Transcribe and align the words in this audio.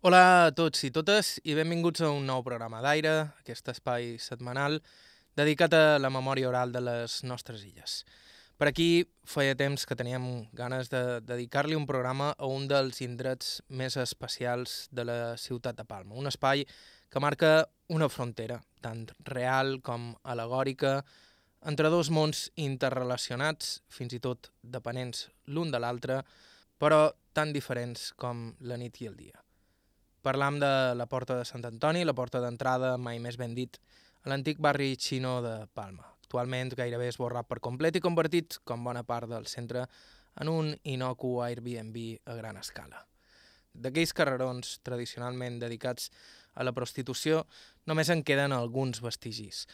Hola 0.00 0.46
a 0.46 0.52
tots 0.56 0.80
i 0.86 0.88
totes 0.96 1.34
i 1.44 1.52
benvinguts 1.52 2.00
a 2.00 2.08
un 2.08 2.22
nou 2.24 2.40
programa 2.40 2.78
d'aire, 2.80 3.10
aquest 3.42 3.66
espai 3.68 4.14
setmanal 4.16 4.78
dedicat 5.36 5.74
a 5.76 5.98
la 6.00 6.08
memòria 6.08 6.48
oral 6.48 6.70
de 6.72 6.80
les 6.80 7.18
nostres 7.28 7.66
illes. 7.68 7.98
Per 8.56 8.70
aquí 8.70 8.86
feia 9.28 9.58
temps 9.60 9.84
que 9.84 9.98
teníem 10.00 10.24
ganes 10.56 10.88
de 10.88 11.02
dedicar-li 11.20 11.76
un 11.76 11.84
programa 11.84 12.30
a 12.38 12.48
un 12.48 12.64
dels 12.70 13.02
indrets 13.04 13.50
més 13.68 13.98
especials 14.00 14.86
de 14.88 15.04
la 15.04 15.18
ciutat 15.36 15.76
de 15.76 15.84
Palma, 15.84 16.16
un 16.16 16.32
espai 16.32 16.64
que 17.12 17.20
marca 17.20 17.52
una 17.92 18.08
frontera, 18.08 18.56
tant 18.80 19.04
real 19.28 19.82
com 19.84 20.14
alegòrica, 20.24 20.94
entre 21.68 21.92
dos 21.92 22.08
mons 22.08 22.46
interrelacionats, 22.56 23.82
fins 23.92 24.16
i 24.16 24.24
tot 24.24 24.48
dependents 24.62 25.28
l'un 25.52 25.68
de 25.68 25.84
l'altre, 25.84 26.22
però 26.80 27.10
tan 27.36 27.52
diferents 27.52 28.14
com 28.16 28.46
la 28.64 28.80
nit 28.80 28.96
i 29.04 29.12
el 29.12 29.20
dia. 29.20 29.44
Parlam 30.20 30.58
de 30.60 30.94
la 30.94 31.06
Porta 31.06 31.38
de 31.38 31.44
Sant 31.48 31.64
Antoni, 31.64 32.04
la 32.04 32.12
porta 32.12 32.42
d'entrada, 32.44 32.96
mai 33.00 33.18
més 33.24 33.38
ben 33.40 33.54
dit, 33.56 33.78
a 34.20 34.28
l'antic 34.28 34.58
barri 34.60 34.92
xino 35.00 35.38
de 35.40 35.54
Palma. 35.72 36.04
Actualment 36.20 36.74
gairebé 36.76 37.08
esborrat 37.08 37.48
per 37.48 37.62
complet 37.64 37.96
i 37.96 38.02
convertit, 38.04 38.58
com 38.68 38.84
bona 38.84 39.02
part 39.02 39.30
del 39.32 39.48
centre, 39.48 39.86
en 40.36 40.52
un 40.52 40.74
inocu 40.84 41.38
Airbnb 41.40 41.96
a 42.28 42.36
gran 42.36 42.60
escala. 42.60 43.00
D'aquells 43.72 44.12
carrerons 44.12 44.76
tradicionalment 44.84 45.58
dedicats 45.62 46.10
a 46.52 46.68
la 46.68 46.76
prostitució 46.76 47.46
només 47.88 48.10
en 48.12 48.20
queden 48.22 48.52
alguns 48.52 49.00
vestigis. 49.00 49.64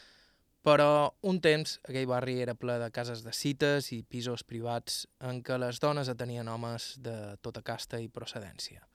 Però 0.63 1.11
un 1.27 1.41
temps 1.43 1.77
aquell 1.89 2.07
barri 2.07 2.39
era 2.43 2.55
ple 2.55 2.79
de 2.79 2.91
cases 2.91 3.23
de 3.25 3.35
cites 3.35 3.91
i 3.91 4.03
pisos 4.03 4.47
privats 4.47 5.05
en 5.19 5.43
què 5.43 5.59
les 5.59 5.83
dones 5.83 6.07
atenien 6.07 6.47
homes 6.47 6.93
de 7.03 7.35
tota 7.43 7.63
casta 7.67 7.99
i 7.99 8.07
procedència. 8.07 8.87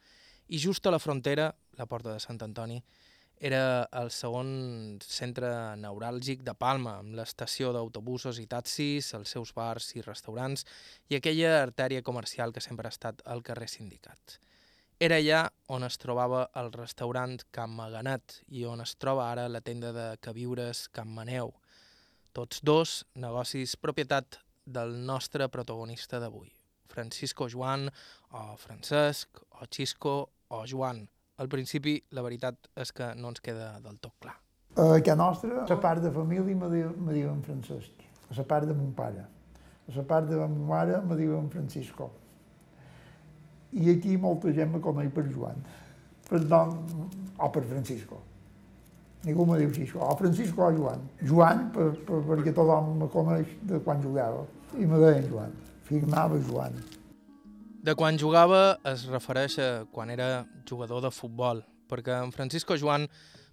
I 0.53 0.59
just 0.61 0.85
a 0.87 0.91
la 0.91 0.99
frontera, 0.99 1.47
la 1.79 1.87
porta 1.87 2.13
de 2.13 2.21
Sant 2.21 2.43
Antoni, 2.45 2.75
era 3.41 3.89
el 3.97 4.11
segon 4.13 4.51
centre 5.01 5.49
neuràlgic 5.81 6.43
de 6.45 6.53
Palma, 6.53 6.99
amb 7.01 7.17
l'estació 7.17 7.71
d'autobusos 7.73 8.37
i 8.37 8.45
taxis, 8.51 9.09
els 9.17 9.33
seus 9.33 9.55
bars 9.57 9.87
i 9.97 10.05
restaurants 10.05 10.67
i 11.09 11.17
aquella 11.17 11.55
artèria 11.63 12.05
comercial 12.05 12.53
que 12.53 12.61
sempre 12.61 12.87
ha 12.87 12.93
estat 12.93 13.25
al 13.25 13.41
carrer 13.47 13.71
Sindicat. 13.73 14.37
Era 15.01 15.17
allà 15.23 15.41
on 15.73 15.89
es 15.89 15.97
trobava 15.97 16.45
el 16.61 16.69
restaurant 16.77 17.41
Can 17.51 17.73
Maganat 17.79 18.43
i 18.53 18.67
on 18.69 18.85
es 18.85 18.93
troba 19.01 19.31
ara 19.33 19.49
la 19.49 19.65
tenda 19.65 19.95
de 19.97 20.07
queviures 20.21 20.85
Can 20.93 21.09
Maneu. 21.17 21.55
Tots 22.37 22.61
dos 22.61 23.07
negocis 23.17 23.73
propietat 23.81 24.37
del 24.67 25.01
nostre 25.09 25.49
protagonista 25.49 26.21
d'avui, 26.21 26.53
Francisco 26.93 27.49
Joan, 27.49 27.89
o 28.37 28.45
Francesc, 28.61 29.43
o 29.59 29.67
Xisco, 29.67 30.15
o 30.53 30.63
Joan. 30.69 31.03
Al 31.41 31.49
principi, 31.49 31.97
la 32.13 32.23
veritat 32.23 32.69
és 32.79 32.93
que 32.95 33.09
no 33.19 33.33
ens 33.33 33.43
queda 33.45 33.75
del 33.83 33.99
tot 33.99 34.15
clar. 34.21 34.37
A 34.77 35.01
casa 35.05 35.17
nostra, 35.17 35.65
la 35.69 35.79
part 35.81 36.03
de 36.05 36.11
família 36.13 36.57
me, 36.57 36.69
diu, 36.73 36.93
me 36.97 37.17
diuen 37.17 37.41
Francesc, 37.45 38.05
a 38.29 38.37
la 38.37 38.45
part 38.49 38.69
de 38.69 38.77
mon 38.77 38.93
pare. 38.97 39.25
A 39.89 39.95
la 39.97 40.05
part 40.09 40.29
de 40.29 40.37
ma 40.39 40.49
mare 40.49 41.01
me 41.09 41.17
diuen 41.19 41.49
Francisco. 41.53 42.11
I 43.73 43.89
aquí 43.97 44.19
molta 44.21 44.53
gent 44.53 44.73
me 44.73 44.81
coneix 44.85 45.11
per 45.13 45.25
Joan, 45.33 45.65
per 46.29 46.43
nom, 46.45 46.77
o 47.39 47.51
per 47.51 47.65
Francisco. 47.65 48.21
Ningú 49.25 49.47
me 49.47 49.59
diu 49.59 49.71
Xisco, 49.73 50.01
o 50.03 50.17
Francisco 50.19 50.65
o 50.67 50.73
Joan. 50.77 51.05
Joan, 51.23 51.69
per, 51.73 51.93
per, 52.07 52.23
perquè 52.29 52.53
tothom 52.57 52.97
me 53.01 53.09
coneix 53.13 53.53
de 53.69 53.79
quan 53.85 54.03
jugava, 54.03 54.45
i 54.77 54.89
me 54.89 54.99
deien 55.01 55.29
Joan 55.31 55.61
firmava 55.93 56.39
Joan. 56.49 56.73
De 57.83 57.97
quan 57.99 58.15
jugava 58.15 58.77
es 58.87 59.09
refereix 59.11 59.57
a 59.59 59.71
quan 59.91 60.11
era 60.15 60.45
jugador 60.71 61.01
de 61.03 61.09
futbol, 61.11 61.65
perquè 61.91 62.15
en 62.23 62.31
Francisco 62.31 62.77
Joan 62.79 63.09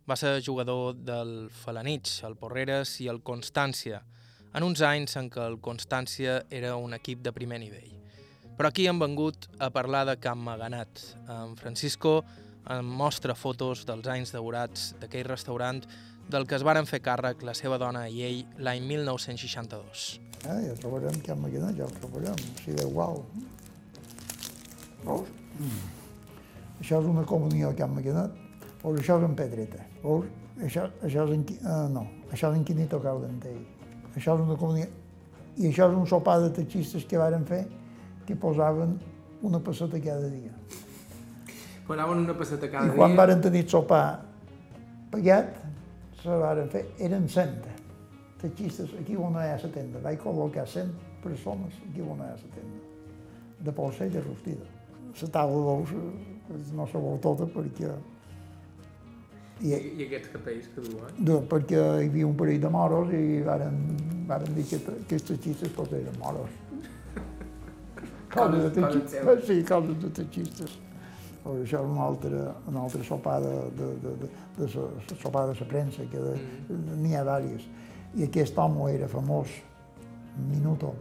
va 0.06 0.18
ser 0.22 0.36
jugador 0.46 0.94
del 0.94 1.50
Falanich, 1.50 2.20
el 2.28 2.36
Porreres 2.38 2.92
i 3.02 3.08
el 3.10 3.24
Constància, 3.26 4.04
en 4.54 4.68
uns 4.68 4.86
anys 4.86 5.18
en 5.18 5.32
què 5.34 5.42
el 5.50 5.58
Constància 5.66 6.44
era 6.54 6.76
un 6.78 6.94
equip 6.94 7.26
de 7.26 7.34
primer 7.34 7.58
nivell. 7.66 7.98
Però 8.54 8.70
aquí 8.70 8.86
hem 8.86 9.02
vengut 9.02 9.50
a 9.58 9.72
parlar 9.74 10.06
de 10.06 10.20
Can 10.22 10.46
Maganat. 10.46 11.02
En 11.26 11.58
Francisco 11.58 12.20
em 12.70 12.86
mostra 12.86 13.34
fotos 13.34 13.82
dels 13.90 14.14
anys 14.14 14.38
daurats 14.38 14.92
d'aquell 15.02 15.26
restaurant 15.26 15.82
del 16.30 16.46
que 16.46 16.54
es 16.54 16.62
varen 16.62 16.86
fer 16.86 17.02
càrrec 17.02 17.42
la 17.42 17.58
seva 17.58 17.82
dona 17.82 18.06
i 18.06 18.22
ell 18.30 18.44
l'any 18.62 18.86
1962. 18.86 20.20
Eh, 20.46 20.60
ja 20.70 20.76
que 20.78 21.32
hem 21.34 21.42
maquinat, 21.42 21.74
ja 21.82 21.90
ho 21.90 21.96
trobarem, 21.98 22.38
si 22.62 22.78
de 22.78 22.86
igual. 22.86 23.26
Veus? 25.06 25.32
Mm. 25.60 25.80
Això 26.80 27.00
és 27.02 27.10
una 27.10 27.26
comunió 27.28 27.72
que 27.76 27.84
hem 27.84 27.98
maquinat, 27.98 28.36
veus, 28.84 29.00
això 29.02 29.18
és 29.20 29.26
en 29.28 29.36
pedreta. 29.36 29.84
Veus? 30.04 30.30
Això, 30.64 30.86
això 31.06 31.26
és 31.28 31.36
en, 31.36 31.46
uh, 31.64 31.86
no, 31.92 32.06
això 32.32 32.52
és 32.52 32.58
en 32.60 32.66
Quinito 32.68 33.00
Caldentell. 33.04 33.62
Això 34.14 34.36
és 34.36 34.44
una 34.44 34.58
comunió. 34.60 34.88
I 35.60 35.70
això 35.70 35.90
és 35.90 35.98
un 35.98 36.08
sopar 36.08 36.40
de 36.44 36.52
taxistes 36.56 37.06
que 37.08 37.20
varen 37.20 37.46
fer 37.48 37.66
que 38.28 38.36
posaven 38.36 38.98
una 39.44 39.60
passeta 39.64 40.00
cada 40.04 40.30
dia. 40.30 40.52
Posaven 41.88 42.26
una 42.26 42.36
passeta 42.38 42.70
cada 42.70 42.86
dia? 42.88 42.94
I 42.94 43.00
quan 43.00 43.16
dia... 43.16 43.22
varen 43.22 43.44
tenir 43.44 43.66
sopar 43.72 44.06
pagat, 45.12 45.56
se 46.20 46.40
varen 46.44 46.72
fer, 46.72 46.86
eren 47.00 47.28
cent 47.32 47.60
taxistes, 48.40 48.92
aquí 49.02 49.16
on 49.20 49.36
hi 49.36 49.50
ha 49.52 49.58
la 49.60 49.72
tenda. 49.74 50.02
Vaig 50.04 50.20
col·locar 50.24 50.66
100 50.68 50.92
persones 51.24 51.80
aquí 51.90 52.04
on 52.04 52.22
hi 52.22 52.28
ha 52.30 52.36
la 52.36 52.52
tenda, 52.56 52.84
de 53.60 54.10
de 54.10 54.22
rostida. 54.22 54.79
La 55.10 55.28
taula 55.34 55.60
d'ous 55.66 55.94
no 56.74 56.88
se 56.88 57.02
vol 57.02 57.20
tota 57.24 57.48
perquè... 57.54 57.92
I, 59.60 59.74
I 59.76 60.06
aquests 60.06 60.32
capells 60.32 60.68
que 60.72 60.84
duen? 60.86 61.16
De, 61.20 61.38
perquè 61.52 61.80
hi 61.80 62.08
havia 62.08 62.28
un 62.28 62.36
parell 62.40 62.62
de 62.64 62.70
moros 62.72 63.10
i 63.12 63.42
varen, 63.44 63.80
varen 64.30 64.54
dir 64.56 64.64
que 64.70 64.80
aquests 64.94 65.34
taxistes 65.34 65.74
tots 65.76 65.98
eren 65.98 66.16
moros. 66.22 66.54
coses, 68.32 68.64
de 68.64 68.70
taxistes. 68.78 69.44
Sí, 69.50 69.58
coses 69.68 70.00
de 70.00 70.14
taxistes. 70.22 70.78
O 71.44 71.58
això 71.58 71.82
és 71.84 71.92
un 71.92 72.00
altre, 72.04 72.46
un 72.72 72.80
altre 72.80 73.04
sopar 73.08 73.40
de, 73.44 73.54
de, 73.76 73.92
de, 74.06 74.16
de, 74.24 74.32
de, 74.62 74.72
de 75.12 75.20
sopar 75.20 75.48
de 75.50 75.60
la 75.60 75.68
premsa, 75.68 76.08
que 76.12 76.24
mm. 76.24 77.00
n'hi 77.04 77.16
ha 77.16 77.26
diverses. 77.28 77.68
I 78.16 78.26
aquest 78.26 78.58
home 78.58 78.88
era 78.94 79.08
famós, 79.12 79.52
Minuto. 80.48 80.94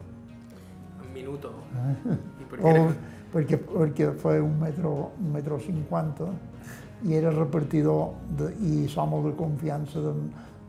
Minuto? 1.14 1.52
I 1.74 2.46
per 2.50 2.60
què? 2.60 2.72
O, 2.72 2.92
perquè, 3.32 3.58
perquè 3.64 4.10
feia 4.22 4.44
un 4.44 4.56
metro, 4.60 4.94
un 5.18 5.32
metro 5.34 5.58
cinquanta 5.64 6.30
i 7.06 7.14
era 7.14 7.30
repartidor 7.34 8.14
de, 8.38 8.52
i 8.66 8.86
l'home 8.94 9.22
de 9.28 9.34
confiança 9.38 10.02
de, 10.02 10.14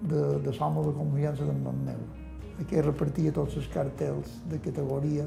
de, 0.01 0.25
de 0.45 0.57
l'home 0.59 0.85
de 0.89 0.93
confiança 0.97 1.47
d'en 1.47 1.63
meu. 1.85 2.03
Aquí 2.59 2.81
repartia 2.83 3.31
tots 3.33 3.55
els 3.57 3.71
cartells 3.73 4.37
de 4.51 4.59
categoria 4.59 5.25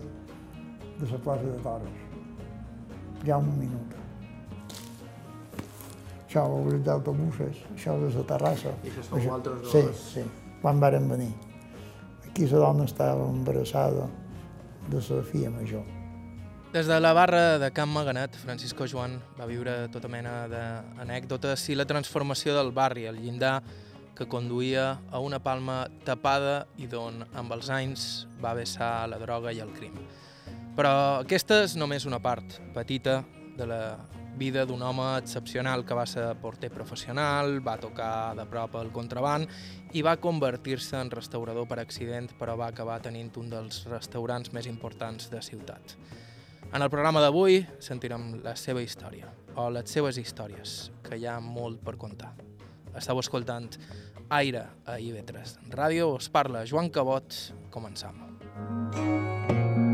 de 1.00 1.10
la 1.10 1.18
plaça 1.24 1.48
de 1.48 1.58
Toros. 1.64 2.06
Ja 3.24 3.38
un 3.38 3.50
minut 3.58 4.02
això 6.32 6.48
és 6.72 6.80
d'autobuses, 6.80 7.58
això 7.74 7.94
és 8.06 8.14
de 8.16 8.22
Terrassa. 8.24 8.70
I 8.80 8.88
això 8.88 9.02
són 9.04 9.26
altres 9.34 9.58
dos? 9.60 9.72
Sí, 9.72 9.82
sí, 10.14 10.22
quan 10.62 10.80
varen 10.80 11.08
venir. 11.10 11.32
Aquí 12.24 12.46
la 12.48 12.62
dona 12.62 12.86
estava 12.88 13.26
embarassada 13.28 14.06
de 14.90 15.22
filla 15.22 15.50
major. 15.50 15.84
Des 16.72 16.86
de 16.86 16.98
la 17.00 17.12
barra 17.12 17.58
de 17.58 17.70
Camp 17.70 17.92
Maganat, 17.92 18.34
Francisco 18.34 18.86
Joan 18.86 19.18
va 19.38 19.44
viure 19.44 19.88
tota 19.92 20.08
mena 20.08 20.46
d'anècdotes 20.48 21.68
i 21.68 21.76
la 21.76 21.84
transformació 21.84 22.54
del 22.56 22.72
barri, 22.72 23.04
el 23.04 23.20
llindar 23.20 23.62
que 24.16 24.24
conduïa 24.24 24.98
a 25.10 25.20
una 25.20 25.38
palma 25.38 25.86
tapada 26.04 26.66
i 26.80 26.88
d'on, 26.88 27.26
amb 27.36 27.52
els 27.52 27.68
anys, 27.68 28.26
va 28.40 28.54
vessar 28.56 29.08
la 29.08 29.18
droga 29.20 29.52
i 29.52 29.60
el 29.60 29.72
crim. 29.76 30.00
Però 30.72 31.20
aquesta 31.20 31.62
és 31.66 31.76
només 31.76 32.08
una 32.08 32.22
part 32.24 32.56
petita 32.72 33.20
de 33.58 33.68
la 33.68 33.82
vida 34.38 34.64
d'un 34.66 34.82
home 34.82 35.18
excepcional 35.18 35.84
que 35.84 35.94
va 35.94 36.06
ser 36.06 36.24
porter 36.40 36.70
professional, 36.72 37.60
va 37.64 37.76
tocar 37.80 38.34
de 38.38 38.46
prop 38.48 38.76
el 38.80 38.90
contraband 38.94 39.50
i 39.92 40.02
va 40.02 40.16
convertir-se 40.20 40.98
en 41.00 41.10
restaurador 41.12 41.68
per 41.68 41.80
accident, 41.82 42.30
però 42.38 42.56
va 42.58 42.70
acabar 42.72 43.00
tenint 43.04 43.30
un 43.40 43.50
dels 43.52 43.84
restaurants 43.90 44.52
més 44.52 44.66
importants 44.70 45.30
de 45.30 45.42
ciutat. 45.42 45.96
En 46.72 46.80
el 46.80 46.90
programa 46.90 47.20
d'avui 47.20 47.60
sentirem 47.84 48.40
la 48.44 48.56
seva 48.56 48.82
història, 48.82 49.28
o 49.56 49.68
les 49.70 49.90
seves 49.92 50.18
històries, 50.18 50.90
que 51.04 51.20
hi 51.20 51.28
ha 51.28 51.38
molt 51.40 51.82
per 51.84 51.98
contar. 52.00 52.32
Estau 52.96 53.20
escoltant 53.20 53.70
Aire 54.32 54.62
a 54.88 54.96
IB3 54.96 55.72
Ràdio, 55.72 56.14
us 56.16 56.28
parla 56.32 56.64
Joan 56.68 56.88
Cabot, 56.92 57.36
començam. 57.72 58.20
Música 58.92 59.91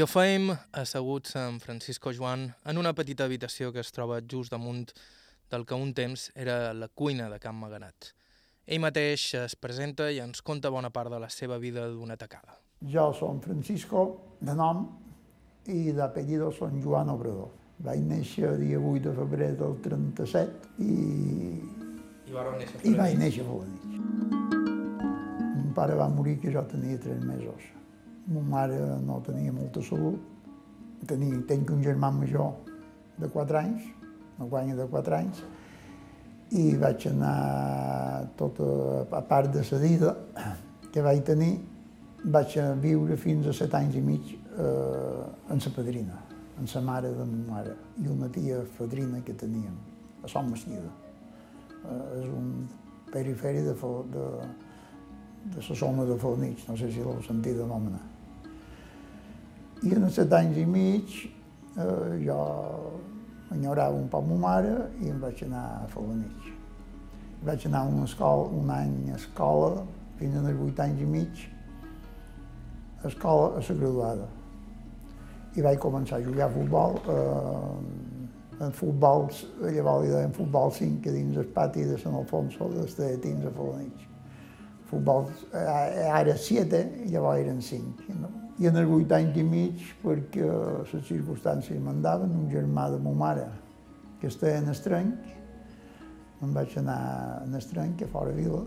I 0.00 0.02
ho 0.02 0.06
fèiem 0.08 0.46
asseguts 0.80 1.34
amb 1.36 1.60
Francisco 1.60 2.08
Joan 2.16 2.46
en 2.70 2.78
una 2.80 2.94
petita 2.96 3.26
habitació 3.28 3.68
que 3.68 3.82
es 3.84 3.90
troba 3.92 4.22
just 4.24 4.48
damunt 4.48 4.94
del 5.52 5.66
que 5.68 5.76
un 5.76 5.90
temps 5.92 6.22
era 6.32 6.72
la 6.72 6.86
cuina 6.88 7.26
de 7.28 7.36
Can 7.42 7.58
Maganat. 7.60 8.06
Ell 8.64 8.80
mateix 8.80 9.26
es 9.42 9.56
presenta 9.60 10.06
i 10.08 10.22
ens 10.24 10.40
conta 10.40 10.70
bona 10.72 10.88
part 10.88 11.12
de 11.12 11.18
la 11.20 11.28
seva 11.28 11.58
vida 11.60 11.84
d'una 11.92 12.16
tacada. 12.16 12.56
Jo 12.80 13.10
som 13.12 13.42
Francisco, 13.44 14.06
de 14.40 14.54
nom, 14.56 14.86
i 15.68 15.92
d'apellido 15.92 16.48
som 16.48 16.80
Joan 16.80 17.12
Obrador. 17.12 17.50
Vaig 17.84 18.00
néixer 18.00 18.46
el 18.54 18.64
dia 18.64 18.80
8 18.80 19.02
de 19.04 19.12
febrer 19.18 19.50
del 19.58 19.76
37 19.84 20.80
i... 20.86 20.94
I, 22.24 22.32
néixer 22.32 22.80
I 22.88 22.94
vaig 23.02 23.20
néixer 23.20 23.44
a 23.44 23.50
Felanitx. 23.50 23.84
Mon 25.58 25.76
pare 25.76 26.00
va 26.00 26.08
morir 26.08 26.38
que 26.40 26.56
jo 26.56 26.64
tenia 26.72 26.96
3 27.04 27.20
mesos. 27.34 27.68
Mon 28.26 28.44
mare 28.48 28.78
no 29.00 29.20
tenia 29.26 29.52
molta 29.52 29.82
salut. 29.82 30.18
Tenia, 31.08 31.40
tenc 31.48 31.70
un 31.72 31.80
germà 31.82 32.10
major 32.12 32.52
de 33.20 33.28
4 33.28 33.58
anys, 33.58 33.88
no 34.38 34.48
guanya 34.48 34.76
de 34.76 34.86
4 34.88 35.16
anys, 35.16 35.40
i 36.50 36.74
vaig 36.76 37.06
anar 37.08 38.26
tota, 38.36 38.66
a 39.16 39.22
part 39.22 39.52
de 39.54 39.62
cedida 39.64 40.16
que 40.92 41.02
vaig 41.04 41.22
tenir, 41.24 41.54
vaig 42.24 42.56
viure 42.82 43.16
fins 43.16 43.46
a 43.46 43.54
7 43.56 43.78
anys 43.78 43.96
i 43.96 44.02
mig 44.04 44.32
eh, 44.34 45.52
en 45.54 45.62
sa 45.62 45.72
padrina, 45.76 46.18
en 46.58 46.68
sa 46.68 46.82
mare 46.84 47.12
de 47.14 47.24
ma 47.24 47.54
mare, 47.54 47.76
i 48.02 48.08
una 48.10 48.28
tia 48.28 48.60
fadrina 48.76 49.22
que 49.24 49.32
teníem, 49.32 49.76
a 50.24 50.28
Som 50.28 50.50
Mestida. 50.50 50.90
Eh, 51.80 52.20
és 52.20 52.28
un 52.28 52.68
periferi 53.12 53.62
de, 53.64 53.74
de, 53.74 54.26
de 55.54 55.68
la 55.68 55.74
zona 55.74 56.04
de 56.04 56.18
Fornich, 56.18 56.66
no 56.68 56.76
sé 56.76 56.90
si 56.90 56.98
l'heu 57.04 57.22
sentit 57.26 57.60
anomenar. 57.62 58.02
I 58.04 58.09
en 59.88 60.04
els 60.04 60.16
set 60.18 60.32
anys 60.36 60.58
i 60.60 60.66
mig 60.68 61.14
eh, 61.24 62.16
jo 62.24 62.40
enyorava 63.50 63.96
un 63.96 64.08
ma 64.12 64.36
mare 64.48 64.74
i 65.00 65.10
vaig 65.10 65.44
anar 65.46 65.64
a 65.82 65.86
Fornich. 65.88 66.50
Vaig 67.42 67.64
anar 67.66 67.80
a 67.80 67.88
una 67.88 68.04
escola, 68.04 68.48
un 68.48 68.70
any 68.70 69.10
a 69.10 69.16
escola, 69.16 69.86
fins 70.18 70.36
als 70.36 70.58
vuit 70.58 70.80
anys 70.80 71.00
i 71.00 71.06
mig, 71.06 71.46
a 73.02 73.08
escola 73.08 73.56
a 73.56 73.74
graduada. 73.80 74.28
I 75.56 75.62
vaig 75.62 75.80
començar 75.80 76.20
a 76.20 76.24
jugar 76.24 76.50
a 76.50 76.52
futbol, 76.52 77.00
eh, 77.08 78.64
en 78.66 78.72
futbol, 78.76 79.30
llavors 79.64 80.04
li 80.04 80.12
deien 80.12 80.36
futbol 80.36 80.70
5, 80.70 81.00
que 81.00 81.16
dins 81.16 81.36
el 81.40 81.48
pati 81.56 81.88
de 81.88 81.96
Sant 81.98 82.14
Alfonso, 82.14 82.68
des 82.68 82.94
de 82.94 83.16
dins 83.16 83.46
a 83.46 83.56
Fornich 83.56 84.10
futbol 84.90 85.30
eh, 85.54 86.10
ara 86.10 86.36
7, 86.36 87.06
llavors 87.06 87.40
eren 87.40 87.60
5. 87.62 88.10
No? 88.20 88.49
I 88.60 88.68
en 88.68 88.76
els 88.76 88.90
8 88.92 89.16
anys 89.16 89.38
i 89.40 89.44
mig, 89.46 89.84
perquè 90.02 90.44
les 90.44 90.90
circumstàncies 91.08 91.80
mandaven, 91.80 92.34
un 92.36 92.50
germà 92.52 92.90
de 92.92 92.98
ma 93.00 93.14
mare, 93.16 93.46
que 94.20 94.28
estava 94.28 94.58
en 94.60 94.68
Estrenc, 94.68 95.30
me'n 96.40 96.52
vaig 96.56 96.76
anar 96.76 96.98
a 97.40 97.48
Estrenc, 97.56 98.04
a 98.04 98.10
fora 98.12 98.34
vila, 98.36 98.60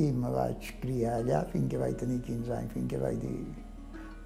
i 0.00 0.08
me 0.16 0.32
vaig 0.32 0.72
criar 0.80 1.18
allà 1.20 1.42
fins 1.52 1.68
que 1.68 1.80
vaig 1.80 1.98
tenir 2.00 2.22
15 2.24 2.56
anys, 2.56 2.72
fins 2.72 2.88
que 2.88 3.02
vaig 3.04 3.20
dir... 3.20 3.36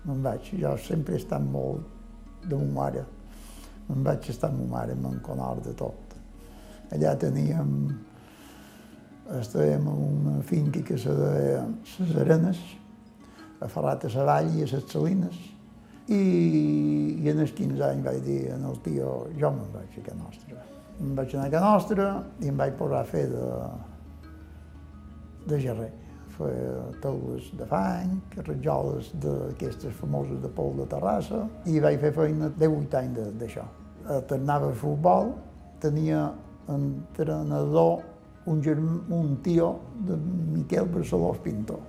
Me'n 0.07 0.23
vaig, 0.23 0.53
jo 0.55 0.77
sempre 0.79 1.17
he 1.17 1.19
estat 1.19 1.43
molt 1.43 2.47
de 2.47 2.59
ma 2.63 2.73
mare, 2.79 3.03
me'n 3.89 4.07
vaig 4.07 4.31
estar 4.31 4.53
amb 4.53 4.63
ma 4.63 4.77
mare, 4.77 4.95
me'n 4.95 5.19
conor 5.27 5.65
de 5.67 5.75
tot. 5.75 6.15
Allà 6.95 7.17
teníem 7.19 7.73
estàvem 9.41 9.87
en 9.91 10.03
una 10.07 10.43
finca 10.47 10.83
que 10.87 10.99
se 10.99 11.11
deia 11.11 11.65
Les 11.99 12.19
Arenes, 12.23 12.61
a 13.61 13.69
Ferrat 13.69 14.07
a 14.07 14.11
Savall 14.13 14.51
i 14.55 14.65
a 14.65 14.71
les 14.71 14.89
Salines, 14.91 15.37
i, 16.07 16.23
i 17.19 17.31
en 17.33 17.43
els 17.43 17.53
15 17.57 17.83
anys 17.83 18.05
vaig 18.07 18.23
dir 18.23 18.41
en 18.55 18.65
el 18.69 18.79
tio, 18.85 19.13
jo 19.39 19.51
me'n 19.51 19.71
vaig 19.75 19.99
a 19.99 20.05
Can 20.07 20.21
Nostra. 20.23 20.65
Em 21.03 21.15
vaig 21.19 21.35
anar 21.35 21.47
a 21.49 21.53
Can 21.57 21.67
Nostra 21.67 22.09
i 22.43 22.51
em 22.53 22.61
vaig 22.61 22.77
posar 22.79 23.01
a 23.03 23.09
fer 23.09 23.25
de, 23.33 23.47
de 25.51 25.61
gerrer. 25.65 25.93
Feia 26.37 26.85
taules 27.01 27.49
de 27.57 27.67
fang, 27.71 28.19
rajoles 28.45 29.09
d'aquestes 29.23 29.95
famoses 29.97 30.39
de 30.43 30.51
Pol 30.53 30.75
de 30.77 30.87
Terrassa, 30.91 31.47
i 31.65 31.81
vaig 31.81 31.99
fer 32.03 32.13
feina 32.15 32.51
de 32.53 32.69
8 32.69 32.99
anys 33.01 33.39
d'això. 33.41 33.65
Tornava 34.31 34.69
a 34.71 34.77
futbol, 34.77 35.33
tenia 35.83 36.29
entrenador 36.71 38.05
un, 38.47 38.61
germ, 38.63 39.01
un 39.11 39.37
tio 39.43 39.73
de 40.07 40.15
Miquel 40.55 40.87
Barcelós 40.93 41.41
Pintor, 41.43 41.81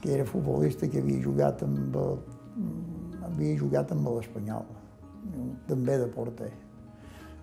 que 0.00 0.14
era 0.14 0.26
futbolista 0.26 0.88
que 0.88 0.98
havia 0.98 1.22
jugat 1.22 1.62
amb, 1.66 1.96
havia 3.26 3.56
jugat 3.60 3.92
amb 3.92 4.08
l'Espanyol, 4.08 4.66
també 5.68 5.98
de 6.00 6.10
porter. 6.14 6.50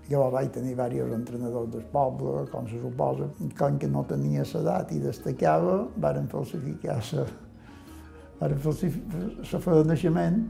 Jo 0.07 0.21
vaig 0.31 0.53
tenir 0.55 0.71
diversos 0.71 1.11
entrenadors 1.17 1.67
del 1.73 1.83
poble, 1.91 2.45
com 2.51 2.67
se 2.69 2.79
suposa. 2.79 3.27
Com 3.59 3.75
que 3.77 3.89
no 3.91 4.05
tenia 4.07 4.45
l'edat 4.53 4.93
i 4.95 5.01
destacava, 5.03 5.81
varen 5.99 6.29
falsificar 6.31 7.01
la 7.11 7.25
varen 8.39 8.59
falsificar 8.61 9.19
la 9.51 9.83
de 9.83 9.83
naixement. 9.89 10.41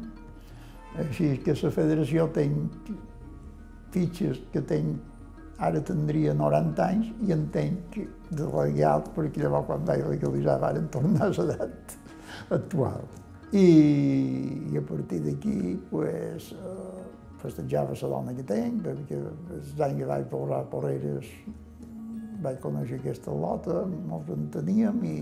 Així 0.97 1.35
que 1.43 1.53
la 1.53 1.71
federació 1.71 2.27
té 2.33 2.47
fitxes 3.93 4.39
que 4.53 4.61
tenc 4.61 5.16
ara 5.57 5.81
tindria 5.81 6.33
90 6.37 6.83
anys 6.85 7.13
i 7.25 7.33
entenc 7.33 7.87
que 7.93 8.05
de 8.29 8.47
legal, 8.53 9.05
perquè 9.15 9.41
llavors 9.41 9.65
quan 9.69 9.85
vaig 9.87 10.03
legalitzar 10.05 10.59
varen 10.61 10.89
tornar 10.93 11.29
a 11.29 11.33
l'edat 11.33 11.95
actual. 12.53 13.07
I, 13.55 13.67
I 14.73 14.77
a 14.77 14.83
partir 14.83 15.21
d'aquí, 15.23 15.77
pues, 15.89 16.51
eh, 16.51 17.05
festejava 17.41 17.95
la 18.01 18.09
dona 18.11 18.35
que 18.35 18.43
tenc, 18.43 18.83
perquè 18.85 19.17
els 19.55 19.73
anys 19.79 20.01
que 20.01 20.11
vaig 20.11 20.27
posar 20.29 20.65
porreres 20.71 21.31
vaig 22.43 22.59
conèixer 22.61 22.99
aquesta 22.99 23.33
lota, 23.33 23.81
ens 23.87 24.31
enteníem 24.35 25.03
i 25.09 25.17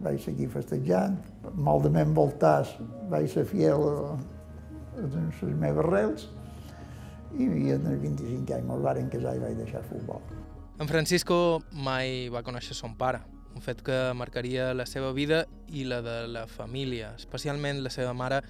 vaig 0.00 0.20
seguir 0.24 0.48
festejant. 0.54 1.18
Maldament 1.54 2.14
voltàs 2.16 2.72
vaig 3.10 3.28
ser 3.28 3.44
fiel 3.50 3.84
a, 3.90 4.14
a 4.96 5.08
les 5.10 5.42
meves 5.60 5.90
rels 5.90 6.28
i 7.38 7.74
en 7.74 7.86
els 7.86 8.00
25 8.02 8.54
anys 8.56 8.66
me'ls 8.66 8.82
varen 8.86 9.10
casar 9.12 9.36
i 9.36 9.42
vaig 9.42 9.58
deixar 9.58 9.82
futbol. 9.86 10.22
En 10.80 10.88
Francisco 10.88 11.60
mai 11.72 12.28
va 12.32 12.42
conèixer 12.42 12.74
son 12.74 12.96
pare, 12.96 13.20
un 13.54 13.62
fet 13.62 13.82
que 13.84 13.98
marcaria 14.16 14.70
la 14.74 14.86
seva 14.86 15.12
vida 15.12 15.44
i 15.68 15.84
la 15.84 16.00
de 16.02 16.16
la 16.30 16.46
família, 16.48 17.14
especialment 17.18 17.82
la 17.84 17.92
seva 17.92 18.14
mare, 18.14 18.40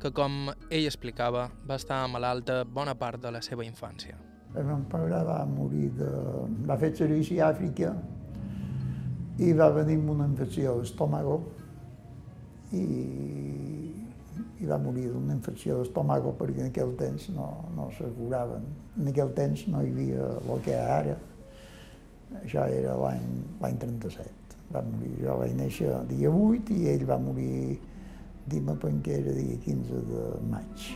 que, 0.00 0.10
com 0.12 0.50
ell 0.70 0.86
explicava, 0.86 1.46
va 1.68 1.78
estar 1.80 2.02
malalta 2.12 2.64
bona 2.64 2.96
part 2.98 3.22
de 3.22 3.32
la 3.32 3.42
seva 3.44 3.64
infància. 3.64 4.18
El 4.56 4.64
meu 4.64 4.82
pare 4.90 5.22
va 5.28 5.44
morir 5.48 5.90
de... 5.98 6.10
va 6.68 6.76
fer 6.80 6.94
servici 6.96 7.40
a 7.40 7.50
Àfrica 7.52 7.92
i 9.38 9.52
va 9.52 9.68
venir 9.70 9.98
amb 10.00 10.14
una 10.14 10.28
infecció 10.30 10.78
d'estómago 10.78 11.40
i 12.72 12.84
i 14.60 14.66
va 14.68 14.78
morir 14.80 15.10
d'una 15.12 15.34
infecció 15.36 15.80
d'estómago 15.80 16.32
perquè 16.38 16.62
en 16.64 16.70
aquell 16.70 16.94
temps 16.96 17.28
no, 17.34 17.46
no 17.76 17.90
s'asseguraven. 17.96 18.64
En 19.00 19.10
aquell 19.12 19.32
temps 19.36 19.66
no 19.72 19.82
hi 19.84 19.92
havia 19.92 20.30
el 20.38 20.62
que 20.64 20.72
hi 20.72 20.78
ha 20.78 20.86
ara. 21.00 21.16
Això 22.40 22.64
era 22.72 22.96
l'any 23.02 23.76
37. 23.82 24.56
Va 24.72 24.82
morir. 24.86 25.12
Jo 25.20 25.36
vaig 25.42 25.52
néixer 25.58 25.92
dia 26.08 26.32
8 26.32 26.74
i 26.74 26.88
ell 26.94 27.04
va 27.08 27.20
morir, 27.22 27.76
dime 28.48 28.78
que 28.80 29.20
era 29.20 29.36
dia 29.36 29.60
15 29.66 30.02
de 30.10 30.24
maig. 30.50 30.88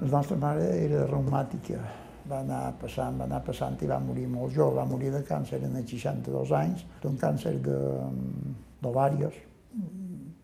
La 0.00 0.08
nostra 0.16 0.36
mare 0.40 0.64
era 0.80 1.04
reumàtica, 1.08 1.80
va 2.30 2.38
anar 2.40 2.62
passant, 2.80 3.18
va 3.20 3.26
anar 3.26 3.42
passant 3.44 3.76
i 3.84 3.88
va 3.90 3.98
morir 4.00 4.26
molt 4.32 4.54
jove, 4.54 4.76
va 4.78 4.86
morir 4.88 5.10
de 5.12 5.20
càncer 5.28 5.60
en 5.66 5.76
els 5.76 5.90
62 5.92 6.52
anys, 6.56 6.86
d'un 7.02 7.18
càncer 7.20 7.52
d'ovàries, 7.60 9.36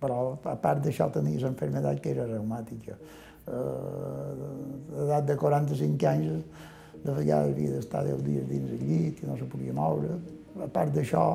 però 0.07 0.39
a 0.47 0.57
part 0.63 0.85
d'això 0.85 1.11
tenia 1.11 1.43
l'enfermedad 1.43 1.99
que 2.03 2.15
era 2.15 2.27
reumàtica. 2.31 2.95
Eh, 3.47 4.33
l'edat 4.95 5.27
de 5.27 5.37
45 5.37 6.07
anys 6.11 6.63
de 7.03 7.13
vegades 7.13 7.53
havia 7.53 7.75
d'estar 7.75 8.05
10 8.07 8.23
dies 8.27 8.47
dins 8.49 8.71
el 8.71 8.83
llit, 8.87 9.21
que 9.21 9.27
no 9.27 9.37
se 9.39 9.47
podia 9.51 9.75
moure. 9.75 10.19
A 10.63 10.69
part 10.73 10.95
d'això, 10.95 11.27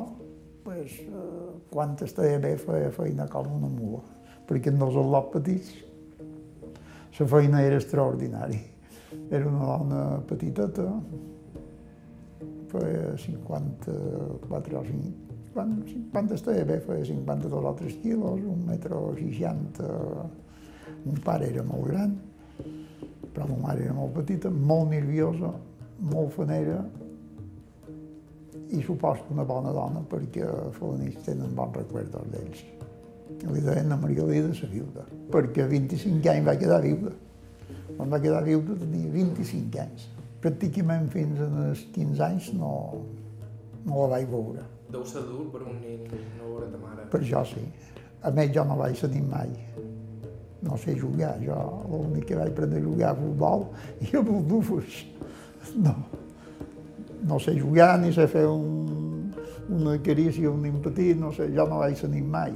pues, 0.63 0.99
eh, 1.03 1.51
quan 1.69 1.95
estava 1.99 2.39
bé 2.39 2.55
feia 2.57 2.91
feina 2.95 3.27
com 3.27 3.47
una 3.59 3.69
mula, 3.71 4.01
perquè 4.47 4.71
en 4.71 4.81
els 4.81 4.95
al·lots 4.95 5.31
petits 5.35 5.71
la 7.19 7.27
feina 7.27 7.61
era 7.61 7.75
extraordinària. 7.77 8.69
Era 9.29 9.45
una 9.47 9.65
dona 9.65 10.21
petiteta, 10.27 10.87
feia 12.71 13.17
54 13.17 14.79
o 14.79 14.83
5, 14.87 15.30
quan, 15.53 15.77
quan 16.11 16.29
estava 16.33 16.63
bé 16.67 16.79
feia 16.85 17.05
52 17.05 17.67
o 17.69 17.73
3 17.81 17.99
quilos, 18.03 18.41
un 18.47 18.65
metro 18.67 19.11
60, 19.17 19.89
mon 21.05 21.21
pare 21.25 21.49
era 21.49 21.63
molt 21.63 21.87
gran, 21.87 22.15
però 23.31 23.47
ma 23.47 23.67
mare 23.67 23.85
era 23.85 23.93
molt 23.93 24.13
petita, 24.19 24.49
molt 24.49 24.91
nerviosa, 24.91 25.51
molt 26.11 26.33
fanera, 26.35 26.81
i 28.71 28.81
supos 28.83 29.19
que 29.25 29.33
una 29.33 29.43
bona 29.43 29.73
dona 29.75 30.03
perquè 30.07 30.47
Felanits 30.77 31.25
tenen 31.25 31.55
bon 31.55 31.73
record 31.75 32.15
d'ells. 32.31 32.63
Li 33.51 33.63
deien 33.63 33.89
la 33.91 33.97
Margalida 33.99 34.51
la 34.51 34.69
viuda, 34.71 35.05
perquè 35.31 35.67
25 35.67 36.31
anys 36.31 36.47
va 36.47 36.55
quedar 36.59 36.81
viuda. 36.83 37.11
Quan 37.97 38.11
va 38.11 38.19
quedar 38.23 38.43
viuda 38.47 38.79
tenia 38.79 39.11
25 39.11 39.85
anys. 39.85 40.07
pràcticament 40.41 41.03
fins 41.13 41.37
als 41.37 41.83
15 41.93 42.21
anys 42.25 42.47
no, 42.57 42.71
no 43.85 43.99
la 44.01 44.07
vaig 44.15 44.29
veure. 44.31 44.63
Deu 44.91 45.05
ser 45.07 45.21
dur 45.23 45.45
per 45.53 45.61
un 45.63 45.77
nen 45.79 46.01
no 46.37 46.49
veure 46.49 46.67
ta 46.71 46.79
mare. 46.81 47.05
Per 47.11 47.21
jo 47.23 47.43
sí. 47.47 47.61
A 48.27 48.31
més, 48.35 48.51
jo 48.53 48.65
no 48.67 48.75
vaig 48.79 48.99
tenir 48.99 49.21
mai. 49.23 49.51
No 50.61 50.77
sé 50.77 50.97
jugar. 50.99 51.37
Jo 51.41 51.57
l'únic 51.89 52.27
que 52.29 52.39
vaig 52.39 52.51
aprendre 52.51 52.81
a 52.81 52.85
jugar 52.85 53.13
a 53.13 53.19
futbol 53.19 53.65
i 54.05 54.11
a 54.17 54.23
buldufos. 54.25 55.05
No. 55.79 55.95
No 57.23 57.39
sé 57.39 57.55
jugar 57.59 57.93
ni 58.01 58.11
sé 58.13 58.27
fer 58.27 58.43
un, 58.49 59.31
una 59.69 59.95
carícia 60.03 60.49
a 60.49 60.51
un 60.51 60.65
nen 60.65 60.81
petit, 60.83 61.15
no 61.17 61.31
sé, 61.31 61.47
jo 61.55 61.67
no 61.69 61.79
vaig 61.79 61.99
tenir 62.01 62.23
mai. 62.25 62.51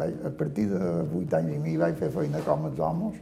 A 0.00 0.30
partir 0.32 0.66
de 0.70 0.80
8 0.80 1.36
anys 1.38 1.54
i 1.54 1.58
mi 1.60 1.76
vaig 1.80 1.96
fer 2.00 2.10
feina 2.12 2.40
com 2.44 2.68
els 2.68 2.80
homes. 2.80 3.16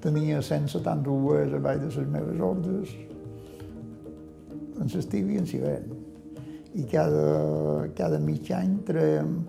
Tenia 0.00 0.40
172 0.42 1.56
a 1.56 1.64
baix 1.64 1.80
de 1.80 1.90
les 1.92 2.12
meves 2.12 2.40
ordres 2.40 2.92
en 4.80 4.88
l'estiu 4.88 5.28
i 5.28 5.40
en 5.40 5.48
l'hivern. 5.48 6.09
I 6.74 6.84
cada, 6.86 7.88
cada 7.98 8.20
mig 8.22 8.50
any 8.54 8.76
traiem 8.86 9.40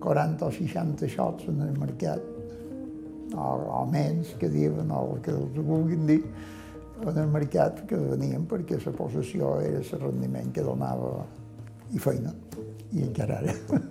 40 0.00 0.46
o 0.46 0.50
60 0.50 1.10
xots 1.12 1.46
en 1.52 1.60
el 1.62 1.76
mercat, 1.78 2.24
o, 3.36 3.50
o 3.80 3.84
menys, 3.90 4.34
que 4.40 4.50
diuen, 4.50 4.90
o 4.90 5.04
el 5.14 5.22
que 5.22 5.36
els 5.36 5.60
vulguin 5.60 6.08
dir, 6.08 6.22
en 7.00 7.16
el 7.16 7.30
mercat 7.32 7.84
que 7.88 7.96
venien 7.96 8.44
perquè 8.48 8.80
la 8.82 8.92
possessió 8.96 9.54
era 9.64 9.80
el 9.80 10.02
rendiment 10.02 10.50
que 10.52 10.66
donava 10.66 11.14
i 11.94 12.02
feina, 12.02 12.34
i 12.92 13.06
encara 13.06 13.40
ara. 13.40 13.56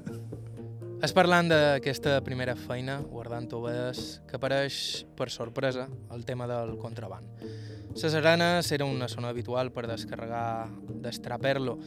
És 0.99 1.13
parlant 1.15 1.47
d'aquesta 1.47 2.17
primera 2.27 2.57
feina, 2.59 2.97
guardant 3.07 3.45
ovelles, 3.55 4.17
que 4.27 4.35
apareix 4.35 5.05
per 5.15 5.29
sorpresa 5.31 5.85
el 6.11 6.25
tema 6.27 6.43
del 6.49 6.73
contraband. 6.81 7.39
Les 7.95 8.15
arenes 8.19 8.67
era 8.75 8.83
una 8.83 9.07
zona 9.07 9.29
habitual 9.31 9.71
per 9.71 9.85
descarregar 9.87 10.67
d'estraperlo. 11.05 11.77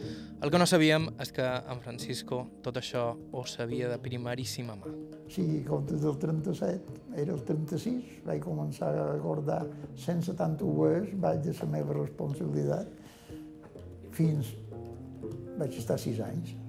El 0.41 0.51
que 0.51 0.61
no 0.63 0.67
sabíem 0.67 1.11
és 1.21 1.33
que 1.37 1.45
en 1.45 1.85
Francisco 1.85 2.41
tot 2.65 2.81
això 2.81 3.05
ho 3.13 3.45
sabia 3.45 3.93
de 3.93 4.01
primeríssima 4.01 4.79
mà. 4.81 4.95
Sí, 5.29 5.45
comptes 5.69 6.01
del 6.01 6.17
37, 6.17 6.97
era 7.21 7.37
el 7.37 7.45
36, 7.45 8.25
vaig 8.25 8.41
començar 8.49 8.95
a 8.97 9.07
guardar 9.21 9.61
170 10.07 10.65
ovelles, 10.65 11.13
vaig 11.21 11.45
de 11.45 11.53
la 11.61 11.71
meva 11.77 12.01
responsabilitat, 12.01 12.89
fins 14.17 14.57
vaig 15.61 15.77
estar 15.77 16.01
6 16.01 16.25
anys. 16.33 16.62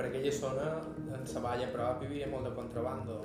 Per 0.00 0.06
aquella 0.08 0.30
zona, 0.32 0.68
en 1.12 1.24
la 1.28 1.40
valla 1.44 1.66
prop, 1.68 1.98
hi 2.00 2.06
havia 2.08 2.26
molt 2.32 2.46
de 2.48 2.50
contrabando. 2.56 3.18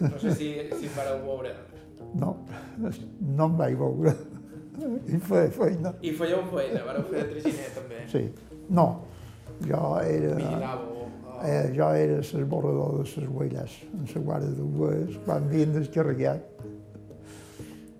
No 0.00 0.16
sé 0.18 0.32
si, 0.34 0.48
si 0.74 0.88
fareu 0.90 1.20
veure. 1.22 1.52
No, 2.18 2.32
no 2.80 3.46
em 3.46 3.54
vaig 3.60 3.76
veure. 3.78 4.16
I 5.06 5.20
feia 5.28 5.52
feina. 5.54 5.92
I 6.02 6.10
fèieu 6.18 6.42
feina, 6.50 6.82
vareu 6.88 7.06
fer 7.12 7.22
de 7.22 7.28
traginer 7.36 7.68
també. 7.76 8.00
Sí. 8.10 8.24
No, 8.74 8.88
jo 9.68 9.84
era... 10.00 10.34
Vigilàveu. 10.40 11.06
Eh, 11.46 11.70
jo 11.78 11.92
era 12.00 12.18
l'esborrador 12.26 12.98
de 12.98 13.06
les 13.06 13.30
huelles, 13.36 13.78
en 13.92 14.10
la 14.16 14.26
guarda 14.32 14.50
de 14.58 14.68
huelles, 14.82 15.22
quan 15.28 15.46
havien 15.46 15.78
descarregat. 15.78 16.57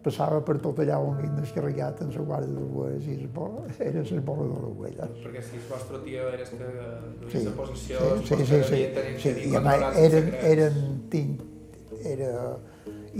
Passava 0.08 0.38
per 0.40 0.54
tot 0.64 0.78
allà 0.80 0.96
on 1.04 1.18
havien 1.18 1.34
descarregat 1.36 1.98
en 2.00 2.12
la 2.14 2.22
guarda 2.30 2.48
de 2.48 2.66
huelles 2.72 3.08
i 3.12 3.16
era 3.84 4.00
l'esborrador 4.00 4.62
de 4.64 4.70
huelles. 4.78 5.18
Perquè 5.24 5.42
si 5.44 5.58
el 5.58 5.66
vostre 5.68 6.00
tio 6.06 6.28
eres 6.32 6.52
que 6.54 6.60
duia 6.62 7.32
Sí, 7.34 7.42
la 7.44 7.52
posició, 7.58 8.06
sí, 8.22 8.38
sí, 8.38 8.46
sí, 8.48 8.62
sí, 8.70 9.34
sí. 9.42 9.50
I 9.50 9.58
a 9.58 9.62
més, 9.66 9.84
eren, 10.00 10.30
eren, 10.48 10.78
tinc, 11.12 11.42
era 12.14 12.30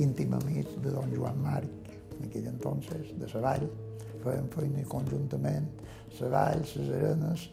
íntim 0.00 0.32
amic 0.38 0.72
de 0.80 0.94
don 0.94 1.12
Joan 1.12 1.44
Marc, 1.44 1.92
en 2.16 2.24
aquell 2.30 2.48
entonces, 2.54 3.12
de 3.20 3.28
la 3.34 3.44
vall, 3.44 3.68
fèiem 4.24 4.48
feina 4.54 4.88
conjuntament, 4.88 5.68
la 6.22 6.32
vall, 6.38 6.64
les 6.72 6.92
arenes, 7.02 7.48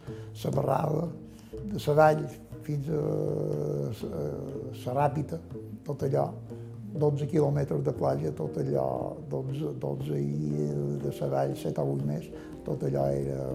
la 0.46 0.54
barrada, 0.56 1.10
de 1.74 1.82
la 1.88 1.98
vall 2.00 2.24
fins 2.64 2.88
a 2.88 3.04
la 4.86 4.96
Ràpita, 5.02 5.44
tot 5.84 6.08
allò, 6.08 6.30
12 6.96 7.28
quilòmetres 7.32 7.84
de 7.84 7.94
platja, 7.96 8.32
tot 8.36 8.58
allò, 8.62 8.88
12, 9.32 9.74
12 9.82 10.20
i 10.20 10.68
de 11.04 11.14
la 11.20 11.30
vall, 11.34 11.56
7 11.60 11.82
o 11.82 11.96
8 11.96 12.08
més, 12.08 12.28
tot 12.66 12.84
allò 12.88 13.06
era 13.12 13.46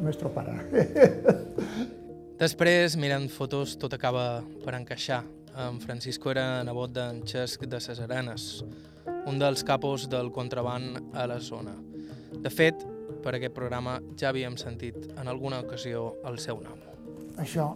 nuestro 0.00 0.32
pare. 0.32 0.56
Després, 2.42 2.94
mirant 2.96 3.26
fotos, 3.34 3.74
tot 3.82 3.94
acaba 3.96 4.44
per 4.64 4.76
encaixar. 4.78 5.24
En 5.58 5.80
Francisco 5.82 6.30
era 6.30 6.62
nebot 6.62 6.92
d'en 6.94 7.24
Xesc 7.26 7.64
de 7.66 7.80
ses 7.82 7.98
Arenes, 8.04 8.62
un 9.26 9.40
dels 9.42 9.64
capos 9.66 10.06
del 10.08 10.30
contraband 10.30 11.00
a 11.18 11.26
la 11.26 11.40
zona. 11.42 11.74
De 12.38 12.52
fet, 12.52 12.84
per 13.24 13.34
aquest 13.34 13.56
programa 13.56 13.98
ja 14.20 14.30
havíem 14.30 14.54
sentit 14.60 15.10
en 15.18 15.26
alguna 15.26 15.58
ocasió 15.64 16.12
el 16.30 16.38
seu 16.38 16.62
nom. 16.62 16.78
Això 17.42 17.72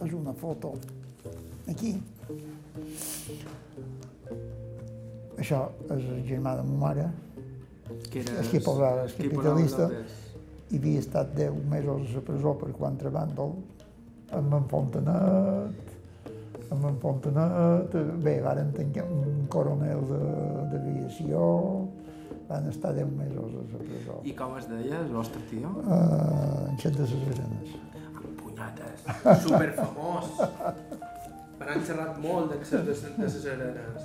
és 0.00 0.16
una 0.16 0.32
foto. 0.32 0.72
Aquí. 1.68 1.94
Això 5.40 5.60
és 5.88 6.04
el 6.04 6.22
germà 6.28 6.56
de 6.58 6.64
ma 6.68 6.78
mare, 6.86 7.06
Que 8.10 8.22
que 8.22 8.60
posava- 8.60 9.04
és 9.06 9.14
capitalista. 9.14 9.88
i 10.70 10.76
havia 10.76 10.98
estat 11.00 11.32
10 11.34 11.54
mesos 11.70 12.10
a 12.10 12.14
la 12.16 12.20
presó 12.20 12.52
per 12.58 12.70
contrabando, 12.72 13.54
amb 14.32 14.54
en 14.54 14.64
Fontanet, 14.68 15.94
amb 16.70 16.84
en 16.86 16.98
Fontanet, 17.00 17.94
bé, 18.22 18.40
varen 18.40 18.72
tenir 18.72 19.02
un 19.02 19.46
coronel 19.48 20.00
de- 20.06 20.68
d'aviació, 20.70 21.88
van 22.48 22.68
estar 22.68 22.94
10 22.94 23.08
mesos 23.10 23.50
a 23.54 23.72
la 23.72 23.78
presó. 23.78 24.20
I 24.24 24.32
com 24.34 24.56
es 24.58 24.68
deia, 24.68 25.00
el 25.00 25.08
vostre 25.12 25.40
tio? 25.50 25.68
Uh, 25.68 26.68
en 26.70 26.76
Xet 26.78 26.94
de 26.96 27.02
les 27.02 27.12
Arenes. 27.12 27.76
Punyates, 28.36 29.42
superfamós. 29.42 30.26
Me 31.60 31.66
n'han 31.68 31.82
xerrat 31.84 32.16
molt 32.22 32.54
de 32.54 32.58
ses, 32.64 32.80
de, 32.86 32.94
de 33.20 33.26
ses 33.28 33.44
arenes. 33.52 34.02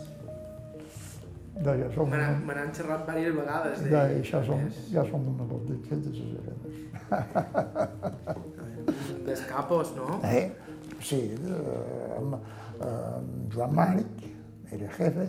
Deia, 1.55 1.88
som 1.95 2.09
Me 2.12 2.17
n'han- 2.19 2.41
xerrat 2.75 3.05
diverses 3.07 3.31
vegades 3.38 3.79
deia, 3.88 4.17
això 4.19 4.41
som, 4.43 4.59
ja 4.91 5.05
som 5.07 5.24
una 5.31 5.45
volta 5.47 5.71
de 5.71 5.79
de 6.03 6.12
les 6.12 6.35
Arenes. 6.41 6.75
Des 9.25 9.39
capos, 9.50 9.95
no? 9.95 10.19
Eh? 10.24 10.51
Sí, 11.01 11.31
eh, 11.31 11.38
eh, 12.81 13.19
Joan 13.53 13.74
Marc 13.74 14.05
era 14.71 14.88
jefe, 14.97 15.27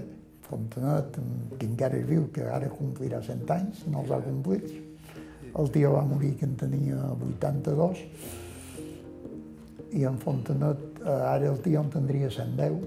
Fontanet, 0.48 1.16
que 1.58 1.66
encara 1.66 1.96
viu, 2.06 2.28
que 2.32 2.42
ara 2.42 2.68
complirà 2.70 3.20
100 3.22 3.50
anys, 3.54 3.86
no 3.90 4.00
els 4.02 4.10
ha 4.14 4.20
complit. 4.22 4.64
El 5.56 5.70
tio 5.74 5.92
va 5.94 6.02
morir 6.06 6.34
que 6.38 6.44
en 6.46 6.54
tenia 6.60 6.96
82, 7.14 7.98
i 9.96 10.04
en 10.04 10.18
Fontanet, 10.22 10.78
ara 11.06 11.50
el 11.50 11.58
tio 11.62 11.80
en 11.80 11.90
tindria 11.90 12.30
110, 12.30 12.78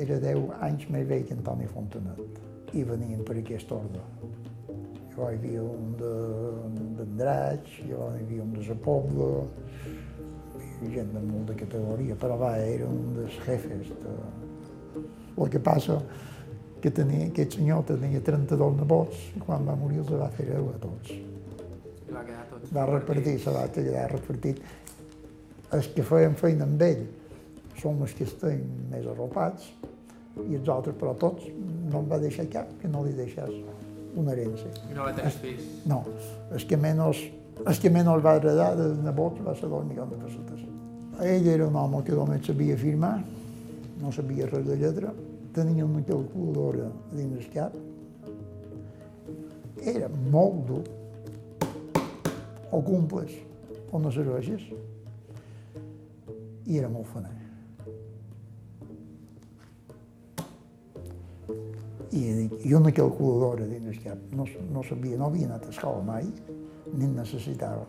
era 0.00 0.20
10 0.22 0.50
anys 0.66 0.86
més 0.90 1.06
vell 1.08 1.24
que 1.26 1.34
Antoni 1.34 1.66
Fontanet, 1.70 2.40
i 2.74 2.84
venien 2.86 3.22
per 3.26 3.36
aquest 3.40 3.70
ordre. 3.74 4.02
Jo 5.14 5.28
hi 5.30 5.36
havia 5.38 5.62
un 5.62 5.94
de- 5.98 6.88
d'Andratx, 6.98 7.80
jo 7.88 8.10
hi 8.14 8.24
havia 8.24 8.42
un 8.42 8.52
de 8.54 8.66
la 8.68 8.76
Pobla, 8.84 9.30
gent 10.94 11.12
de 11.12 11.20
molta 11.20 11.54
categoria, 11.54 12.16
però 12.16 12.38
va, 12.40 12.54
era 12.56 12.86
un 12.88 13.14
dels 13.18 13.34
jefes. 13.44 13.90
De... 14.00 14.14
El 15.36 15.50
que 15.50 15.60
passa 15.60 16.00
que 16.80 16.90
tenia, 16.90 17.26
aquest 17.28 17.58
senyor 17.58 17.84
tenia 17.84 18.20
32 18.24 18.78
nebots 18.78 19.26
i 19.36 19.42
quan 19.44 19.66
va 19.68 19.74
morir 19.76 20.00
els 20.00 20.10
va 20.16 20.30
fer 20.32 20.48
a 20.56 20.62
tots. 20.80 21.10
I 21.12 22.12
va 22.14 22.24
quedar 22.24 22.46
tot. 22.48 22.70
Va 22.72 22.86
repartir, 22.88 23.38
se 23.38 23.52
va 23.52 23.66
quedar 23.74 24.06
repartit. 24.14 24.62
Els 25.76 25.90
que 25.94 26.02
feien 26.02 26.34
feina 26.34 26.64
amb 26.64 26.80
ell 26.82 27.04
són 27.80 28.00
els 28.04 28.14
que 28.16 28.26
estan 28.28 28.62
més 28.92 29.06
arropats 29.08 29.70
i 30.46 30.56
els 30.56 30.68
altres, 30.72 30.96
però 31.00 31.14
tots, 31.20 31.46
no 31.90 32.02
en 32.02 32.10
va 32.10 32.20
deixar 32.22 32.46
cap 32.52 32.68
que 32.80 32.88
no 32.88 33.02
li 33.04 33.12
deixés 33.16 33.50
una 34.18 34.34
herència. 34.34 34.70
I 34.90 34.96
no 34.96 35.06
va 35.06 35.14
tenir 35.16 35.32
fills. 35.42 35.66
No, 35.90 36.00
els 36.54 36.66
que 36.68 36.78
menys, 36.80 37.24
els 37.64 37.82
que 37.82 37.92
menys 37.92 38.24
va 38.24 38.36
agradar 38.38 38.72
dels 38.78 39.00
nebots 39.04 39.42
va 39.46 39.56
ser 39.58 39.70
dos 39.72 39.86
milions 39.88 40.12
de 40.12 40.20
pessetes. 40.22 40.66
Ell 41.20 41.50
era 41.52 41.66
un 41.68 41.76
home 41.76 42.02
que 42.06 42.16
només 42.16 42.46
sabia 42.46 42.78
firmar, 42.80 43.18
no 44.00 44.12
sabia 44.16 44.48
res 44.48 44.64
de 44.66 44.78
lletra, 44.80 45.12
tenia 45.54 45.84
una 45.84 46.02
calculadora 46.06 46.88
dins 47.12 47.36
el 47.36 47.50
cap, 47.52 47.74
era 49.80 50.08
molt 50.32 50.64
dur, 50.68 50.82
o 52.70 52.80
cumples 52.86 53.34
o 53.90 53.98
no 53.98 54.12
serveixes, 54.14 54.64
i 56.70 56.78
era 56.78 56.88
molt 56.88 57.08
faner. 57.10 57.39
I, 62.12 62.50
i 62.66 62.74
una 62.74 62.90
calculadora 62.90 63.66
dins 63.70 63.86
el 63.92 64.00
cap. 64.02 64.18
No, 64.34 64.46
no 64.72 64.82
sabia, 64.88 65.16
no 65.18 65.28
havia 65.30 65.46
anat 65.46 65.68
a 65.68 65.70
escola 65.74 66.02
mai, 66.02 66.26
ni 66.92 67.04
en 67.06 67.14
necessitava. 67.14 67.86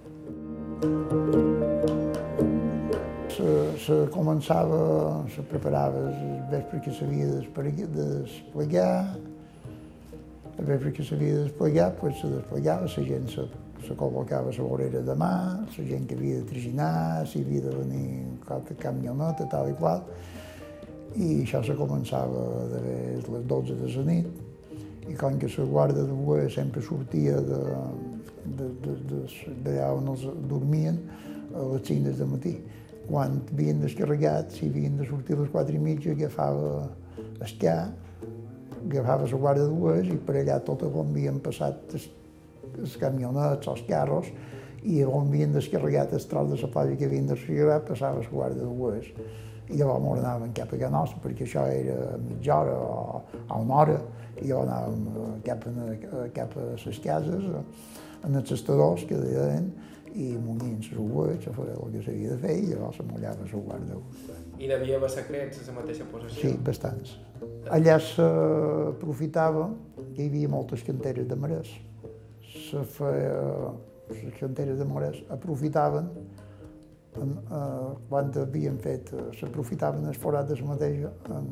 Se, 3.31 3.49
se 3.81 3.97
començava, 4.13 4.79
se 5.33 5.41
preparava 5.49 6.03
el 6.11 6.41
vespre 6.51 6.81
que 6.85 6.93
s'havia 6.93 7.27
d'espre- 7.33 7.87
desplegar, 7.95 9.17
Després 10.61 10.81
perquè 10.83 11.03
s'havia 11.07 11.33
de 11.33 11.43
desplegar, 11.47 11.87
pues 11.97 12.19
se 12.21 12.27
desplegava, 12.29 12.85
la 12.85 13.03
gent 13.07 13.23
se, 13.31 13.45
se 13.87 13.95
col·locava 13.97 14.51
a 14.51 14.53
la 14.53 14.65
vorera 14.67 14.99
de 15.01 15.15
mà, 15.17 15.31
la 15.63 15.85
gent 15.87 16.03
que 16.05 16.13
havia 16.19 16.41
de 16.41 16.45
traginar, 16.51 17.25
si 17.25 17.41
havia 17.41 17.63
de 17.65 17.71
venir 17.79 18.03
cap 18.45 18.67
camioneta, 18.77 19.47
tal 19.49 19.71
i 19.71 19.73
qual, 19.79 20.03
i 21.15 21.41
això 21.41 21.59
se 21.65 21.75
començava 21.75 22.67
de 22.71 22.79
les 22.85 23.25
12 23.47 23.75
de 23.81 23.89
la 23.95 24.03
nit, 24.07 24.27
i 25.09 25.15
com 25.17 25.37
que 25.39 25.49
la 25.51 25.65
guarda 25.65 26.03
de 26.05 26.13
boer 26.13 26.49
sempre 26.51 26.81
sortia 26.85 27.41
d'allà 29.65 29.89
on 29.97 30.07
els 30.13 30.23
dormien 30.47 30.99
a 31.55 31.65
les 31.73 31.83
5 31.87 32.15
de 32.19 32.25
matí. 32.29 32.53
Quan 33.09 33.41
havien 33.51 33.81
descarregat, 33.81 34.51
si 34.55 34.69
havien 34.69 34.97
de 34.97 35.05
sortir 35.09 35.35
a 35.35 35.41
les 35.41 35.51
4 35.51 35.75
i 35.75 35.81
mitja, 35.81 36.11
agafava 36.13 36.89
esquiar, 37.43 37.91
agafava 38.85 39.27
la 39.27 39.37
guarda 39.43 39.67
de 39.67 39.75
boers 39.75 40.07
i 40.13 40.15
per 40.15 40.35
allà 40.39 40.59
tot 40.63 40.85
on 40.87 41.09
havien 41.09 41.39
passat 41.43 41.75
els, 41.97 42.07
els 42.77 42.95
camionets, 43.01 43.67
els 43.67 43.83
carros, 43.89 44.31
i 44.83 45.03
on 45.03 45.27
havien 45.27 45.51
descarregat 45.53 46.13
el 46.15 46.23
tros 46.29 46.49
de 46.53 46.57
la 46.61 46.71
platja 46.71 46.95
que 46.97 47.05
havien 47.09 47.27
descarregat, 47.27 47.87
passava 47.89 48.23
la 48.23 48.29
guarda 48.31 48.63
de 48.63 48.69
boers 48.79 49.09
i 49.71 49.79
llavors 49.79 50.03
m'ho 50.03 50.15
anàvem 50.19 50.51
cap 50.57 50.73
a 50.75 50.89
nostra, 50.91 51.21
perquè 51.23 51.47
això 51.47 51.65
era 51.71 52.17
mitja 52.19 52.57
hora 52.59 52.75
o, 52.75 53.21
o 53.47 53.61
una 53.61 53.79
hora, 53.83 53.99
i 54.41 54.49
llavors 54.49 54.69
anàvem 54.69 55.07
eh, 55.11 55.31
cap 55.47 55.65
a, 55.67 56.27
cap 56.35 56.57
a 56.57 56.67
les 56.75 56.99
cases, 57.03 57.47
en 58.21 58.35
els 58.37 58.51
estadors 58.51 59.07
que 59.09 59.17
deien, 59.17 59.71
i 60.11 60.33
munyint 60.35 60.81
les 60.83 60.97
uves, 60.99 61.45
a 61.47 61.53
fer 61.55 61.67
el 61.71 61.93
que 61.93 62.01
s'havia 62.03 62.33
de 62.33 62.39
fer, 62.41 62.55
i 62.59 62.65
llavors 62.73 62.99
se 62.99 63.05
mullava 63.07 63.47
la 63.47 63.61
guarda. 63.67 63.99
I 64.59 64.67
devia 64.69 64.97
haver 64.99 65.09
secrets 65.09 65.61
a 65.61 65.67
la 65.69 65.77
mateixa 65.79 66.07
possessió? 66.11 66.41
Sí, 66.41 66.57
bastants. 66.65 67.15
Allà 67.71 67.95
s'aprofitava 68.03 69.69
que 70.11 70.25
hi 70.25 70.27
havia 70.27 70.51
moltes 70.51 70.83
canteres 70.85 71.29
de 71.29 71.37
marès. 71.39 71.71
Se 72.51 72.83
feia, 72.97 73.71
les 74.11 74.35
canteres 74.39 74.77
de 74.81 74.85
marès 74.85 75.21
aprofitaven 75.31 76.11
en, 76.11 76.27
eh, 76.27 76.40
quan 77.11 78.31
havien 78.39 78.77
fet, 78.79 79.11
s'aprofitaven 79.39 80.07
el 80.07 80.17
forat 80.19 80.47
de 80.47 80.59
la 80.61 80.67
mateixa, 80.69 81.11
en, 81.35 81.49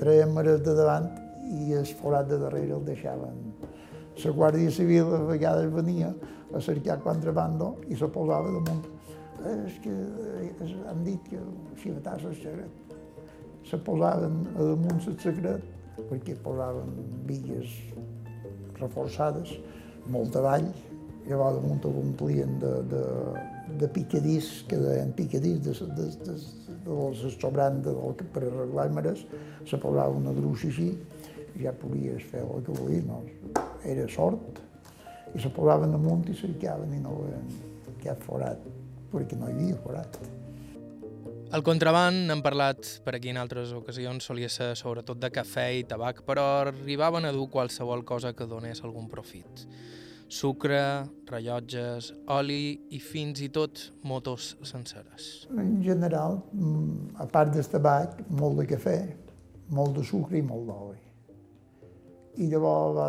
treien 0.00 0.32
marès 0.32 0.62
de 0.64 0.74
davant 0.76 1.10
i 1.50 1.74
el 1.76 1.88
forat 2.00 2.28
de 2.30 2.38
darrere 2.40 2.76
el 2.78 2.86
deixaven. 2.86 3.40
La 4.20 4.32
Guàrdia 4.36 4.70
Civil 4.72 5.12
a 5.16 5.20
vegades 5.28 5.70
venia 5.72 6.10
a 6.54 6.60
cercar 6.60 6.98
contrabando 7.04 7.74
i 7.88 7.96
se 7.96 8.08
posava 8.12 8.52
damunt. 8.52 8.86
És 9.50 9.78
que 9.84 9.92
eh, 9.92 10.70
han 10.90 11.04
dit 11.04 11.28
que 11.28 11.40
xivatars 11.80 12.26
el 12.28 12.36
secret. 12.36 12.96
Se 13.68 13.78
posaven 13.84 14.42
damunt 14.56 15.00
el 15.08 15.16
secret 15.20 15.64
perquè 16.08 16.36
posaven 16.44 16.92
villes 17.28 17.72
reforçades, 18.80 19.52
molt 20.08 20.36
avall, 20.40 20.68
llavors 21.28 21.60
damunt 21.60 21.84
ho 21.84 21.92
omplien 22.00 22.56
de, 22.60 22.74
de, 22.92 23.02
de 23.78 23.88
picadís, 23.88 24.64
que 24.68 24.78
deien 24.80 25.12
picadís, 25.16 25.60
de, 25.64 25.74
de, 25.96 26.08
de, 26.26 26.36
de 26.86 26.96
les 26.96 27.36
sobrant 27.40 27.80
de, 27.84 27.94
de, 27.94 28.26
per 28.34 28.44
arreglar 28.48 28.88
mares, 28.96 29.24
se 29.68 29.78
posava 29.80 30.16
una 30.16 30.34
gruixa 30.36 30.70
així, 30.70 30.90
i 31.56 31.64
ja 31.64 31.74
podies 31.76 32.24
fer 32.30 32.42
el 32.46 32.64
que 32.66 32.74
volies, 32.74 33.06
no? 33.06 33.22
Era 33.86 34.06
sort, 34.10 34.60
i 35.34 35.40
se 35.42 35.52
posaven 35.54 35.94
amunt 35.94 36.28
i 36.30 36.36
cercaven 36.36 36.94
i 36.96 37.00
no 37.02 37.16
veien 37.22 37.48
cap 38.02 38.22
forat, 38.26 38.62
perquè 39.12 39.38
no 39.38 39.50
hi 39.50 39.56
havia 39.56 39.80
forat. 39.84 40.20
El 41.50 41.64
contraband, 41.66 42.28
n'hem 42.28 42.44
parlat 42.46 42.86
per 43.02 43.16
aquí 43.16 43.32
en 43.32 43.40
altres 43.40 43.72
ocasions, 43.74 44.22
solia 44.22 44.48
ser 44.48 44.76
sobretot 44.78 45.18
de 45.18 45.32
cafè 45.34 45.66
i 45.80 45.86
tabac, 45.88 46.22
però 46.26 46.44
arribaven 46.62 47.26
a 47.26 47.32
dur 47.34 47.48
qualsevol 47.50 48.04
cosa 48.06 48.30
que 48.38 48.46
donés 48.46 48.84
algun 48.86 49.10
profit 49.10 49.66
sucre, 50.30 50.80
rellotges, 51.26 52.12
oli 52.30 52.78
i 52.94 53.00
fins 53.02 53.42
i 53.42 53.50
tot 53.52 53.82
motos 54.06 54.54
senceres. 54.62 55.46
En 55.50 55.80
general, 55.82 56.40
mm, 56.52 57.16
a 57.18 57.26
part 57.26 57.52
del 57.54 57.66
tabac, 57.66 58.22
molt 58.30 58.60
de 58.62 58.66
cafè, 58.70 58.98
molt 59.74 59.96
de 59.98 60.04
sucre 60.04 60.38
i 60.38 60.42
molt 60.42 60.66
d'oli. 60.70 60.98
I 62.40 62.46
llavors 62.46 62.94
va, 62.96 63.08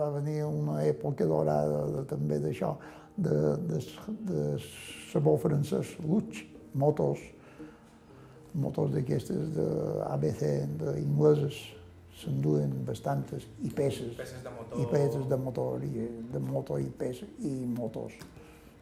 va 0.00 0.10
venir 0.18 0.42
una 0.44 0.82
època 0.82 1.26
dorada 1.26 1.84
de, 1.92 2.02
també 2.10 2.40
d'això, 2.42 2.74
de, 3.16 3.36
de, 3.70 3.78
de 4.26 4.42
sabó 5.12 5.36
francès, 5.38 5.94
Lutx, 6.02 6.42
motos, 6.74 7.22
motos 8.54 8.90
d'aquestes 8.90 9.54
d'ABC, 9.54 10.42
d'ingleses, 10.82 11.62
s'enduen 12.20 12.72
bastantes, 12.86 13.46
i 13.62 13.70
peces, 13.74 14.14
peces 14.16 14.42
de 14.44 14.52
motor. 14.54 14.80
i 14.80 14.86
peces 14.92 15.26
de 15.28 15.36
motor, 15.36 15.84
i, 15.84 16.06
de 16.32 16.40
motor 16.40 16.80
i 16.80 16.88
peces, 16.98 17.28
i 17.42 17.52
motors 17.66 18.14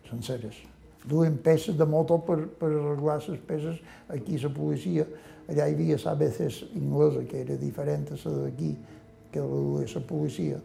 senceres. 0.09 0.59
Duen 1.09 1.39
peces 1.43 1.77
de 1.79 1.87
motor 1.89 2.23
per, 2.27 2.39
per 2.61 2.69
arreglar 2.71 3.19
les 3.25 3.41
peces 3.47 3.81
aquí 4.13 4.39
la 4.39 4.53
policia. 4.55 5.07
Allà 5.51 5.67
hi 5.67 5.75
havia 5.75 5.97
l'ABC 5.99 6.45
inglesa, 6.79 7.25
que 7.29 7.41
era 7.43 7.57
diferent 7.59 8.13
a 8.13 8.19
la 8.21 8.35
d'aquí, 8.45 8.77
que 9.33 9.41
la 9.41 9.63
duia 9.65 9.89
la 9.95 10.05
policia, 10.07 10.61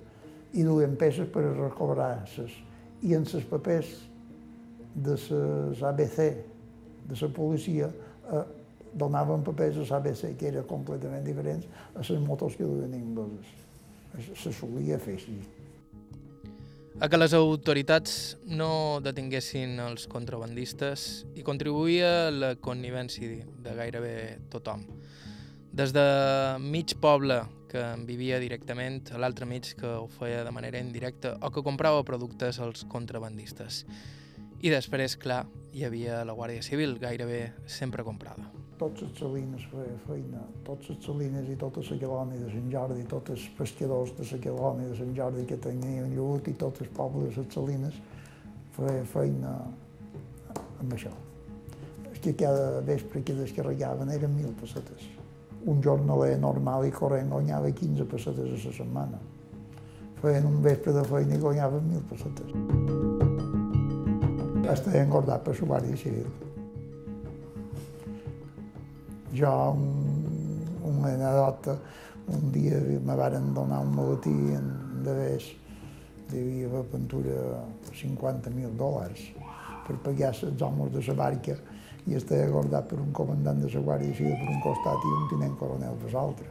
i 0.53 0.63
duen 0.63 0.95
peces 0.99 1.31
per 1.33 1.47
recobrar-les. 1.47 2.53
I 3.01 3.15
en 3.15 3.25
els 3.25 3.47
papers 3.49 3.95
de 4.93 5.15
les 5.15 5.81
ABC 5.83 6.19
de 7.07 7.17
la 7.21 7.29
policia 7.33 7.89
eh, 7.89 8.43
donaven 8.97 9.45
papers 9.45 9.77
a 9.83 9.87
l'ABC 9.97 10.33
que 10.39 10.49
eren 10.51 10.65
completament 10.69 11.23
diferents 11.25 11.67
a 11.93 12.01
les 12.01 12.25
motos 12.25 12.57
que 12.57 12.65
duien 12.65 12.93
ingleses. 12.97 13.53
Se 14.33 14.51
solia 14.53 14.97
fer 14.99 15.17
així. 15.19 15.37
A 16.97 17.05
que 17.13 17.17
les 17.19 17.33
autoritats 17.37 18.37
no 18.49 18.97
detinguessin 19.05 19.77
els 19.83 20.07
contrabandistes 20.09 21.27
i 21.37 21.45
contribuïa 21.45 22.31
la 22.33 22.55
connivència 22.57 23.45
de 23.61 23.75
gairebé 23.77 24.15
tothom. 24.49 24.81
Des 25.77 25.93
de 25.93 26.07
mig 26.57 26.95
poble 26.97 27.43
que 27.69 27.83
en 27.93 28.07
vivia 28.09 28.39
directament 28.41 29.11
a 29.13 29.21
l'altre 29.21 29.45
mig 29.45 29.75
que 29.77 29.93
ho 29.99 30.07
feia 30.09 30.41
de 30.47 30.55
manera 30.55 30.81
indirecta 30.81 31.35
o 31.37 31.51
que 31.53 31.61
comprava 31.61 32.01
productes 32.07 32.57
als 32.57 32.87
contrabandistes. 32.89 33.83
I 34.65 34.73
després, 34.73 35.19
clar, 35.21 35.43
hi 35.77 35.85
havia 35.85 36.23
la 36.25 36.33
Guàrdia 36.33 36.65
Civil, 36.65 36.97
gairebé 36.97 37.51
sempre 37.69 38.01
comprada. 38.07 38.56
Tots 38.77 39.01
els 39.01 39.17
salines 39.17 39.63
feia 39.71 39.95
feina, 40.05 40.43
tots 40.65 40.91
els 40.93 41.05
salines 41.05 41.47
i 41.49 41.55
tota 41.57 41.81
la 41.81 41.97
colònia 42.01 42.43
de 42.43 42.49
Sant 42.51 42.67
Jordi, 42.73 43.05
tots 43.09 43.33
els 43.33 43.45
pescadors 43.57 44.11
de 44.17 44.27
la 44.29 44.39
colònia 44.43 44.89
de 44.91 44.97
Sant 44.99 45.15
Jordi 45.17 45.45
que 45.49 45.57
tenien 45.57 46.13
llut 46.13 46.47
i 46.47 46.53
tots 46.53 46.83
els 46.85 46.91
pobles 46.97 47.33
de 47.35 47.41
les 47.41 47.55
salines 47.55 47.97
feia 48.77 49.05
feina 49.13 49.55
amb 50.83 50.93
això. 50.93 51.13
És 52.11 52.21
que 52.21 52.35
cada 52.37 52.81
vespre 52.85 53.23
que 53.25 53.33
descarregaven 53.37 54.13
eren 54.13 54.35
mil 54.35 54.53
pessetes. 54.61 55.09
Un 55.65 55.81
jornaler 55.81 56.37
normal 56.39 56.85
i 56.85 56.93
corrent 56.93 57.33
guanyava 57.33 57.73
15 57.73 58.05
pessetes 58.13 58.53
a 58.53 58.61
la 58.67 58.77
setmana. 58.77 59.23
Feien 60.21 60.45
un 60.45 60.61
vespre 60.61 60.93
de 60.93 61.05
feina 61.09 61.33
i 61.33 61.41
guanyaven 61.41 61.89
mil 61.89 62.05
pessetes 62.09 62.53
estava 64.73 64.99
engordat 64.99 65.43
per 65.45 65.55
la 65.59 65.67
Guàrdia 65.67 65.97
Civil. 65.97 66.46
Jo, 69.35 69.53
un, 69.75 70.65
una 70.87 71.13
anedota, 71.13 71.77
un 72.27 72.51
dia 72.51 72.79
me 73.03 73.15
varen 73.15 73.53
donar 73.53 73.81
un 73.83 73.95
maletí 73.95 74.35
de 75.03 75.13
vés, 75.13 75.49
devia 76.31 76.67
haver 76.67 76.83
pintura 76.91 77.63
50.000 77.91 78.75
dòlars 78.79 79.23
per 79.87 79.95
pagar 80.03 80.33
els 80.35 80.61
homes 80.61 80.91
de 80.91 81.03
la 81.07 81.15
barca 81.15 81.55
i 82.07 82.15
estava 82.15 82.45
engordat 82.47 82.87
per 82.87 82.99
un 83.03 83.11
comandant 83.15 83.59
de 83.63 83.71
la 83.71 83.83
Guàrdia 83.83 84.15
Civil 84.15 84.35
per 84.39 84.51
un 84.51 84.61
costat 84.63 85.03
i 85.03 85.15
un 85.15 85.27
tinent 85.31 85.57
coronel 85.59 85.97
per 86.03 86.13
l'altre. 86.13 86.47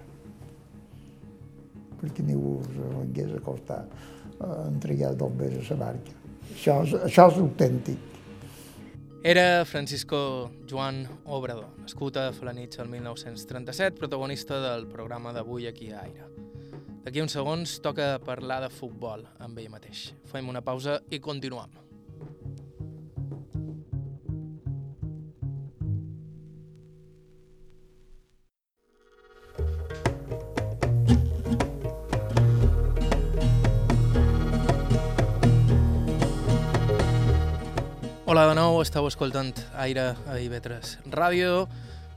Perquè 2.00 2.24
ningú 2.24 2.58
us 2.60 2.74
vengués 2.76 3.32
a 3.36 4.50
entregar 4.66 5.14
dos 5.16 5.32
vés 5.36 5.56
a 5.70 5.74
la 5.74 5.80
barca. 5.86 6.12
Això 6.52 6.82
és, 6.84 6.92
això 7.08 7.28
és 7.32 7.40
autèntic. 7.40 8.15
Era 9.22 9.64
Francisco 9.64 10.50
Joan 10.68 11.06
Obrador, 11.24 11.70
nascut 11.78 12.16
a 12.16 12.32
Falanitx 12.32 12.78
el 12.78 12.88
1937, 12.88 13.96
protagonista 13.98 14.60
del 14.60 14.86
programa 14.86 15.32
d'avui 15.32 15.66
aquí 15.66 15.90
a 15.90 16.02
Aire. 16.04 16.28
D'aquí 17.06 17.22
uns 17.22 17.34
segons 17.38 17.78
toca 17.82 18.16
parlar 18.18 18.60
de 18.66 18.70
futbol 18.70 19.26
amb 19.38 19.58
ell 19.62 19.70
mateix. 19.70 20.08
Fem 20.30 20.48
una 20.50 20.62
pausa 20.62 21.00
i 21.10 21.22
continuem. 21.22 21.85
Hola 38.26 38.48
de 38.48 38.56
nou, 38.58 38.80
esteu 38.82 39.06
escoltant 39.06 39.52
Aire 39.78 40.08
a 40.26 40.34
IB3 40.42 41.12
Ràdio. 41.14 41.68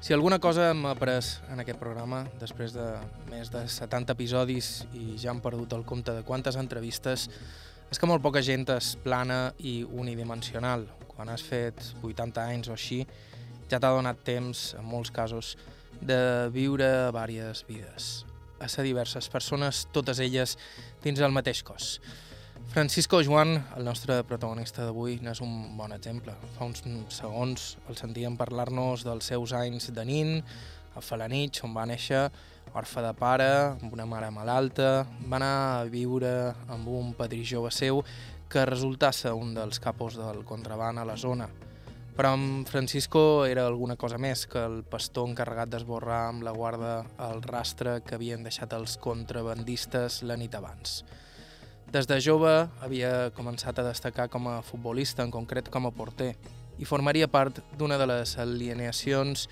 Si 0.01 0.09
alguna 0.15 0.39
cosa 0.41 0.71
m'ha 0.73 0.95
après 0.95 1.35
en 1.53 1.59
aquest 1.61 1.77
programa, 1.77 2.23
després 2.41 2.71
de 2.73 2.85
més 3.29 3.51
de 3.53 3.59
70 3.69 4.15
episodis 4.15 4.69
i 4.97 5.19
ja 5.21 5.29
han 5.29 5.41
perdut 5.43 5.75
el 5.77 5.83
compte 5.85 6.15
de 6.15 6.23
quantes 6.25 6.55
entrevistes, 6.57 7.27
és 7.93 8.01
que 8.01 8.09
molt 8.09 8.23
poca 8.25 8.41
gent 8.41 8.65
és 8.73 8.95
plana 9.03 9.51
i 9.61 9.83
unidimensional. 9.85 10.87
Quan 11.11 11.29
has 11.29 11.43
fet 11.45 11.91
80 12.01 12.41
anys 12.55 12.71
o 12.71 12.73
així, 12.73 13.03
ja 13.69 13.77
t'ha 13.77 13.93
donat 13.93 14.23
temps, 14.25 14.71
en 14.79 14.89
molts 14.89 15.13
casos, 15.13 15.59
de 16.01 16.49
viure 16.49 16.89
diverses 17.13 17.61
vides, 17.69 18.09
a 18.57 18.65
ser 18.65 18.87
diverses 18.89 19.29
persones, 19.29 19.85
totes 19.93 20.25
elles 20.25 20.57
dins 21.05 21.21
el 21.21 21.37
mateix 21.37 21.61
cos. 21.61 21.99
Francisco 22.69 23.23
Joan, 23.23 23.65
el 23.77 23.83
nostre 23.83 24.19
protagonista 24.29 24.83
d'avui, 24.85 25.15
n'és 25.25 25.39
un 25.41 25.53
bon 25.73 25.89
exemple. 25.95 26.35
Fa 26.53 26.67
uns 26.67 26.83
segons 27.09 27.63
el 27.89 27.97
sentíem 27.97 28.35
parlar-nos 28.37 29.01
dels 29.07 29.25
seus 29.31 29.55
anys 29.57 29.87
de 29.95 30.03
nin, 30.05 30.35
a 30.93 31.01
Falanich, 31.01 31.63
on 31.65 31.73
va 31.73 31.87
néixer, 31.89 32.27
orfe 32.77 33.01
de 33.01 33.13
pare, 33.17 33.47
amb 33.71 33.95
una 33.97 34.05
mare 34.05 34.29
malalta, 34.29 35.07
va 35.25 35.39
anar 35.39 35.55
a 35.79 35.87
viure 35.89 36.33
amb 36.69 36.91
un 36.93 37.15
padrí 37.17 37.41
jove 37.41 37.71
seu 37.73 38.03
que 38.53 38.67
resultasse 38.69 39.33
un 39.33 39.55
dels 39.57 39.81
capos 39.81 40.19
del 40.21 40.43
contraband 40.45 41.01
a 41.01 41.07
la 41.09 41.15
zona. 41.17 41.47
Però 42.19 42.35
amb 42.35 42.69
Francisco 42.69 43.47
era 43.49 43.63
alguna 43.65 43.95
cosa 43.95 44.19
més 44.21 44.45
que 44.45 44.61
el 44.61 44.83
pastor 44.83 45.31
encarregat 45.31 45.73
d'esborrar 45.73 46.27
amb 46.27 46.45
la 46.45 46.53
guarda 46.53 46.93
el 47.31 47.41
rastre 47.41 48.03
que 48.05 48.19
havien 48.19 48.45
deixat 48.45 48.77
els 48.77 48.99
contrabandistes 49.01 50.21
la 50.21 50.37
nit 50.37 50.53
abans. 50.53 50.99
Des 51.89 52.05
de 52.05 52.19
jove 52.21 52.51
havia 52.85 53.31
començat 53.33 53.79
a 53.81 53.83
destacar 53.87 54.27
com 54.29 54.45
a 54.45 54.59
futbolista, 54.61 55.23
en 55.25 55.31
concret 55.33 55.71
com 55.73 55.87
a 55.87 55.91
porter, 55.91 56.35
i 56.77 56.85
formaria 56.85 57.25
part 57.27 57.63
d'una 57.79 57.97
de 57.97 58.05
les 58.05 58.35
alineacions 58.37 59.47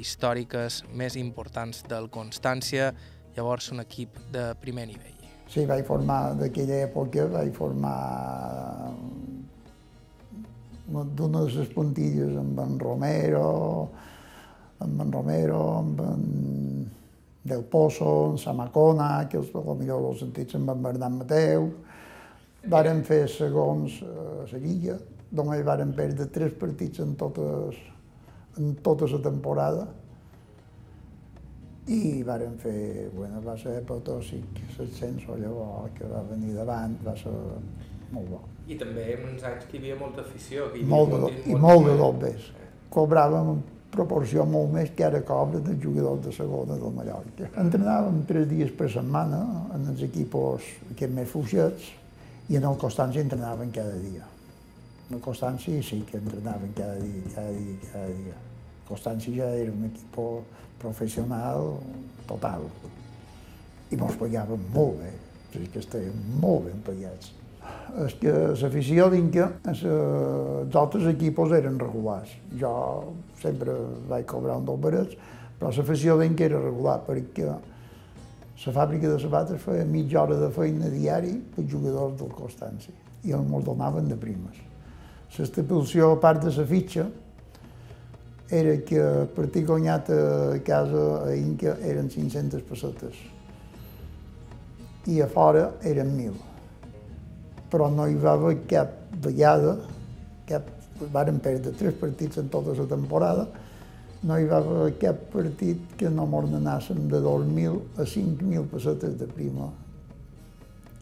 històriques 0.00 0.78
més 0.96 1.18
importants 1.20 1.82
del 1.90 2.08
Constància, 2.14 2.94
llavors 3.36 3.68
un 3.76 3.84
equip 3.84 4.16
de 4.32 4.46
primer 4.62 4.86
nivell. 4.88 5.20
Sí, 5.52 5.66
vaig 5.68 5.84
formar 5.84 6.32
d'aquella 6.40 6.80
època, 6.86 7.26
vaig 7.28 7.52
formar 7.52 7.98
d'una 10.88 11.44
de 11.44 11.58
les 11.58 11.70
puntilles 11.76 12.40
amb 12.40 12.64
en 12.64 12.78
Romero, 12.80 13.44
amb 14.80 15.04
en 15.04 15.12
Romero, 15.12 15.60
amb 15.82 16.00
en 16.08 16.26
del 17.44 17.64
Pozo, 17.64 18.32
en 18.32 18.38
Samacona, 18.38 19.26
que 19.28 19.40
els, 19.40 19.48
potser 19.50 19.90
els 19.96 20.20
sentits 20.22 20.54
en 20.58 20.68
en 20.68 20.82
Bernat 20.82 21.16
Mateu. 21.16 21.70
Varen 22.70 23.02
fer 23.04 23.24
segons 23.28 23.98
a 24.06 24.44
la 24.52 24.60
Lliga, 24.62 24.98
només 25.32 25.64
varen 25.66 25.92
perdre 25.96 26.28
tres 26.30 26.54
partits 26.60 27.02
en, 27.02 27.16
totes, 27.18 27.80
en 28.58 28.76
tota 28.84 29.08
la 29.10 29.18
temporada 29.24 29.88
i 31.90 32.22
varen 32.22 32.54
fer, 32.62 33.10
bueno, 33.10 33.40
va 33.42 33.56
ser 33.58 33.80
apotòsic, 33.80 34.60
l'ascenso 34.78 35.34
llavors 35.34 35.90
que 35.96 36.06
va 36.06 36.22
venir 36.28 36.54
davant, 36.54 36.94
va 37.02 37.14
ser 37.18 37.32
molt 38.12 38.28
bo. 38.30 38.40
I 38.70 38.76
també 38.78 39.08
en 39.16 39.24
uns 39.32 39.42
anys 39.48 39.66
que 39.66 39.76
hi 39.76 39.80
havia 39.80 39.96
molta 39.98 40.22
afició. 40.22 40.68
Que 40.70 40.78
hi 40.78 40.84
havia 40.84 40.94
molt 40.94 41.10
de, 41.10 41.18
molt, 41.24 41.46
I 41.46 41.58
molt 41.64 41.88
de 41.88 41.96
dobbes. 41.98 42.50
Cobràvem 42.92 43.56
proporció 43.92 44.44
molt 44.48 44.72
més 44.72 44.92
que 44.96 45.04
ara 45.04 45.20
cobra 45.26 45.60
dels 45.60 45.80
jugadors 45.82 46.22
de 46.24 46.32
segona 46.32 46.78
del 46.80 46.94
Mallorca. 46.96 47.50
Entrenàvem 47.60 48.22
tres 48.28 48.46
dies 48.50 48.72
per 48.76 48.88
setmana 48.92 49.42
en 49.76 49.84
els 49.92 50.04
equipos 50.06 50.68
aquests 50.94 51.16
més 51.16 51.28
fluixets 51.28 51.90
i 52.48 52.56
en 52.58 52.68
el 52.68 52.78
Constància 52.80 53.24
entrenaven 53.24 53.74
cada 53.74 53.98
dia. 54.00 54.24
En 55.10 55.18
el 55.18 55.22
Constància 55.24 55.84
sí 55.84 56.00
que 56.08 56.16
entrenaven 56.22 56.72
cada 56.78 56.96
dia, 57.02 57.34
cada 57.34 57.52
dia, 57.52 57.76
cada 57.92 58.08
dia. 58.08 58.40
Constància 58.88 59.36
ja 59.36 59.52
era 59.60 59.72
un 59.72 59.84
equip 59.88 60.18
professional 60.82 61.76
total 62.26 62.66
i 63.92 63.98
mos 64.00 64.16
pagaven 64.18 64.66
molt 64.72 64.98
bé, 65.02 65.12
sigui 65.52 65.68
que 65.72 65.80
estàvem 65.84 66.26
molt 66.40 66.66
ben 66.70 66.80
pagats 66.86 67.30
és 68.06 68.14
que 68.20 68.32
l'afició 68.56 69.08
d'Inca, 69.12 69.48
els 69.68 69.82
altres 70.80 71.04
equips 71.10 71.52
eren 71.58 71.78
regulars. 71.80 72.30
Jo 72.58 72.72
sempre 73.42 73.74
vaig 74.08 74.24
cobrar 74.30 74.56
un 74.60 74.68
dels 74.68 74.80
barets, 74.80 75.16
però 75.58 75.72
l'afició 75.76 76.16
d'Inca 76.20 76.46
era 76.48 76.60
regular 76.62 77.00
perquè 77.06 77.48
la 77.48 78.72
fàbrica 78.72 79.10
de 79.10 79.18
sabates 79.20 79.60
feia 79.60 79.84
mitja 79.84 80.22
hora 80.22 80.38
de 80.38 80.50
feina 80.54 80.88
diari 80.88 81.34
per 81.54 81.64
jugadors 81.68 82.14
del 82.20 82.30
Constància 82.36 82.94
i 83.26 83.34
ens 83.34 83.64
donaven 83.66 84.08
de 84.08 84.16
primes. 84.16 84.56
L'estipulació, 85.36 86.12
a 86.12 86.20
part 86.20 86.42
de 86.44 86.52
la 86.52 86.64
fitxa, 86.68 87.06
era 88.52 88.76
que 88.84 89.04
per 89.32 89.46
ti 89.48 89.62
guanyat 89.64 90.10
a 90.12 90.60
casa 90.64 91.04
a 91.24 91.34
Inca 91.34 91.78
eren 91.88 92.10
500 92.12 92.64
pessetes 92.68 93.20
i 95.08 95.20
a 95.24 95.26
fora 95.26 95.70
eren 95.88 96.12
1.000 96.12 96.51
però 97.72 97.88
no 97.88 98.06
hi 98.06 98.18
va 98.20 98.36
haver 98.36 98.58
cap 98.68 98.92
vegada, 99.24 99.78
cap, 100.48 100.68
varen 101.12 101.40
perdre 101.42 101.72
tres 101.78 101.96
partits 101.98 102.38
en 102.42 102.50
tota 102.52 102.76
la 102.76 102.86
temporada, 102.90 103.46
no 104.22 104.36
hi 104.38 104.44
va 104.46 104.60
haver 104.60 104.92
cap 105.00 105.24
partit 105.32 105.96
que 105.98 106.10
no 106.12 106.28
m'ordenàssim 106.30 107.08
de 107.10 107.18
2.000 107.24 107.80
a 107.96 108.06
5.000 108.06 108.68
pessetes 108.70 109.16
de 109.18 109.26
prima 109.26 109.70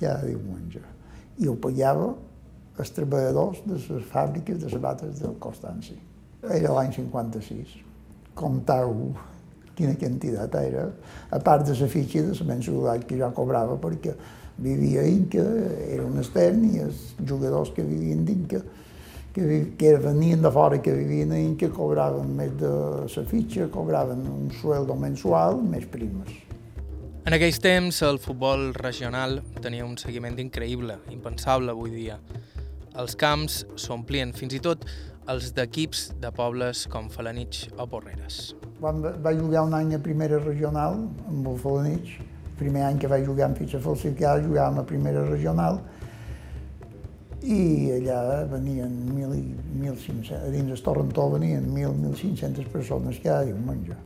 cada 0.01 0.25
diumenge. 0.25 0.81
I 1.43 1.49
ho 1.51 1.57
pagava 1.61 2.15
els 2.81 2.95
treballadors 2.97 3.61
de 3.67 3.77
les 3.77 4.07
fàbriques 4.09 4.63
de 4.63 4.71
sabates 4.73 5.21
del 5.21 5.37
Constanci. 5.43 5.99
Era 6.49 6.73
l'any 6.73 6.95
56. 6.97 7.75
Comptau 8.39 8.95
quina 9.77 9.97
quantitat 10.01 10.55
era, 10.61 10.87
a 11.33 11.39
part 11.45 11.67
de 11.69 11.75
la 11.77 11.89
fitxa 11.89 12.23
de 12.25 12.37
la 12.37 12.47
mensualitat 12.55 13.07
que 13.09 13.19
jo 13.21 13.31
cobrava, 13.37 13.77
perquè 13.81 14.15
vivia 14.61 15.03
a 15.03 15.09
Inca, 15.09 15.45
era 15.89 16.05
un 16.05 16.21
extern, 16.21 16.63
i 16.69 16.85
els 16.85 17.11
jugadors 17.27 17.73
que 17.77 17.85
vivien 17.87 18.25
d'Inca, 18.29 18.61
que, 19.35 19.47
que 19.79 19.95
venien 20.03 20.43
de 20.43 20.51
fora 20.53 20.81
que 20.83 20.93
vivien 20.93 21.33
a 21.33 21.41
Inca, 21.41 21.71
cobraven 21.73 22.35
més 22.37 22.53
de 22.61 22.71
la 23.07 23.27
fitxa, 23.31 23.71
cobraven 23.73 24.27
un 24.29 24.51
sueldo 24.61 24.97
mensual, 24.99 25.63
més 25.65 25.89
primes. 25.91 26.31
En 27.29 27.37
aquells 27.37 27.61
temps, 27.61 28.01
el 28.03 28.19
futbol 28.19 28.71
regional 28.75 29.41
tenia 29.61 29.85
un 29.85 29.99
seguiment 30.01 30.39
increïble, 30.41 30.97
impensable 31.13 31.73
avui 31.73 31.93
dia. 31.93 32.17
Els 32.99 33.15
camps 33.17 33.63
s'omplien, 33.79 34.33
fins 34.35 34.57
i 34.57 34.61
tot 34.65 34.87
els 35.31 35.53
d'equips 35.55 36.09
de 36.19 36.31
pobles 36.35 36.87
com 36.91 37.11
Falanich 37.13 37.69
o 37.79 37.87
Porreres. 37.87 38.57
Quan 38.81 39.05
vaig 39.23 39.39
jugar 39.39 39.63
un 39.69 39.77
any 39.77 39.95
a 39.95 40.01
primera 40.03 40.41
regional, 40.43 40.97
amb 41.29 41.53
el 41.53 41.61
Falanich, 41.61 42.17
primer 42.61 42.85
any 42.87 43.01
que 43.01 43.09
vaig 43.11 43.25
jugar 43.27 43.49
amb 43.49 43.59
fitxa 43.59 43.81
falsificada, 43.83 44.45
jugàvem 44.45 44.83
a 44.83 44.87
primera 44.87 45.25
regional 45.27 45.81
i 47.41 47.89
allà 47.97 48.45
venien 48.51 48.93
1.500, 49.15 50.33
a 50.37 50.51
dins 50.53 50.69
del 50.69 50.83
Torrentó 50.85 51.31
venien 51.33 51.65
1.000-1.500 51.73 52.69
persones 52.69 53.21
cada 53.25 53.47
diumenge. 53.49 53.97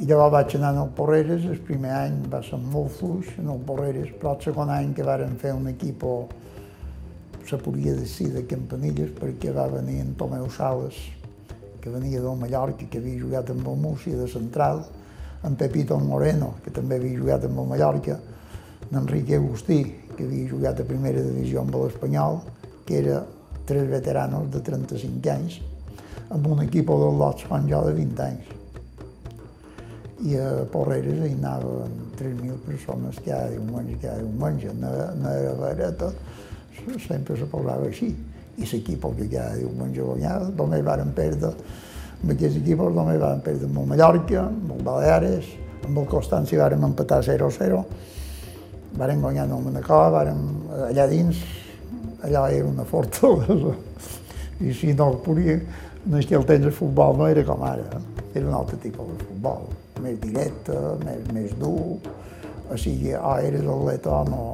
I 0.00 0.06
llavors 0.08 0.32
vaig 0.32 0.54
anar 0.56 0.70
al 0.78 0.92
Porreres, 0.96 1.44
el 1.44 1.60
primer 1.66 1.90
any 1.92 2.22
va 2.32 2.40
ser 2.46 2.56
molt 2.62 2.94
fluix 2.96 3.34
en 3.42 3.50
el 3.52 3.60
Porreres, 3.66 4.14
però 4.16 4.36
el 4.36 4.44
segon 4.46 4.72
any 4.72 4.94
que 4.96 5.04
varen 5.04 5.36
fer 5.36 5.52
un 5.52 5.68
equip 5.68 6.06
se 7.46 7.58
podia 7.58 7.92
decidir 7.98 8.32
de 8.38 8.46
Campanilles 8.46 9.10
perquè 9.18 9.52
va 9.52 9.66
venir 9.68 9.98
en 10.00 10.14
Tomeu 10.14 10.48
Sales, 10.54 10.96
que 11.82 11.90
venia 11.90 12.20
del 12.22 12.38
Mallorca, 12.38 12.86
que 12.86 13.00
havia 13.02 13.20
jugat 13.20 13.50
amb 13.50 13.66
el 13.68 13.76
Múrcia 13.82 14.16
de 14.16 14.28
central, 14.30 14.84
en 15.44 15.56
Pepito 15.56 15.98
Moreno, 15.98 16.54
que 16.64 16.72
també 16.74 16.98
havia 17.00 17.18
jugat 17.18 17.46
amb 17.48 17.62
el 17.62 17.68
Mallorca, 17.72 18.18
en 18.90 18.98
Enrique 18.98 19.36
Agustí, 19.36 19.82
que 20.16 20.24
havia 20.24 20.48
jugat 20.50 20.80
a 20.80 20.86
primera 20.86 21.22
divisió 21.24 21.62
amb 21.62 21.74
l'Espanyol, 21.74 22.40
que 22.86 22.98
era 23.00 23.20
tres 23.66 23.88
veteranos 23.88 24.50
de 24.52 24.60
35 24.66 25.30
anys, 25.32 25.60
amb 26.30 26.46
un 26.46 26.64
equip 26.66 26.90
del 26.90 27.20
Lots 27.20 27.46
quan 27.48 27.68
jo 27.70 27.82
de 27.86 27.94
20 27.96 28.24
anys. 28.26 28.56
I 30.20 30.36
a 30.36 30.48
Porreres 30.68 31.22
hi 31.24 31.32
anaven 31.38 31.94
3.000 32.18 32.58
persones 32.66 33.20
cada 33.24 33.48
diumenge, 33.54 33.96
cada 34.02 34.20
diumenge, 34.20 34.74
no, 34.76 34.90
no 35.16 35.30
era 35.32 35.54
barata, 35.56 36.10
sempre 37.06 37.38
se 37.38 37.48
posava 37.48 37.88
així. 37.88 38.10
I 38.60 38.66
l'equip 38.68 39.06
que 39.16 39.30
cada 39.30 39.54
diumenge 39.56 40.04
guanyava, 40.04 40.50
només 40.58 40.84
varen 40.84 41.14
perdre 41.16 41.54
amb 42.20 42.34
aquests 42.34 42.60
equips 42.60 42.92
només 42.94 43.20
vam 43.20 43.40
perdre 43.44 43.68
amb 43.68 43.80
el 43.80 43.90
Mallorca, 43.94 44.44
amb 44.44 44.72
el 44.76 44.82
Baleares, 44.84 45.50
amb 45.86 46.02
el 46.02 46.08
Constància 46.10 46.60
vàrem 46.60 46.84
empatar 46.90 47.22
0-0, 47.24 47.80
vàrem 49.00 49.22
guanyar 49.24 49.46
el 49.48 49.64
Manacor, 49.64 50.10
vàrem 50.12 50.42
allà 50.90 51.06
dins, 51.08 51.40
allà 52.26 52.46
era 52.52 52.68
una 52.68 52.84
fortalesa. 52.84 53.76
I 54.60 54.74
si 54.76 54.92
no 54.92 55.14
podia, 55.24 55.56
que 56.04 56.36
el 56.36 56.44
temps 56.44 56.66
de 56.66 56.72
futbol 56.74 57.16
no 57.16 57.28
era 57.30 57.44
com 57.48 57.62
ara, 57.64 58.02
era 58.34 58.46
un 58.46 58.54
altre 58.54 58.76
tipus 58.82 59.08
de 59.14 59.24
futbol, 59.24 59.70
més 60.04 60.20
directe, 60.20 60.76
més, 61.04 61.24
més 61.32 61.56
dur, 61.60 61.96
o 62.70 62.76
sigui, 62.78 63.14
o 63.16 63.36
eres 63.40 63.64
atleta 63.64 64.20
o 64.20 64.24
no... 64.28 64.44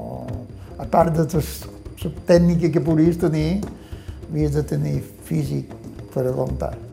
A 0.76 0.84
part 0.84 1.16
de 1.16 1.24
la 1.24 2.10
tècnica 2.28 2.68
que 2.70 2.82
podies 2.84 3.16
tenir, 3.18 3.62
havies 4.28 4.52
de 4.54 4.62
tenir 4.62 4.98
físic 5.24 5.72
per 6.12 6.26
aguantar. 6.28 6.85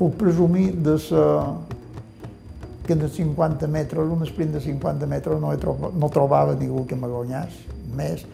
Puc 0.00 0.16
presumir 0.16 0.70
de 0.80 0.96
sa, 0.96 1.22
que 2.86 2.96
de 2.96 3.08
50 3.08 3.68
metres, 3.68 4.08
un 4.08 4.24
sprint 4.24 4.54
de 4.56 4.60
50 4.64 5.06
metres 5.06 5.40
no, 5.40 5.52
trobat, 5.60 5.92
no 5.92 6.08
trobava 6.08 6.56
ningú 6.56 6.86
que 6.88 6.96
me 6.96 7.10
guanyés. 7.10 7.58
Més, 7.94 8.24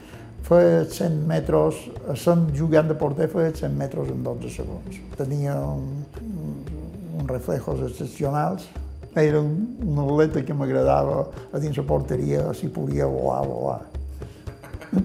feia 0.47 0.85
100 0.87 1.17
metres, 1.27 1.81
sent 2.23 2.47
jugant 2.55 2.87
de 2.87 2.95
porter, 2.95 3.27
feia 3.33 3.51
100 3.51 3.75
metres 3.77 4.13
en 4.15 4.23
12 4.25 4.53
segons. 4.55 5.01
Tenia 5.19 5.57
un, 5.59 6.05
uns 7.19 7.33
reflejos 7.33 7.83
excepcionals. 7.91 8.69
Era 9.17 9.41
un, 9.41 9.57
un 9.83 9.99
atleta 10.05 10.45
que 10.47 10.55
m'agradava 10.55 11.25
a 11.51 11.61
dins 11.61 11.77
la 11.81 11.87
porteria, 11.89 12.47
si 12.55 12.69
podia 12.71 13.09
volar, 13.11 13.43
volar. 13.49 13.81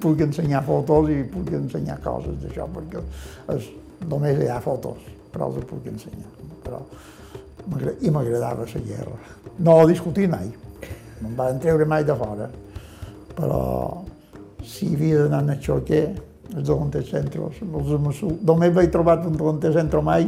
Puc 0.04 0.22
ensenyar 0.28 0.62
fotos 0.68 1.10
i 1.10 1.24
puc 1.32 1.50
ensenyar 1.58 1.98
coses 2.06 2.38
d'això, 2.44 2.70
perquè 2.76 3.02
és, 3.56 3.72
només 4.12 4.38
hi 4.38 4.52
ha 4.52 4.62
fotos, 4.62 5.10
però 5.34 5.50
els 5.50 5.66
puc 5.66 5.90
ensenyar. 5.90 6.41
Però 6.66 6.82
i 8.02 8.10
m'agradava 8.10 8.66
la 8.66 8.80
guerra. 8.80 9.18
No 9.60 9.80
ho 9.80 9.88
discutir 9.88 10.28
mai, 10.30 10.50
em 11.22 11.36
van 11.36 11.60
treure 11.60 11.86
mai 11.86 12.04
de 12.04 12.16
fora, 12.16 12.50
però 13.36 14.04
si 14.66 14.94
havia 14.96 15.28
d'anar 15.28 15.56
a 15.56 15.60
xoquer, 15.62 16.06
els 16.52 16.68
delanter 16.68 17.04
centros, 17.08 17.62
els 17.62 17.94
Amassú, 17.96 18.34
només 18.44 18.74
vaig 18.76 18.90
trobat 18.92 19.24
un 19.28 19.38
delanter 19.38 19.72
centro 19.74 20.02
mai 20.04 20.28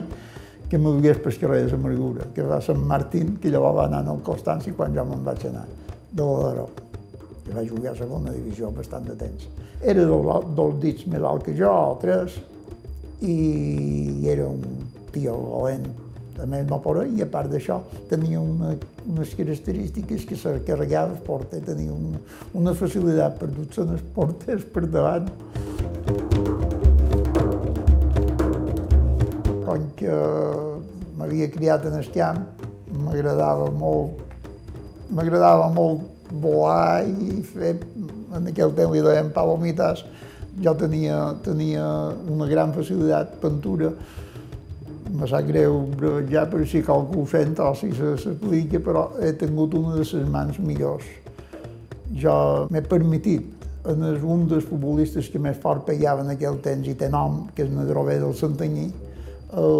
que 0.69 0.77
me 0.77 0.93
dugués 0.95 1.19
per 1.21 1.33
carrer 1.37 1.65
de 1.65 1.73
l'Amargura, 1.73 2.29
que 2.33 2.45
va 2.47 2.57
a 2.57 2.63
Sant 2.63 2.79
Martín, 2.79 3.35
que 3.41 3.51
llavors 3.51 3.75
va 3.77 3.87
anar 3.89 4.05
al 4.09 4.21
Constanci 4.25 4.71
quan 4.77 4.95
jo 4.95 5.03
me'n 5.05 5.25
vaig 5.25 5.43
anar, 5.49 5.65
de 6.11 6.23
l'Adaró, 6.23 6.69
que 7.43 7.53
va 7.53 7.65
jugar 7.67 7.91
a 7.91 7.99
segona 7.99 8.31
divisió 8.31 8.71
bastant 8.71 9.05
de 9.09 9.17
temps. 9.19 9.49
Era 9.81 10.05
del, 10.07 10.31
dels 10.55 10.79
dits 10.81 11.05
més 11.11 11.27
alt 11.27 11.43
que 11.45 11.57
jo, 11.59 11.69
o 11.69 11.99
tres, 12.01 12.39
i 13.21 14.29
era 14.31 14.47
un 14.47 14.63
tio 15.11 15.35
valent, 15.51 15.85
més 16.49 16.65
no 16.69 16.79
por 16.81 17.01
i 17.05 17.21
a 17.21 17.27
part 17.29 17.51
d'això 17.51 17.79
tenia 18.09 18.39
una, 18.41 18.73
unes 19.05 19.33
característiques 19.37 20.25
que 20.29 20.37
se 20.39 20.53
carregava 20.67 21.13
el 21.13 21.21
porter, 21.25 21.61
tenia 21.65 21.93
una, 21.93 22.21
una 22.53 22.73
facilitat 22.77 23.37
per 23.39 23.49
dur-se 23.53 23.85
els 23.85 24.03
porters 24.15 24.65
per 24.73 24.85
davant. 24.87 25.29
Com 29.63 29.85
que 29.97 30.17
m'havia 31.17 31.49
criat 31.53 31.85
en 31.89 31.99
el 31.99 32.09
camp, 32.15 32.41
m'agradava 33.05 33.69
molt, 33.71 34.19
m'agradava 35.13 35.69
molt 35.73 36.09
volar 36.41 37.05
i 37.05 37.39
fer, 37.45 37.77
en 38.33 38.49
aquell 38.49 38.73
temps 38.75 38.93
li 38.93 39.05
deien 39.05 39.31
palomitas, 39.33 40.03
jo 40.61 40.73
tenia, 40.77 41.19
tenia 41.45 41.85
una 42.29 42.47
gran 42.49 42.73
facilitat 42.75 43.37
pintura, 43.41 43.93
me 45.13 45.28
sap 45.30 45.45
greu 45.45 45.84
ja 46.30 46.45
per 46.49 46.65
si 46.67 46.82
ho 46.88 47.26
sent 47.30 47.60
o 47.60 47.73
si 47.78 47.91
s'aplica, 47.93 48.80
però 48.80 49.12
he 49.21 49.34
tingut 49.38 49.73
una 49.78 49.95
de 49.95 50.02
les 50.02 50.30
mans 50.30 50.58
millors. 50.60 51.06
Jo 52.17 52.67
m'he 52.69 52.82
permitit, 52.82 53.45
en 53.86 54.02
un 54.02 54.47
dels 54.47 54.65
futbolistes 54.65 55.30
que 55.30 55.39
més 55.39 55.58
fort 55.62 55.86
pegava 55.86 56.23
en 56.23 56.32
aquell 56.34 56.58
temps 56.63 56.88
i 56.88 56.95
té 56.95 57.10
nom, 57.10 57.47
que 57.54 57.65
és 57.65 57.71
Nedrové 57.71 58.17
del 58.19 58.34
Santanyí, 58.34 58.88
el, 59.54 59.76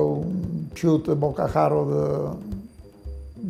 un 0.00 0.68
xut 0.76 1.08
a 1.08 1.16
bocajarro 1.16 1.84
de, 1.88 2.06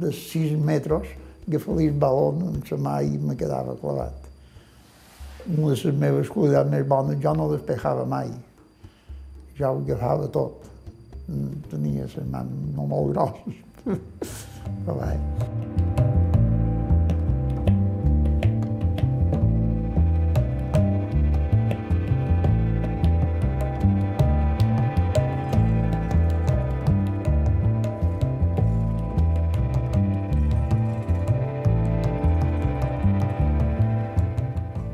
de 0.04 0.12
6 0.14 0.58
metres, 0.62 1.08
agafar-li 1.48 1.88
el 1.90 1.96
balon 1.98 2.44
amb 2.50 2.68
la 2.70 2.78
mà 2.84 2.98
i 3.02 3.18
me 3.18 3.34
quedava 3.36 3.74
clavat. 3.80 4.20
Una 5.48 5.72
de 5.72 5.80
les 5.80 5.98
meves 5.98 6.30
qualitats 6.30 6.70
més 6.70 6.86
bones, 6.88 7.18
jo 7.20 7.34
no 7.34 7.50
despejava 7.50 8.06
mai. 8.06 8.30
Jo 9.58 9.72
ho 9.72 9.82
agafava 9.82 10.30
tot 10.32 10.64
tenia 11.70 12.08
mans 12.30 12.76
no 12.76 12.88
molt 12.90 13.14
grosses. 13.14 13.62
Però 14.84 15.00
bé. 15.00 15.83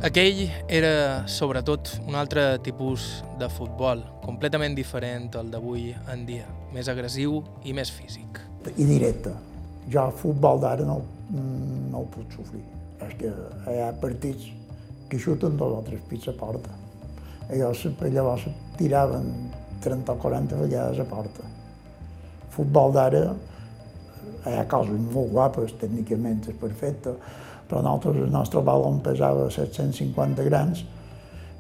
Aquell 0.01 0.47
era, 0.73 1.27
sobretot, 1.29 1.91
un 2.09 2.15
altre 2.17 2.57
tipus 2.65 3.19
de 3.37 3.51
futbol, 3.53 4.01
completament 4.25 4.73
diferent 4.73 5.27
al 5.37 5.51
d'avui 5.53 5.91
en 6.09 6.23
dia, 6.25 6.47
més 6.73 6.89
agressiu 6.89 7.43
i 7.69 7.75
més 7.77 7.91
físic. 7.93 8.41
I 8.81 8.87
directe. 8.89 9.35
Jo 9.93 10.07
el 10.09 10.15
futbol 10.17 10.63
d'ara 10.63 10.87
no, 10.89 11.03
no 11.35 12.01
ho 12.01 12.09
puc 12.15 12.33
sofrir. 12.33 12.63
És 13.05 13.13
que 13.21 13.35
hi 13.69 13.83
ha 13.85 13.91
partits 14.01 14.49
que 15.13 15.21
xuten 15.21 15.61
dos 15.61 15.77
o 15.83 15.83
tres 15.85 16.01
pits 16.09 16.33
a 16.33 16.37
porta. 16.39 16.73
Llavors, 17.51 17.85
llavors 18.01 18.49
tiraven 18.81 19.29
30 19.85 20.17
o 20.17 20.25
40 20.25 20.63
vegades 20.63 21.05
a 21.05 21.09
porta. 21.13 21.45
Futbol 22.57 22.97
d'ara 22.97 23.27
hi 24.49 24.57
ha 24.57 24.65
coses 24.65 24.97
molt 25.13 25.29
guapes, 25.37 25.77
tècnicament 25.85 26.41
és 26.49 26.57
perfecte, 26.57 27.19
però 27.71 27.85
nosaltres 27.87 28.25
el 28.25 28.33
nostre 28.35 28.61
balon 28.67 28.99
pesava 29.05 29.47
750 29.55 30.43
grans 30.49 30.83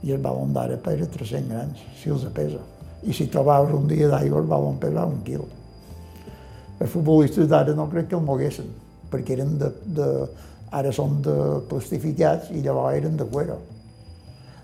i 0.03 0.11
el 0.11 0.21
balon 0.25 0.53
d'ara 0.57 0.81
pesa 0.83 1.07
300 1.07 1.49
grans, 1.53 1.87
si 2.01 2.11
els 2.11 2.27
pesa. 2.35 2.59
I 3.07 3.15
si 3.15 3.29
trobaves 3.31 3.73
un 3.77 3.87
dia 3.89 4.09
d'aigua, 4.11 4.43
el 4.43 4.51
balon 4.51 4.81
pesava 4.83 5.07
un 5.07 5.23
quilo. 5.23 5.47
Els 6.81 6.91
futbolistes 6.91 7.47
d'ara 7.49 7.77
no 7.77 7.87
crec 7.93 8.11
que 8.11 8.19
el 8.19 8.25
moguessin, 8.27 8.69
perquè 9.13 9.37
eren 9.37 9.55
de, 9.61 9.71
de, 9.87 10.09
ara 10.75 10.91
són 10.93 11.21
de 11.23 11.37
plastificats 11.71 12.51
i 12.51 12.65
llavors 12.65 12.99
eren 12.99 13.17
de 13.21 13.29
cuero. 13.31 13.61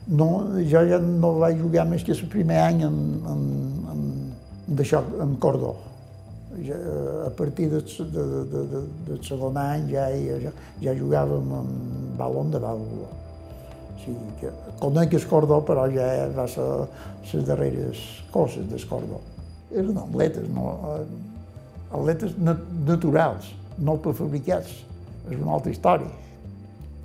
No, 0.07 0.31
jo 0.67 0.83
ja 0.87 0.99
no 1.03 1.37
vaig 1.41 1.61
jugar 1.61 1.87
més 1.87 2.03
que 2.07 2.15
el 2.15 2.31
primer 2.33 2.59
any 2.63 2.83
en, 2.87 2.99
en, 3.31 3.45
en, 3.93 4.09
d'això, 4.79 5.03
en 5.23 5.39
cordó 5.43 5.77
ja, 6.63 6.77
a 7.27 7.31
partir 7.31 7.71
del 7.71 7.85
de, 7.85 8.45
de, 8.45 8.67
de, 8.67 8.81
de 9.07 9.23
segon 9.25 9.57
any 9.57 9.91
ja, 9.91 10.09
ja, 10.11 10.53
ja 10.81 10.95
jugàvem 10.97 11.53
amb 11.59 12.17
balon 12.19 12.51
de 12.51 12.61
vàlvula. 12.63 13.09
O 13.93 13.97
sigui 14.03 14.35
que 14.41 14.53
conec 14.81 15.17
el 15.19 15.27
cordó, 15.29 15.61
però 15.67 15.87
ja 15.93 16.09
va 16.37 16.47
ser 16.49 16.67
les 17.33 17.47
darreres 17.47 18.03
coses 18.33 18.69
del 18.71 18.85
cordó. 18.89 19.21
Eren 19.75 19.99
atletes, 20.01 20.47
no, 20.55 20.69
atletes 21.91 22.37
naturals, 22.41 23.51
no 23.79 23.99
prefabricats. 24.01 24.85
És 25.27 25.41
una 25.41 25.57
altra 25.57 25.73
història. 25.73 26.13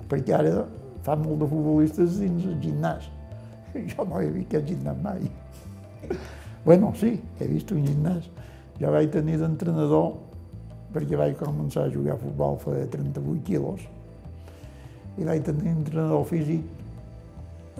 Perquè 0.06 0.36
ara 0.36 0.62
fa 1.02 1.16
molt 1.18 1.40
de 1.42 1.48
futbolistes 1.50 2.20
dins 2.20 2.46
el 2.46 2.60
gimnàs. 2.62 3.08
Jo 3.90 4.04
no 4.04 4.20
he 4.20 4.28
vist 4.30 4.52
aquest 4.52 4.70
gimnàs 4.70 5.02
mai. 5.02 5.26
Bueno, 6.62 6.92
sí, 6.94 7.16
he 7.40 7.46
vist 7.50 7.72
un 7.74 7.80
gimnàs 7.82 8.28
ja 8.80 8.92
vaig 8.92 9.10
tenir 9.12 9.38
d'entrenador, 9.40 10.12
perquè 10.92 11.16
vaig 11.18 11.36
començar 11.40 11.86
a 11.86 11.92
jugar 11.92 12.16
a 12.16 12.20
futbol 12.20 12.58
fa 12.60 12.76
38 12.92 13.42
quilos, 13.46 13.82
i 15.18 15.26
vaig 15.28 15.42
tenir 15.44 15.72
entrenador 15.72 16.24
físic 16.28 16.80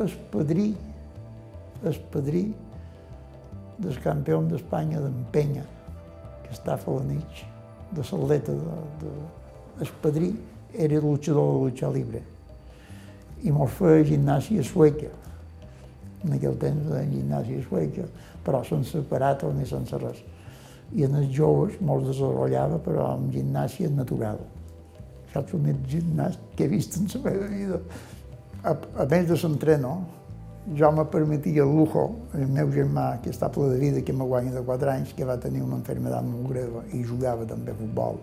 el 0.01 0.09
padrí, 0.33 0.75
el 1.85 1.97
padrí 2.13 2.47
del 3.79 3.99
campió 4.01 4.41
d'Espanya 4.49 5.01
d'empenya, 5.05 5.65
que 6.45 6.53
està 6.55 6.77
a 6.77 6.81
Falanich, 6.81 7.43
de 7.93 8.01
l'atleta 8.01 8.57
de, 8.57 8.77
de... 9.03 9.13
El 9.85 9.91
padrí 10.01 10.31
era 10.73 11.01
luchador 11.01 11.53
de 11.53 11.59
lucha 11.65 11.91
libre 11.93 12.23
i 13.43 13.51
mos 13.51 13.73
feia 13.75 14.05
gimnàsia 14.07 14.63
sueca. 14.65 15.11
En 16.23 16.37
aquell 16.37 16.55
temps 16.57 16.87
de 16.89 17.01
gimnàsia 17.11 17.65
sueca, 17.67 18.07
però 18.47 18.63
sense 18.65 19.01
aparatos 19.03 19.55
ni 19.57 19.67
sense 19.67 19.99
res 19.99 20.23
i 20.95 21.07
en 21.07 21.15
els 21.21 21.31
joves 21.35 21.79
molt 21.81 22.09
desenvolupava, 22.09 22.81
però 22.85 23.13
amb 23.15 23.33
gimnàsia 23.33 23.91
natural. 23.93 24.41
És 25.33 25.53
l'únic 25.53 25.87
gimnàs 25.89 26.37
que 26.57 26.67
he 26.67 26.73
vist 26.73 26.99
en 27.01 27.09
la 27.15 27.23
meva 27.31 27.47
vida. 27.53 27.79
A, 28.63 28.75
a 28.75 29.07
més 29.11 29.29
de 29.31 29.39
l'entreno, 29.41 29.95
jo 30.77 30.93
me 30.93 31.05
permetia 31.05 31.63
el 31.65 31.73
lujo, 31.75 32.05
el 32.35 32.47
meu 32.47 32.71
germà, 32.71 33.17
que 33.23 33.33
està 33.33 33.49
ple 33.51 33.71
de 33.73 33.79
vida, 33.81 34.03
que 34.07 34.13
me 34.13 34.27
guanya 34.29 34.53
de 34.55 34.63
4 34.63 34.93
anys, 34.93 35.15
que 35.17 35.27
va 35.27 35.39
tenir 35.41 35.63
una 35.65 35.81
enfermedad 35.81 36.23
molt 36.23 36.53
greu 36.53 36.83
i 36.93 37.03
jugava 37.03 37.49
també 37.49 37.73
a 37.73 37.79
futbol. 37.81 38.21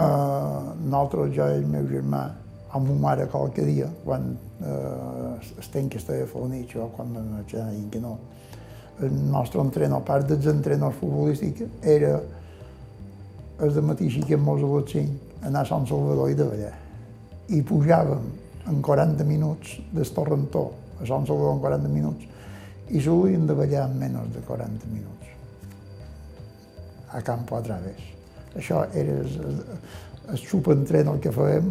Uh, 0.00 0.72
nosaltres, 0.86 1.34
jo 1.36 1.46
i 1.46 1.60
el 1.60 1.66
meu 1.68 1.86
germà, 1.90 2.24
amb 2.72 2.88
ma 2.88 2.96
mare 3.04 3.26
qualque 3.28 3.66
dia, 3.66 3.90
quan 4.04 4.32
uh, 4.64 5.36
estem 5.60 5.88
que 5.88 5.98
estava 5.98 6.24
a 6.24 6.82
o 6.82 6.88
quan 6.96 7.12
me 7.12 7.20
vaig 7.20 7.54
anar 7.54 7.90
que 7.90 8.00
no, 8.00 8.18
el 9.06 9.16
nostre 9.30 9.60
entrenador, 9.62 10.04
part 10.06 10.28
dels 10.28 10.46
entrenadors 10.50 10.98
futbolístics, 11.00 11.80
era 11.82 12.18
el 13.60 13.74
de 13.74 13.84
matí 13.84 14.08
xiquem-nos 14.12 14.64
a 14.64 14.72
les 14.74 14.92
5, 14.94 15.30
anar 15.50 15.64
a 15.64 15.68
Sant 15.68 15.86
Salvador 15.88 16.32
i 16.32 16.38
de 16.38 16.48
ballar. 16.48 16.74
I 17.50 17.62
pujàvem 17.66 18.28
en 18.70 18.82
40 18.82 19.26
minuts 19.28 19.78
des 19.92 20.12
Torrentó 20.16 20.68
a 21.00 21.06
Sant 21.08 21.26
Salvador 21.28 21.56
en 21.56 21.64
40 21.64 21.94
minuts 21.94 22.28
i 22.90 23.00
solíem 23.00 23.46
de 23.46 23.56
ballar 23.56 23.88
en 23.88 23.98
menys 24.00 24.34
de 24.34 24.44
40 24.46 24.92
minuts. 24.92 25.20
a 27.12 27.22
campo 27.22 27.56
a 27.56 27.62
través. 27.62 27.98
Això 28.56 28.84
era 28.94 29.20
el, 29.22 29.62
el 30.30 30.38
subentrenor 30.38 31.20
que 31.22 31.32
fèiem, 31.34 31.70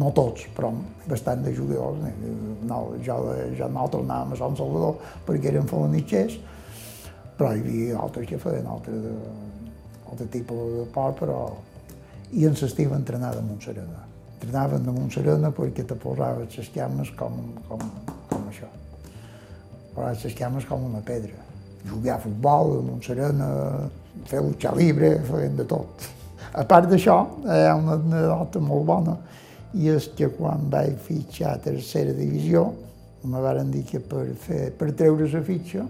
no 0.00 0.12
tots, 0.14 0.46
però 0.54 0.70
bastant 1.10 1.42
de 1.44 1.54
jugadors. 1.54 1.98
No, 2.66 2.80
jo, 3.02 3.18
jo 3.58 3.68
nosaltres 3.70 4.04
anàvem 4.06 4.34
a 4.34 4.38
Sant 4.38 4.58
Salvador 4.58 5.14
perquè 5.26 5.50
érem 5.52 5.68
felanitxers, 5.70 6.38
havia 7.48 7.98
altres 7.98 8.28
que 8.28 8.38
feien 8.38 8.66
altre, 8.68 8.94
altre 10.10 10.26
tipus 10.32 10.78
de 10.78 10.86
port, 10.94 11.18
però... 11.20 11.40
I 12.30 12.44
en 12.46 12.54
l'estiu 12.54 12.92
entrenava 12.94 13.40
a 13.40 13.42
Montserena. 13.42 14.04
Entrenaven 14.36 14.84
a 14.86 14.92
Montserena 14.94 15.48
perquè 15.50 15.82
te 15.82 15.96
posaven 15.98 16.46
les 16.46 16.68
cames 16.70 17.10
com, 17.18 17.40
com, 17.66 17.80
com 18.30 18.44
això. 18.52 18.68
Posaven 19.96 20.20
les 20.22 20.36
cames 20.38 20.68
com 20.68 20.84
una 20.86 21.00
pedra. 21.02 21.34
Jugar 21.88 22.18
a 22.18 22.22
futbol 22.22 22.76
a 22.76 22.84
Montserena, 22.86 23.48
fer 24.30 24.44
lucha 24.44 24.70
libre, 24.76 25.16
feien 25.26 25.58
de 25.58 25.66
tot. 25.66 26.06
A 26.52 26.62
part 26.66 26.86
d'això, 26.90 27.16
hi 27.46 27.64
ha 27.66 27.74
una 27.78 27.96
anedota 27.98 28.62
molt 28.62 28.86
bona, 28.86 29.16
i 29.74 29.90
és 29.90 30.08
que 30.18 30.30
quan 30.34 30.70
vaig 30.70 30.96
fitxar 31.02 31.54
a 31.54 31.62
tercera 31.62 32.14
divisió, 32.14 32.68
me 33.22 33.42
van 33.42 33.70
dir 33.70 33.84
que 33.86 34.00
per, 34.00 34.24
fer, 34.38 34.70
per 34.78 34.92
treure 34.96 35.26
la 35.30 35.42
fitxa 35.46 35.84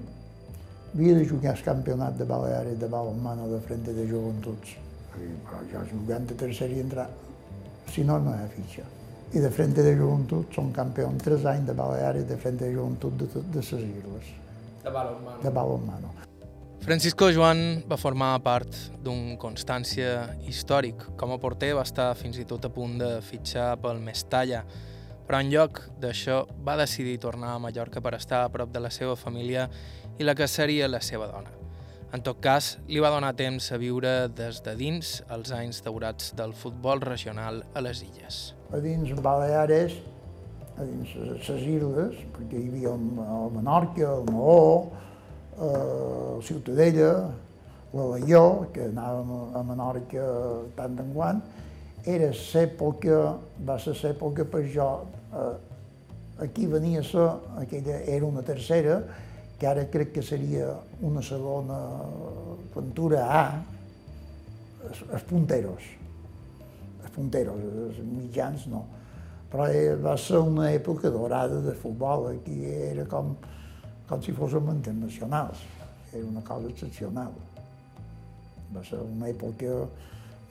havia 0.94 1.14
de 1.14 1.24
jugar 1.24 1.54
al 1.54 1.62
campionat 1.62 2.16
de 2.18 2.24
Baleares 2.24 2.78
de 2.78 2.86
balonmano 2.86 3.48
de 3.48 3.60
frente 3.60 3.92
de 3.92 4.06
joventuts. 4.08 4.76
Però 5.10 5.60
jo 5.72 5.82
jugant 5.90 6.26
a 6.30 6.38
tercera 6.38 6.74
i 6.74 6.80
entrar, 6.80 7.08
si 7.90 8.04
no, 8.04 8.18
no 8.18 8.34
hi 8.34 8.42
ha 8.44 8.48
fitxa. 8.54 8.86
I 9.32 9.38
de 9.38 9.50
frente 9.54 9.82
de 9.86 9.94
joventut 9.94 10.54
són 10.54 10.72
campió 10.74 11.06
tres 11.22 11.44
anys 11.46 11.68
de 11.68 11.74
Baleares 11.78 12.26
de 12.26 12.36
frente 12.36 12.66
de 12.66 12.74
joventut 12.74 13.14
de, 13.18 13.28
de 13.30 13.62
les 13.62 13.72
Isles. 13.72 14.32
De 14.82 14.90
balonmano. 14.90 15.42
De 15.42 15.50
balonmano. 15.50 16.14
Francisco 16.80 17.28
Joan 17.30 17.82
va 17.86 17.98
formar 18.00 18.38
part 18.42 18.74
d'un 19.04 19.36
Constància 19.38 20.30
històric. 20.48 21.04
Com 21.20 21.34
a 21.34 21.38
porter 21.38 21.74
va 21.76 21.84
estar 21.84 22.14
fins 22.16 22.40
i 22.40 22.46
tot 22.48 22.64
a 22.64 22.70
punt 22.72 22.96
de 22.98 23.10
fitxar 23.22 23.74
pel 23.82 24.00
Mestalla, 24.02 24.64
però 25.28 25.42
en 25.44 25.52
lloc 25.52 25.82
d'això 26.00 26.40
va 26.66 26.78
decidir 26.80 27.20
tornar 27.22 27.52
a 27.54 27.60
Mallorca 27.62 28.00
per 28.00 28.16
estar 28.16 28.40
a 28.42 28.48
prop 28.50 28.72
de 28.72 28.80
la 28.82 28.90
seva 28.90 29.14
família 29.14 29.68
i 30.20 30.24
la 30.26 30.36
que 30.36 30.44
seria 30.52 30.88
la 30.88 31.00
seva 31.00 31.30
dona. 31.30 31.48
En 32.12 32.20
tot 32.26 32.40
cas, 32.44 32.74
li 32.90 33.00
va 33.00 33.12
donar 33.14 33.30
temps 33.38 33.70
a 33.72 33.78
viure 33.80 34.10
des 34.36 34.58
de 34.66 34.74
dins 34.76 35.12
els 35.32 35.52
anys 35.56 35.78
daurats 35.86 36.34
del 36.36 36.52
futbol 36.52 37.00
regional 37.00 37.62
a 37.72 37.82
les 37.86 38.02
illes. 38.04 38.40
A 38.74 38.80
dins 38.84 39.14
Baleares, 39.24 39.94
a 40.76 40.84
dins 40.84 41.14
les 41.14 41.62
illes, 41.62 42.18
perquè 42.34 42.58
hi 42.58 42.66
havia 42.68 42.92
el 42.96 43.54
Menorca, 43.54 44.10
el 44.10 44.26
Maó, 44.28 44.90
el 45.70 46.42
Ciutadella, 46.44 47.14
l'Alaió, 47.94 48.44
que 48.74 48.90
anàvem 48.90 49.32
a 49.56 49.64
Menorca 49.70 50.26
tant 50.76 51.00
en 51.00 51.14
quant, 51.16 51.40
era 52.04 52.28
l'època, 52.34 53.22
va 53.64 53.80
ser 53.80 53.96
l'època 54.02 54.44
per 54.50 54.66
jo, 54.74 54.90
eh, 55.32 55.56
aquí 56.44 56.66
venia 56.66 57.06
ser, 57.06 57.26
aquella 57.62 58.02
era 58.04 58.26
una 58.26 58.42
tercera, 58.42 59.00
que 59.60 59.68
ara 59.68 59.84
crec 59.92 60.14
que 60.14 60.22
seria 60.24 60.70
una 61.04 61.20
segona 61.20 61.76
aventura 62.72 63.26
A, 63.28 63.42
els 64.88 65.26
punteros. 65.28 65.84
Els 67.02 67.12
punteros, 67.12 67.60
els 67.84 67.98
mitjans 68.06 68.64
no. 68.72 68.80
Però 69.52 69.66
va 70.00 70.16
ser 70.16 70.40
una 70.40 70.70
època 70.72 71.10
dorada 71.12 71.60
de 71.60 71.74
futbol, 71.76 72.30
aquí 72.30 72.56
era 72.70 73.04
com, 73.10 73.34
com 74.08 74.24
si 74.24 74.32
fóssim 74.32 74.72
internacionals, 74.72 75.60
era 76.14 76.24
una 76.24 76.40
cosa 76.46 76.70
excepcional. 76.70 77.36
Va 78.72 78.84
ser 78.86 79.02
una 79.04 79.28
època 79.28 79.76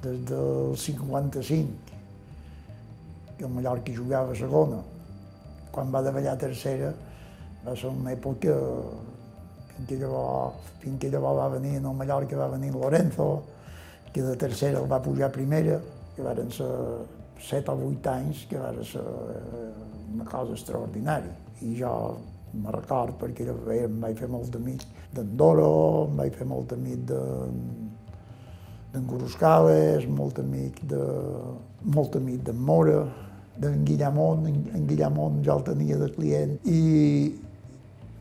des 0.04 0.22
del 0.30 0.78
55, 0.78 1.98
que 3.40 3.46
el 3.48 3.54
Mallorca 3.58 3.96
jugava 3.96 4.36
segona. 4.36 4.84
Quan 5.72 5.90
va 5.96 6.04
davallar 6.06 6.38
tercera, 6.38 6.94
va 7.66 7.76
ser 7.76 7.92
una 7.92 8.14
època 8.16 8.56
fins 9.76 9.88
que 9.88 10.00
llavors, 10.00 10.72
fins 10.80 11.00
que 11.00 11.10
va 11.20 11.48
venir 11.50 11.78
a 11.78 11.94
Mallorca, 11.94 12.38
va 12.38 12.50
venir 12.56 12.74
Lorenzo, 12.74 13.30
que 14.12 14.22
de 14.24 14.36
tercera 14.36 14.80
el 14.80 14.92
va 14.92 15.02
pujar 15.02 15.30
a 15.30 15.32
primera, 15.32 15.80
que 16.16 16.24
van 16.24 16.52
ser 16.52 16.72
set 17.40 17.70
o 17.70 17.76
vuit 17.76 18.08
anys, 18.08 18.46
que 18.50 18.58
va 18.58 18.74
ser 18.84 19.04
eh, 19.04 19.70
una 20.14 20.26
cosa 20.26 20.54
extraordinària. 20.58 21.36
I 21.62 21.76
jo 21.80 21.94
me 22.54 22.72
record 22.72 23.20
perquè 23.22 23.46
em 23.46 24.00
vaig 24.02 24.18
fer 24.18 24.28
molt 24.28 24.56
amic 24.56 24.84
d'Andoro, 25.14 26.08
em 26.10 26.18
vaig 26.18 26.36
fer 26.36 26.48
molt 26.48 26.74
amic 26.74 27.06
de 27.08 27.22
d'en 28.90 29.06
Goroscales, 29.06 30.08
molt 30.10 30.40
amic 30.42 30.80
de, 30.90 31.02
molt 31.94 32.16
amic 32.18 32.42
d'en 32.48 32.58
Mora, 32.58 33.04
d'en 33.60 33.84
Guillamont, 33.86 34.48
en, 34.50 34.64
en 34.74 34.88
Guillamont 34.90 35.44
ja 35.46 35.54
el 35.60 35.66
tenia 35.68 36.00
de 36.00 36.08
client, 36.16 36.56
i 36.66 36.80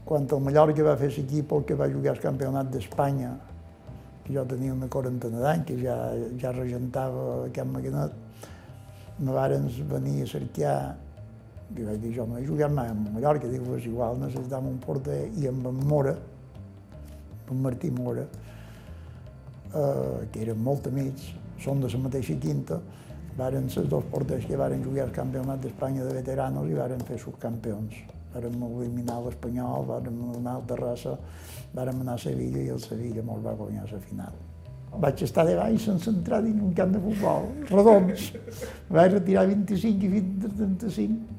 quan 0.09 0.25
el 0.25 0.41
Mallorca 0.41 0.85
va 0.87 0.95
fer 0.97 1.11
l'equip 1.13 1.51
que 1.69 1.75
va 1.77 1.87
jugar 1.93 2.15
al 2.15 2.21
campionat 2.23 2.71
d'Espanya, 2.73 3.35
que 4.25 4.33
jo 4.33 4.45
tenia 4.49 4.73
una 4.73 4.89
quarantena 4.89 5.43
d'anys, 5.43 5.67
que 5.69 5.77
ja, 5.83 5.97
ja 6.41 6.53
regentava 6.55 7.45
aquest 7.51 7.69
maquinat, 7.69 8.15
me 9.19 9.37
varen 9.37 9.69
venir 9.93 10.23
a 10.25 10.31
cercar, 10.33 10.79
i 11.77 11.85
vaig 11.85 12.01
dir, 12.01 12.15
jo 12.17 12.25
no 12.25 12.41
he 12.41 12.47
jugat 12.47 12.73
mai 12.73 12.89
amb 12.89 13.13
Mallorca, 13.13 13.53
dic, 13.53 13.69
és 13.77 13.93
igual, 13.93 14.17
necessitam 14.25 14.73
un 14.73 14.81
porter, 14.81 15.21
i 15.37 15.49
amb 15.53 15.69
en 15.69 15.87
Mora, 15.93 16.17
en 17.53 17.65
Martí 17.69 17.93
Mora, 17.93 18.25
eh, 19.69 20.29
que 20.33 20.47
eren 20.49 20.63
molt 20.65 20.89
amics, 20.89 21.35
són 21.61 21.85
de 21.85 21.93
la 21.93 22.07
mateixa 22.09 22.41
quinta, 22.41 22.81
varen 23.37 23.69
ser 23.69 23.85
dos 23.93 24.09
porters 24.09 24.49
que 24.49 24.57
varen 24.57 24.81
jugar 24.89 25.05
al 25.05 25.13
campionat 25.13 25.61
d'Espanya 25.61 26.09
de 26.09 26.23
veteranos 26.23 26.71
i 26.71 26.81
varen 26.81 27.05
fer 27.05 27.21
subcampions 27.21 28.17
vàrem 28.35 28.61
eliminar 28.69 29.19
l'Espanyol, 29.25 29.87
vàrem 29.89 30.21
eliminar 30.27 30.59
el 30.61 30.69
Terrassa, 30.69 31.17
vàrem 31.75 32.05
anar 32.05 32.19
a 32.19 32.23
Sevilla 32.23 32.63
i 32.63 32.71
el 32.75 32.81
Sevilla 32.83 33.25
molt 33.25 33.45
va 33.47 33.57
guanyar 33.59 33.89
la 33.91 34.01
final. 34.05 34.39
Vaig 34.99 35.23
estar 35.23 35.45
de 35.47 35.55
baix 35.57 35.83
sense 35.85 36.09
entrar 36.11 36.41
dins 36.43 36.63
un 36.65 36.73
camp 36.77 36.95
de 36.95 37.01
futbol, 37.03 37.51
redons. 37.69 38.31
Vaig 38.89 39.19
retirar 39.19 39.45
25 39.51 40.07
i 40.07 40.13
20 40.15 40.55
35. 40.57 41.37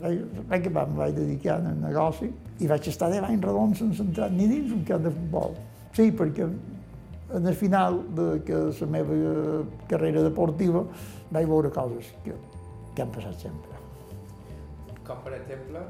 Vaig, 0.00 0.24
vaig, 0.48 0.70
em 0.70 0.96
vaig 0.96 1.14
dedicar 1.16 1.58
al 1.58 1.76
negoci 1.80 2.30
i 2.60 2.68
vaig 2.68 2.88
estar 2.88 3.10
de 3.12 3.20
baix 3.24 3.36
redons 3.44 3.84
sense 3.84 4.02
entrar 4.04 4.30
ni 4.32 4.48
dins 4.48 4.72
un 4.72 4.82
camp 4.88 5.04
de 5.04 5.12
futbol. 5.12 5.56
Sí, 5.96 6.10
perquè 6.12 6.48
en 7.36 7.46
el 7.46 7.54
final 7.54 8.02
de 8.16 8.42
que 8.46 8.58
la 8.80 8.90
meva 8.96 9.62
carrera 9.88 10.22
deportiva 10.22 10.84
vaig 11.30 11.48
veure 11.48 11.72
coses 11.74 12.12
que, 12.24 12.36
que 12.94 13.02
han 13.02 13.12
passat 13.12 13.48
sempre. 13.48 13.75
Com 15.06 15.22
per 15.22 15.36
exemple? 15.36 15.82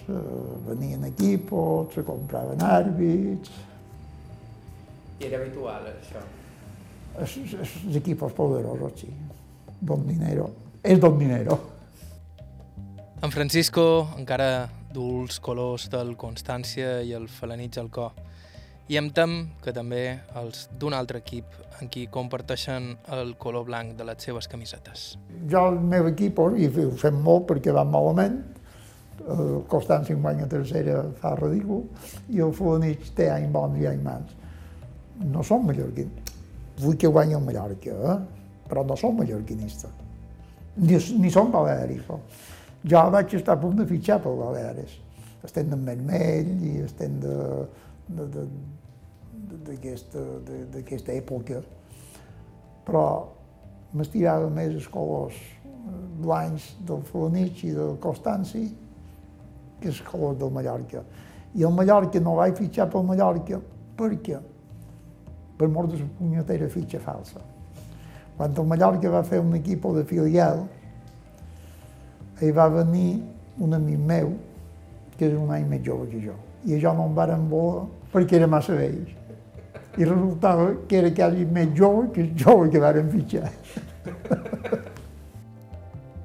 Se 0.00 0.20
venien 0.66 1.04
equipos, 1.10 1.92
se 1.94 2.04
compraven 2.06 2.62
àrbits... 2.64 3.52
I 5.20 5.28
era 5.28 5.38
habitual, 5.38 5.84
això? 5.92 6.22
Els, 7.20 7.36
els 7.54 7.98
equipos 8.00 8.32
poderosos, 8.34 9.04
sí. 9.04 9.12
Don 9.78 10.02
dinero. 10.08 10.48
És 10.82 10.98
don 11.00 11.18
dinero. 11.20 11.60
En 13.22 13.30
Francisco 13.32 13.84
encara 14.18 14.68
du 14.92 15.04
els 15.22 15.38
colors 15.40 15.86
del 15.92 16.16
Constància 16.20 16.98
i 17.06 17.14
el 17.16 17.28
Falanitx 17.30 17.78
al 17.80 17.92
cor. 17.94 18.16
I 18.84 18.98
em 19.00 19.06
tem 19.16 19.36
que 19.64 19.72
també 19.72 20.02
els 20.36 20.66
d'un 20.76 20.92
altre 20.92 21.22
equip 21.22 21.54
en 21.80 21.88
qui 21.88 22.02
comparteixen 22.12 22.90
el 23.16 23.32
color 23.40 23.64
blanc 23.64 23.94
de 23.96 24.04
les 24.04 24.26
seves 24.26 24.48
camisetes. 24.50 25.14
Jo, 25.48 25.70
el 25.70 25.78
meu 25.80 26.10
equip, 26.10 26.42
i 26.60 26.68
ho 26.68 26.90
fem 27.00 27.16
molt 27.24 27.46
perquè 27.48 27.72
va 27.72 27.86
malament, 27.88 28.36
el 29.24 29.62
Constància 29.70 30.12
en 30.12 30.20
guanya 30.20 30.48
tercera 30.50 30.98
fa 31.20 31.32
ridícul, 31.38 31.86
i 32.28 32.42
el 32.44 32.52
Fulanich 32.52 33.08
té 33.16 33.30
any 33.32 33.46
bons 33.54 33.80
i 33.80 33.88
any 33.88 34.02
mans. 34.04 34.34
No 35.32 35.44
som 35.46 35.64
mallorquins. 35.64 36.34
Vull 36.82 36.98
que 36.98 37.08
guanyi 37.08 37.38
el 37.38 37.44
Mallorca, 37.46 37.94
eh? 37.94 38.18
però 38.68 38.82
no 38.84 38.96
som 38.98 39.14
mallorquinistes. 39.16 39.92
Ni, 40.82 40.98
ni 41.22 41.30
som 41.30 41.52
baleàrics. 41.54 42.10
Jo 42.84 43.04
vaig 43.14 43.32
estar 43.38 43.54
a 43.54 43.60
punt 43.62 43.78
de 43.78 43.86
fitxar 43.88 44.18
pel 44.20 44.36
Baleares. 44.40 44.98
Estem 45.46 45.70
en 45.72 45.84
vermell 45.86 46.50
i 46.66 46.72
estem 46.82 47.14
de, 47.22 47.36
d'aquesta 49.64 51.12
època, 51.14 51.62
però 52.84 53.04
m'estirava 53.94 54.48
més 54.52 54.74
els 54.74 54.88
colors 54.92 55.36
blancs 56.20 56.74
del 56.86 57.02
Falanich 57.08 57.64
i 57.68 57.72
del 57.76 57.96
Constanci 58.00 58.64
que 59.80 59.88
els 59.88 60.00
colors 60.08 60.38
del 60.40 60.50
Mallorca. 60.52 61.02
I 61.54 61.62
el 61.62 61.72
Mallorca 61.72 62.20
no 62.20 62.36
vaig 62.40 62.56
fitxar 62.58 62.88
pel 62.90 63.04
Mallorca 63.06 63.60
perquè 63.96 64.40
per 65.58 65.68
mort 65.68 65.92
de 65.92 66.00
la 66.00 66.08
punyetera 66.18 66.68
fitxa 66.68 66.98
falsa. 67.00 67.40
Quan 68.36 68.56
el 68.58 68.66
Mallorca 68.66 69.10
va 69.10 69.22
fer 69.22 69.38
un 69.40 69.54
equip 69.54 69.86
de 69.94 70.04
filial, 70.04 70.64
hi 72.42 72.50
va 72.50 72.66
venir 72.68 73.22
un 73.62 73.76
amic 73.76 73.98
meu, 73.98 74.32
que 75.16 75.28
és 75.28 75.36
un 75.38 75.52
any 75.54 75.68
més 75.70 75.84
jove 75.86 76.08
que 76.10 76.18
jo, 76.24 76.34
i 76.64 76.80
no 76.82 77.06
em 77.06 77.14
varen 77.14 77.48
voler 77.50 77.84
perquè 78.12 78.36
era 78.38 78.46
massa 78.46 78.74
vell. 78.78 79.04
I 79.98 80.04
resultava 80.04 80.70
que 80.88 80.98
era 80.98 81.10
quasi 81.14 81.44
més 81.44 81.68
jove 81.76 82.10
que 82.12 82.22
el 82.22 82.32
jove 82.38 82.70
que 82.70 82.80
varen 82.82 83.10
fitxar. 83.10 83.50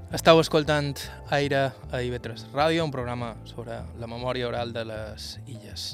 Estau 0.09 0.39
escoltant 0.41 0.95
Aire 1.29 1.67
a 1.93 1.99
IB3 2.01 2.47
Ràdio, 2.49 2.81
un 2.81 2.89
programa 2.89 3.35
sobre 3.45 3.77
la 4.01 4.07
memòria 4.09 4.47
oral 4.47 4.73
de 4.73 4.81
les 4.89 5.35
illes. 5.45 5.91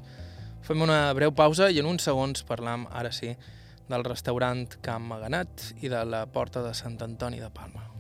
Fem 0.64 0.82
una 0.82 1.12
breu 1.14 1.34
pausa 1.36 1.68
i 1.68 1.82
en 1.82 1.90
uns 1.90 2.08
segons 2.08 2.46
parlam, 2.48 2.88
ara 2.96 3.12
sí, 3.12 3.36
del 3.92 4.08
restaurant 4.08 4.80
Camp 4.82 5.12
Maganat 5.12 5.74
i 5.82 5.92
de 5.92 6.06
la 6.08 6.26
Porta 6.32 6.64
de 6.64 6.74
Sant 6.74 6.96
Antoni 7.04 7.44
de 7.44 7.52
Palma. 7.52 7.95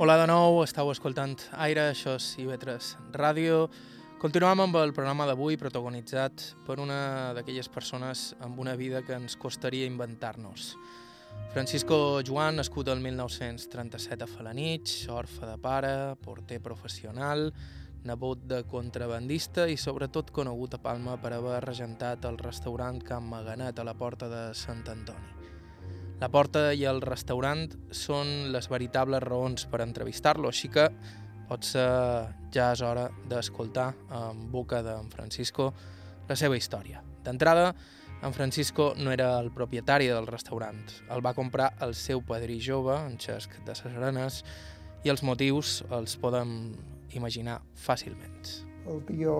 Hola 0.00 0.14
de 0.16 0.30
nou, 0.30 0.62
estàu 0.64 0.88
escoltant 0.88 1.34
Aire, 1.60 1.90
això 1.90 2.14
és 2.16 2.30
IB3 2.40 2.86
Ràdio. 3.12 3.66
Continuem 4.16 4.62
amb 4.64 4.78
el 4.80 4.94
programa 4.96 5.26
d'avui 5.28 5.58
protagonitzat 5.60 6.44
per 6.64 6.78
una 6.80 7.34
d'aquelles 7.36 7.68
persones 7.68 8.22
amb 8.40 8.62
una 8.64 8.72
vida 8.80 9.02
que 9.04 9.12
ens 9.12 9.36
costaria 9.36 9.84
inventar-nos. 9.84 10.70
Francisco 11.52 11.98
Joan, 12.24 12.56
nascut 12.62 12.88
el 12.88 13.02
1937 13.04 14.24
a 14.24 14.30
Falanich, 14.30 14.94
orfe 15.12 15.44
de 15.44 15.58
pare, 15.60 15.92
porter 16.24 16.62
professional, 16.64 17.50
nebot 18.08 18.46
de 18.48 18.62
contrabandista 18.72 19.68
i 19.68 19.76
sobretot 19.76 20.32
conegut 20.32 20.78
a 20.78 20.80
Palma 20.80 21.18
per 21.20 21.34
haver 21.36 21.60
regentat 21.66 22.24
el 22.24 22.40
restaurant 22.40 23.04
Camp 23.04 23.28
Maganet 23.36 23.76
a 23.76 23.84
la 23.84 23.98
porta 24.00 24.32
de 24.32 24.46
Sant 24.56 24.80
Antoni. 24.88 25.39
La 26.20 26.28
porta 26.28 26.74
i 26.76 26.82
el 26.84 26.98
restaurant 27.00 27.62
són 27.96 28.50
les 28.52 28.66
veritables 28.68 29.22
raons 29.24 29.62
per 29.72 29.78
entrevistar-lo, 29.80 30.50
així 30.50 30.68
que 30.68 30.84
potser 31.48 31.86
ja 32.52 32.66
és 32.74 32.82
hora 32.84 33.06
d'escoltar 33.30 33.86
en 34.18 34.42
boca 34.52 34.82
d'en 34.84 35.08
Francisco 35.14 35.70
la 36.28 36.36
seva 36.36 36.60
història. 36.60 37.00
D'entrada, 37.24 37.72
en 38.20 38.36
Francisco 38.36 38.90
no 39.00 39.14
era 39.16 39.30
el 39.40 39.48
propietari 39.56 40.12
del 40.12 40.28
restaurant. 40.28 40.84
El 41.08 41.24
va 41.24 41.32
comprar 41.32 41.72
el 41.80 41.96
seu 41.96 42.20
padrí 42.20 42.60
jove, 42.60 43.00
en 43.00 43.16
Xesc 43.16 43.56
de 43.64 43.80
Ses 43.80 43.96
Arenes, 43.96 44.42
i 45.08 45.08
els 45.08 45.24
motius 45.24 45.78
els 45.88 46.20
podem 46.20 46.74
imaginar 47.16 47.62
fàcilment. 47.80 48.44
El 48.84 49.00
jo 49.16 49.36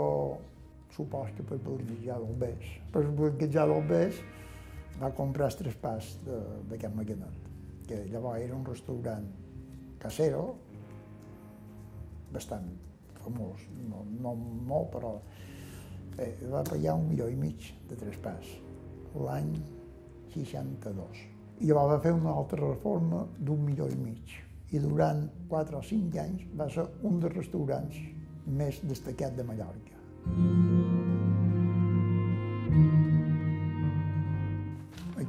supos 0.97 1.29
que 1.37 1.45
per 1.45 1.61
blanquejar 1.61 2.23
del 2.25 2.37
bes. 2.41 2.77
Per 2.93 3.05
blanquejar 3.05 3.69
del 3.69 3.85
bes 3.93 4.25
va 5.01 5.13
comprar 5.17 5.49
els 5.49 5.57
de, 6.27 6.79
Can 6.81 6.95
Maguenet, 6.97 7.49
que 7.89 8.05
llavors 8.13 8.45
era 8.45 8.57
un 8.57 8.65
restaurant 8.67 9.27
casero, 10.01 10.45
bastant 12.33 12.69
famós, 13.21 13.65
no, 13.89 14.05
no 14.21 14.35
molt, 14.35 14.91
però 14.95 15.15
eh, 16.19 16.35
va 16.53 16.63
pagar 16.65 16.97
un 17.01 17.09
milió 17.11 17.29
i 17.29 17.37
mig 17.37 17.73
de 17.89 17.99
traspàs 18.01 18.55
l'any 19.27 19.51
62. 20.35 21.27
I 21.61 21.69
llavors 21.69 21.97
va 21.97 21.99
fer 22.05 22.15
una 22.17 22.37
altra 22.43 22.61
reforma 22.63 23.27
d'un 23.39 23.67
milió 23.67 23.89
i 23.91 23.99
mig. 23.99 24.39
I 24.71 24.79
durant 24.79 25.27
4 25.51 25.81
o 25.81 25.83
5 25.83 26.23
anys 26.23 26.47
va 26.57 26.71
ser 26.71 26.87
un 27.03 27.21
dels 27.21 27.37
restaurants 27.37 28.01
més 28.61 28.81
destacats 28.87 29.37
de 29.37 29.47
Mallorca. 29.51 31.00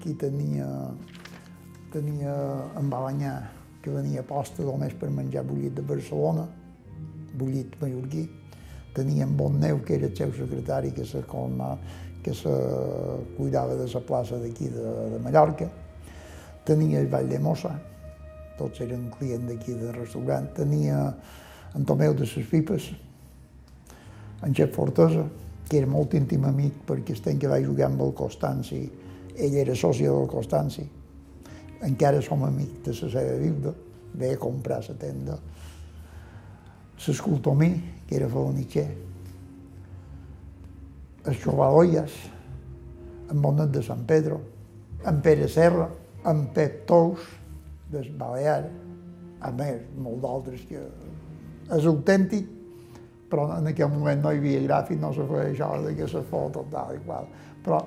Aquí 0.01 0.15
tenia, 0.17 0.65
tenia 1.93 2.31
en 2.73 2.87
Balanyà, 2.89 3.35
que 3.85 3.91
venia 3.93 4.23
posta 4.25 4.63
només 4.65 4.95
per 4.97 5.11
menjar 5.13 5.43
bullit 5.45 5.75
de 5.77 5.83
Barcelona, 5.85 6.47
bullit 7.37 7.75
mallorquí. 7.77 8.23
Tenia 8.95 9.27
en 9.27 9.35
Bonneu, 9.37 9.83
que 9.85 9.99
era 9.99 10.07
el 10.09 10.15
seu 10.17 10.33
secretari, 10.33 10.89
que 10.91 11.05
se, 11.05 11.21
colma, 11.29 11.75
que 12.23 12.33
se 12.33 12.49
cuidava 13.35 13.75
de 13.77 13.85
la 13.93 14.01
plaça 14.01 14.39
d'aquí 14.41 14.71
de, 14.73 14.87
de 15.13 15.19
Mallorca. 15.21 15.69
Tenia 16.65 16.97
el 16.97 17.05
Vall 17.13 17.29
de 17.29 17.37
Mossa, 17.37 17.75
tots 18.57 18.81
eren 18.81 19.05
clients 19.19 19.45
d'aquí 19.51 19.77
del 19.77 19.93
restaurant. 19.99 20.49
Tenia 20.57 20.97
en 21.77 21.85
Tomeu 21.85 22.17
de 22.17 22.25
les 22.25 22.49
Pipes, 22.49 22.89
en 24.41 24.57
Xep 24.57 24.73
Fortesa, 24.73 25.29
que 25.69 25.77
era 25.77 25.93
molt 25.93 26.17
íntim 26.17 26.49
amic 26.49 26.81
perquè 26.89 27.13
estem 27.13 27.37
que 27.37 27.53
va 27.53 27.61
jugar 27.61 27.91
amb 27.91 28.01
el 28.01 28.17
Constanci, 28.17 28.81
ell 29.35 29.55
era 29.63 29.75
soci 29.75 30.07
del 30.07 30.27
Constanci, 30.31 30.83
encara 31.87 32.21
som 32.21 32.43
amics 32.45 32.83
de 32.85 32.95
la 32.97 33.11
seva 33.15 33.37
viuda, 33.39 33.73
ve 34.13 34.33
a 34.33 34.39
comprar 34.39 34.81
la 34.87 34.95
tenda. 34.99 35.37
L'escultomí, 37.01 37.71
que 38.07 38.15
era 38.19 38.29
falanitxer, 38.29 38.87
el 41.25 41.37
Xovaloies, 41.37 42.13
en 43.31 43.41
Bonet 43.41 43.71
de 43.73 43.81
Sant 43.85 44.05
Pedro, 44.05 44.41
en 45.07 45.21
Pere 45.21 45.47
Serra, 45.49 45.87
en 46.27 46.47
Pep 46.53 46.85
Tous, 46.89 47.21
del 47.91 48.11
Balear, 48.17 48.65
a 49.41 49.51
més, 49.51 49.81
molt 49.97 50.21
d'altres 50.23 50.61
que 50.69 50.81
és 51.71 51.87
autèntic, 51.89 52.47
però 53.31 53.47
en 53.55 53.69
aquell 53.71 53.89
moment 53.91 54.21
no 54.21 54.31
hi 54.31 54.41
havia 54.41 54.61
gràfic, 54.67 54.99
no 54.99 55.11
se 55.15 55.25
feia 55.27 55.49
això 55.49 55.71
de 55.85 55.95
que 55.95 56.07
se 56.07 56.21
foto, 56.29 56.65
tal 56.71 56.95
i 56.95 57.01
qual. 57.05 57.29
Però 57.63 57.79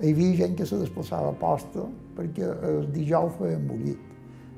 hi 0.00 0.12
havia 0.14 0.36
gent 0.36 0.56
que 0.56 0.66
se 0.66 0.78
desplaçava 0.80 1.32
a 1.34 1.36
posta 1.36 1.84
perquè 2.16 2.46
el 2.68 2.86
dijous 2.94 3.36
feien 3.36 3.66
bullit. 3.68 4.00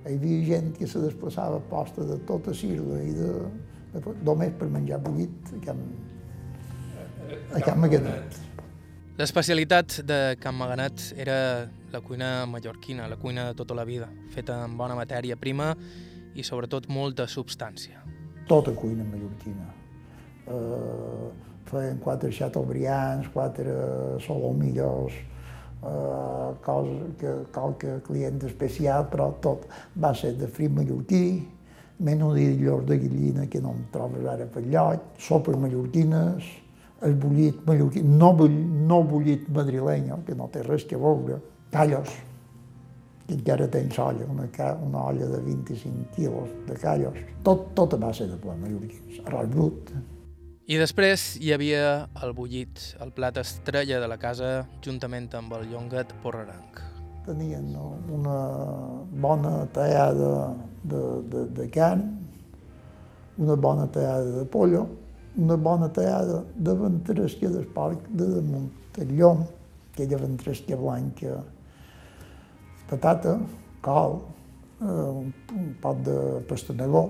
Hi 0.07 0.15
havia 0.15 0.45
gent 0.47 0.71
que 0.77 0.87
se 0.87 1.03
desplaçava 1.03 1.59
a 1.59 1.65
posta 1.71 2.07
de 2.07 2.19
tota 2.29 2.55
Sirla 2.55 3.01
i 3.03 3.13
de, 3.17 3.33
de, 3.95 4.03
només 4.27 4.55
per 4.59 4.71
menjar 4.71 5.01
bullit 5.03 5.53
a 5.57 5.61
Can, 5.67 5.83
a 7.59 7.63
Can 7.63 7.83
Maganet. 7.83 8.39
L'especialitat 9.19 10.01
de 10.07 10.21
Can 10.43 10.57
Maganet 10.59 11.11
era 11.21 11.37
la 11.93 12.01
cuina 12.01 12.47
mallorquina, 12.47 13.09
la 13.11 13.19
cuina 13.21 13.51
de 13.51 13.59
tota 13.59 13.75
la 13.77 13.85
vida, 13.85 14.09
feta 14.33 14.63
amb 14.65 14.79
bona 14.81 14.97
matèria 14.99 15.37
prima 15.37 15.73
i 16.35 16.47
sobretot 16.47 16.89
molta 16.89 17.27
substància. 17.29 18.01
Tota 18.49 18.73
cuina 18.79 19.05
mallorquina. 19.05 19.69
Uh, 20.43 21.29
feien 21.69 22.01
quatre 22.03 22.33
chateaubrians, 22.35 23.29
quatre 23.35 23.77
solomillos, 24.25 25.13
cosa 25.83 27.11
que 27.19 27.33
qualque 27.53 28.01
client 28.07 28.43
especial, 28.47 29.09
però 29.11 29.33
tot 29.43 29.67
va 29.99 30.13
ser 30.15 30.37
de 30.39 30.47
frit 30.47 30.71
mallorquí, 30.71 31.43
menudillos 32.03 32.87
de 32.87 32.99
gallina 32.99 33.47
que 33.47 33.61
no 33.61 33.75
em 33.77 33.85
trobes 33.95 34.27
ara 34.27 34.47
per 34.47 34.63
lloc, 34.67 35.03
sopes 35.19 35.57
mallorquines, 35.57 36.45
el 37.03 37.15
bullit 37.19 37.65
mallorquí, 37.67 38.03
no, 38.03 38.33
bull, 38.35 38.53
no 38.87 39.03
bullit 39.03 39.49
madrileny, 39.51 40.13
que 40.27 40.37
no 40.39 40.49
té 40.53 40.63
res 40.67 40.87
que 40.87 40.99
veure, 40.99 41.41
callos, 41.75 42.15
que 43.27 43.35
encara 43.39 43.69
tens 43.71 43.99
olla, 43.99 44.27
una, 44.31 44.49
una 44.87 45.05
olla 45.11 45.27
de 45.35 45.43
25 45.43 46.15
quilos 46.15 46.51
de 46.69 46.79
callos, 46.79 47.19
tot, 47.43 47.71
tot 47.75 47.95
a 47.95 48.03
base 48.07 48.27
de 48.31 48.39
plat 48.39 48.59
mallorquins, 48.63 49.23
arròs 49.27 49.51
brut, 49.51 49.95
i 50.71 50.79
després 50.79 51.37
hi 51.43 51.51
havia 51.55 52.09
el 52.23 52.33
bullit, 52.37 52.81
el 53.03 53.11
plat 53.15 53.39
estrella 53.41 53.99
de 53.99 54.09
la 54.09 54.19
casa, 54.23 54.63
juntament 54.85 55.27
amb 55.35 55.55
el 55.59 55.67
llonguet 55.73 56.13
porreranc. 56.23 56.79
Tenien 57.27 57.73
una 58.15 58.37
bona 59.25 59.53
tallada 59.75 60.53
de, 60.83 61.01
de, 61.33 61.45
de 61.59 61.67
carn, 61.75 62.05
una 63.39 63.57
bona 63.57 63.89
tallada 63.91 64.37
de 64.39 64.45
pollo, 64.47 64.87
una 65.37 65.57
bona 65.57 65.89
tallada 65.89 66.45
de 66.55 66.75
ventresca 66.79 67.49
porc 67.75 68.07
de 68.11 68.29
damunt 68.37 68.71
del 68.95 69.17
llom, 69.17 69.47
aquella 69.93 70.19
ventresca 70.19 70.77
blanca, 70.77 71.41
patata, 72.91 73.39
col, 73.81 74.21
eh, 74.81 74.85
un, 74.85 75.33
pot 75.81 76.05
de 76.05 76.17
pastanagó, 76.49 77.09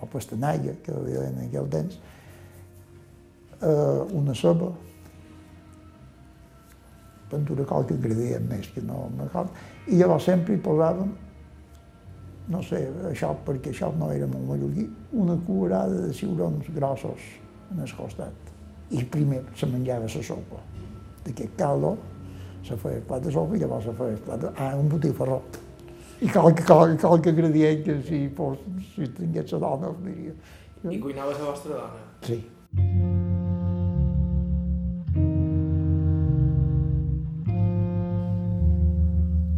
o 0.00 0.06
pastanalla, 0.06 0.76
que 0.84 0.92
en 0.92 1.40
aquell 1.46 1.68
temps, 1.72 1.98
una 3.60 4.34
ceba, 4.34 4.70
pintura 7.28 7.64
qualque 7.68 7.96
ingredient 7.96 8.46
més 8.48 8.68
que 8.72 8.82
no 8.84 9.08
m'acord, 9.16 9.50
i 9.88 9.98
llavors 9.98 10.28
sempre 10.30 10.54
hi 10.54 10.62
posàvem, 10.64 11.10
no 12.48 12.62
sé, 12.64 12.80
això 13.10 13.34
perquè 13.44 13.74
això 13.74 13.90
no 13.98 14.08
era 14.14 14.28
molt 14.30 14.46
mallorquí, 14.48 14.86
una 15.20 15.36
cuirada 15.46 16.06
de 16.06 16.12
ciurons 16.16 16.70
grossos 16.74 17.26
en 17.72 17.82
el 17.84 17.92
costat. 17.96 18.54
I 18.90 19.04
primer 19.04 19.42
se 19.56 19.68
menjava 19.68 20.08
la 20.08 20.22
sopa. 20.24 20.62
D'aquest 21.26 21.58
caldo 21.58 21.96
se 22.64 22.76
feia 22.80 23.02
plat 23.04 23.24
de 23.24 23.32
sopa 23.34 23.56
i 23.56 23.60
llavors 23.60 23.84
se 23.84 23.92
feia 23.98 24.16
plat 24.24 24.46
de... 24.46 24.54
Ah, 24.56 24.72
un 24.80 24.88
botifarró. 24.88 25.42
I 26.20 26.32
qualque, 26.32 26.64
qualque, 26.64 26.96
qualque 27.04 27.30
ingredient 27.36 27.84
que 27.84 28.00
si, 28.08 28.24
fos, 28.34 28.58
si 28.94 29.12
tingués 29.20 29.52
la 29.52 29.62
dona, 29.68 29.92
diria. 30.06 30.34
I 30.88 30.98
cuinaves 31.04 31.38
a 31.38 31.50
vostra 31.52 31.84
dona? 31.84 32.04
Sí. 32.24 32.42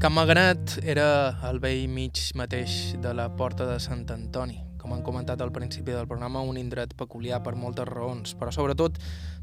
Can 0.00 0.14
Maganet 0.16 0.78
era 0.88 1.36
al 1.44 1.58
vell 1.60 1.82
mig 1.92 2.16
mateix 2.32 2.94
de 3.04 3.10
la 3.12 3.26
Porta 3.36 3.66
de 3.68 3.74
Sant 3.84 4.06
Antoni. 4.08 4.54
Com 4.80 4.94
han 4.94 5.02
comentat 5.04 5.42
al 5.44 5.50
principi 5.52 5.92
del 5.92 6.06
programa, 6.08 6.40
un 6.40 6.56
indret 6.56 6.94
peculiar 6.96 7.42
per 7.44 7.52
moltes 7.52 7.84
raons, 7.84 8.32
però 8.32 8.48
sobretot 8.48 8.96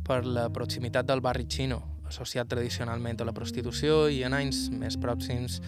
per 0.08 0.24
la 0.26 0.48
proximitat 0.50 1.06
del 1.06 1.22
barri 1.22 1.46
xino, 1.46 1.78
associat 2.10 2.50
tradicionalment 2.50 3.22
a 3.22 3.28
la 3.30 3.36
prostitució 3.38 4.08
i 4.10 4.24
en 4.26 4.34
anys 4.34 4.64
més 4.74 4.98
pròxims 4.98 5.60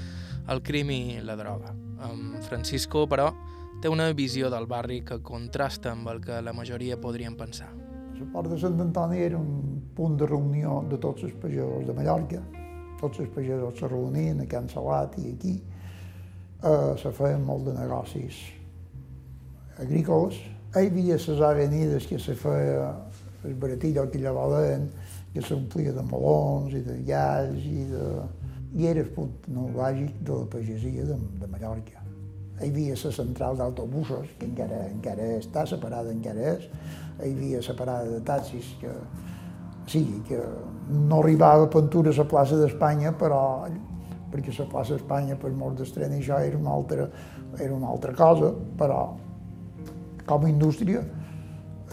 al 0.49 0.63
crim 0.65 0.89
i 0.89 1.19
la 1.21 1.37
droga. 1.37 1.75
En 2.09 2.41
Francisco, 2.49 3.05
però, 3.05 3.29
té 3.83 3.93
una 3.93 4.09
visió 4.17 4.49
del 4.49 4.65
barri 4.65 5.03
que 5.05 5.21
contrasta 5.21 5.93
amb 5.93 6.09
el 6.09 6.23
que 6.25 6.41
la 6.41 6.55
majoria 6.57 6.97
podrien 6.97 7.37
pensar. 7.37 7.69
La 8.17 8.25
Porta 8.33 8.55
de 8.55 8.57
Sant 8.65 8.81
Antoni 8.81 9.21
era 9.21 9.37
un 9.37 9.91
punt 9.93 10.17
de 10.17 10.25
reunió 10.25 10.81
de 10.89 10.97
tots 10.97 11.29
els 11.29 11.37
pagesos 11.37 11.85
de 11.85 11.93
Mallorca, 11.93 12.41
tots 13.00 13.20
els 13.24 13.32
pagesos 13.34 13.80
se 13.80 13.88
reunien 13.88 14.41
a 14.43 14.47
Can 14.50 14.70
Salat 14.70 15.18
i 15.22 15.34
aquí, 15.34 15.56
eh, 16.64 16.95
se 17.02 17.12
feien 17.16 17.43
molt 17.45 17.70
de 17.70 17.76
negocis 17.78 18.39
agrícoles. 19.80 20.39
Hi 20.76 20.86
havia 20.86 21.16
les 21.18 21.41
avenides 21.41 22.06
que 22.08 22.20
se 22.20 22.36
feia 22.36 22.91
el 23.47 23.56
baratillo 23.56 24.10
que 24.12 24.20
valen, 24.32 24.89
que 25.34 25.41
s'omplia 25.41 25.93
de 25.93 26.04
melons 26.04 26.74
i 26.74 26.84
de 26.84 27.00
gas 27.08 27.56
i 27.64 27.86
de... 27.93 28.10
I 28.70 28.86
era 28.86 29.02
el 29.02 29.08
punt 29.10 29.32
tecnològic 29.41 30.20
de 30.22 30.36
la 30.36 30.45
pagesia 30.45 31.06
de, 31.08 31.16
de 31.41 31.47
Mallorca. 31.50 32.04
Hi 32.60 32.68
havia 32.68 32.97
la 33.02 33.12
central 33.16 33.58
d'autobusos, 33.58 34.28
que 34.38 34.45
encara, 34.45 34.84
encara 34.91 35.26
està 35.39 35.64
separada, 35.66 36.12
encara 36.14 36.52
és. 36.52 36.68
Hi 37.18 37.32
havia 37.32 37.64
la 37.66 37.76
parada 37.80 38.12
de 38.12 38.20
taxis, 38.28 38.76
que 38.82 38.93
sí, 39.89 40.04
que 40.28 40.38
no 40.89 41.19
arribava 41.21 41.63
a 41.63 41.67
pintura 41.67 42.11
a 42.11 42.17
la 42.17 42.25
plaça 42.25 42.57
d'Espanya, 42.57 43.13
però 43.13 43.67
perquè 44.29 44.53
la 44.57 44.67
plaça 44.69 44.95
d'Espanya 44.95 45.35
per 45.35 45.51
mort 45.51 45.77
d'estrena 45.77 46.15
i 46.15 46.21
això 46.21 46.39
era 46.41 46.57
una, 46.57 46.73
altra, 46.73 47.09
era 47.57 47.73
una 47.73 47.87
altra 47.87 48.13
cosa, 48.13 48.51
però 48.77 49.15
com 50.25 50.45
a 50.45 50.49
indústria 50.49 51.01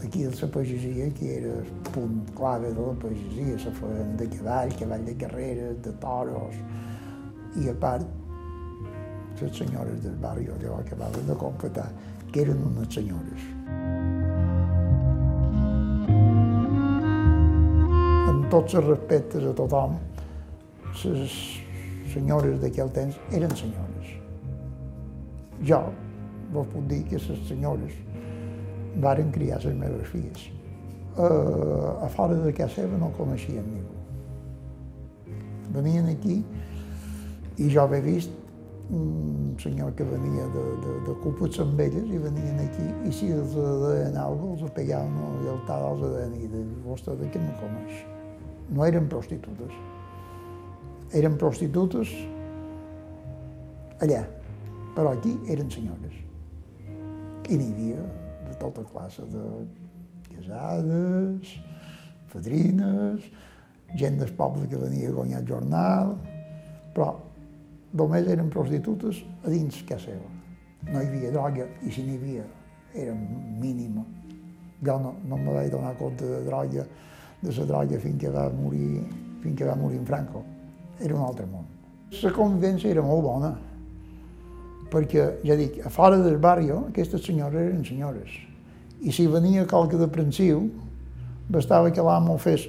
aquí 0.05 0.24
de 0.24 0.40
la 0.40 0.49
pagesia, 0.49 1.11
que 1.11 1.36
era 1.38 1.53
el 1.59 1.64
punt 1.92 2.30
clave 2.34 2.72
de 2.72 2.80
la 2.80 2.92
pagesia, 3.01 3.59
se 3.59 3.70
feien 3.70 4.16
de 4.16 4.28
cavall, 4.28 4.74
cavall 4.78 5.05
de 5.05 5.16
carreres, 5.16 5.82
de 5.82 5.92
toros, 6.01 6.55
i 7.57 7.68
a 7.68 7.74
part, 7.74 8.07
les 9.40 9.57
senyores 9.57 10.03
del 10.03 10.16
barri 10.20 10.49
allò 10.49 10.78
acabaven 10.78 11.26
de 11.26 11.36
completar, 11.36 11.90
que 12.32 12.42
eren 12.42 12.62
unes 12.64 12.92
senyores. 12.94 14.36
Tots 18.57 18.79
els 18.79 18.87
respectes 18.89 19.45
a 19.45 19.53
tothom, 19.57 19.99
les 21.05 21.35
senyores 22.15 22.61
d'aquell 22.63 22.93
temps 22.97 23.19
eren 23.37 23.53
senyores. 23.59 24.13
Jo 25.69 25.83
vos 26.55 26.69
puc 26.73 26.87
dir 26.89 27.03
que 27.11 27.21
les 27.21 27.43
senyores 27.49 27.99
varen 29.03 29.33
criar 29.35 29.61
les 29.65 29.77
meves 29.77 30.09
filles. 30.09 30.47
Uh, 31.17 32.05
a 32.05 32.09
fora 32.13 32.37
de 32.37 32.53
casa 32.53 32.83
seva 32.83 32.97
no 33.01 33.11
coneixien 33.17 33.69
ningú. 33.75 33.95
Venien 35.77 36.09
aquí 36.13 36.41
i 37.61 37.71
jo 37.73 37.87
he 37.93 38.03
vist 38.05 38.33
un 38.89 39.57
senyor 39.61 39.95
que 39.99 40.05
venia 40.05 40.45
de, 40.55 40.67
de, 40.85 40.99
de 41.09 41.15
cúputs 41.25 41.61
amb 41.61 41.81
elles 41.83 42.09
i 42.09 42.21
venien 42.23 42.61
aquí 42.63 42.89
i 43.09 43.13
si 43.13 43.33
els 43.35 43.57
deien 43.57 44.17
alguna 44.17 44.55
cosa, 44.55 44.69
els 44.69 44.77
pegaven 44.77 45.17
a 45.25 45.33
l'altar 45.45 45.81
dels 45.83 46.05
deien 46.07 46.37
i 46.41 46.53
de 46.53 46.69
vostè 46.85 47.17
de 47.19 47.33
què 47.33 47.43
me 47.43 47.57
coneix? 47.65 48.05
No 48.75 48.87
eren 48.87 49.07
prostitutes. 49.09 49.75
Eren 51.14 51.37
prostitutes 51.39 52.11
allà, 54.03 54.25
però 54.97 55.12
aquí 55.14 55.37
eren 55.53 55.71
senyores. 55.71 56.17
I 57.47 57.57
n'hi 57.57 57.69
havia 57.73 58.03
de 58.49 58.57
tota 58.61 58.83
classe 58.91 59.23
de 59.31 59.45
casades, 60.35 61.55
fadrines, 62.33 63.29
gent 63.95 64.19
del 64.19 64.33
poble 64.37 64.67
que 64.69 64.81
venia 64.81 65.11
a 65.11 65.14
guanyar 65.14 65.41
el 65.45 65.49
jornal, 65.49 66.17
però 66.97 67.12
només 67.97 68.27
eren 68.29 68.51
prostitutes 68.53 69.23
a 69.45 69.53
dins 69.53 69.83
casa 69.89 70.11
seva. 70.11 70.33
No 70.91 71.01
hi 71.01 71.07
havia 71.07 71.33
droga, 71.35 71.67
i 71.87 71.93
si 71.95 72.05
n'hi 72.07 72.19
havia, 72.19 72.45
era 72.95 73.14
mínima. 73.14 74.05
Jo 74.85 74.99
no, 75.01 75.14
no 75.25 75.39
me 75.41 75.55
vaig 75.55 75.71
donar 75.73 75.95
compte 75.99 76.27
de 76.27 76.43
droga, 76.47 76.85
de 77.43 77.53
la 77.53 77.64
droga 77.64 77.99
fins 78.01 78.20
que 78.20 78.30
va 78.32 78.49
morir, 78.51 79.05
fins 79.43 79.59
que 79.59 79.64
va 79.64 79.74
morir 79.76 79.99
en 79.99 80.07
Franco. 80.07 80.43
Era 81.01 81.14
un 81.14 81.22
altre 81.22 81.47
món. 81.47 81.66
La 82.22 82.32
convivència 82.32 82.91
era 82.91 83.03
molt 83.03 83.22
bona, 83.24 83.53
perquè, 84.91 85.26
ja 85.45 85.57
dic, 85.59 85.80
a 85.84 85.91
fora 85.93 86.18
del 86.22 86.39
barri, 86.39 86.70
aquestes 86.70 87.24
senyores 87.26 87.68
eren 87.68 87.84
senyores. 87.84 88.30
I 89.03 89.12
si 89.12 89.26
venia 89.28 89.66
qualque 89.68 89.99
deprensiu, 90.01 90.68
bastava 91.49 91.91
que 91.91 92.03
l'amo 92.03 92.39
fes 92.39 92.68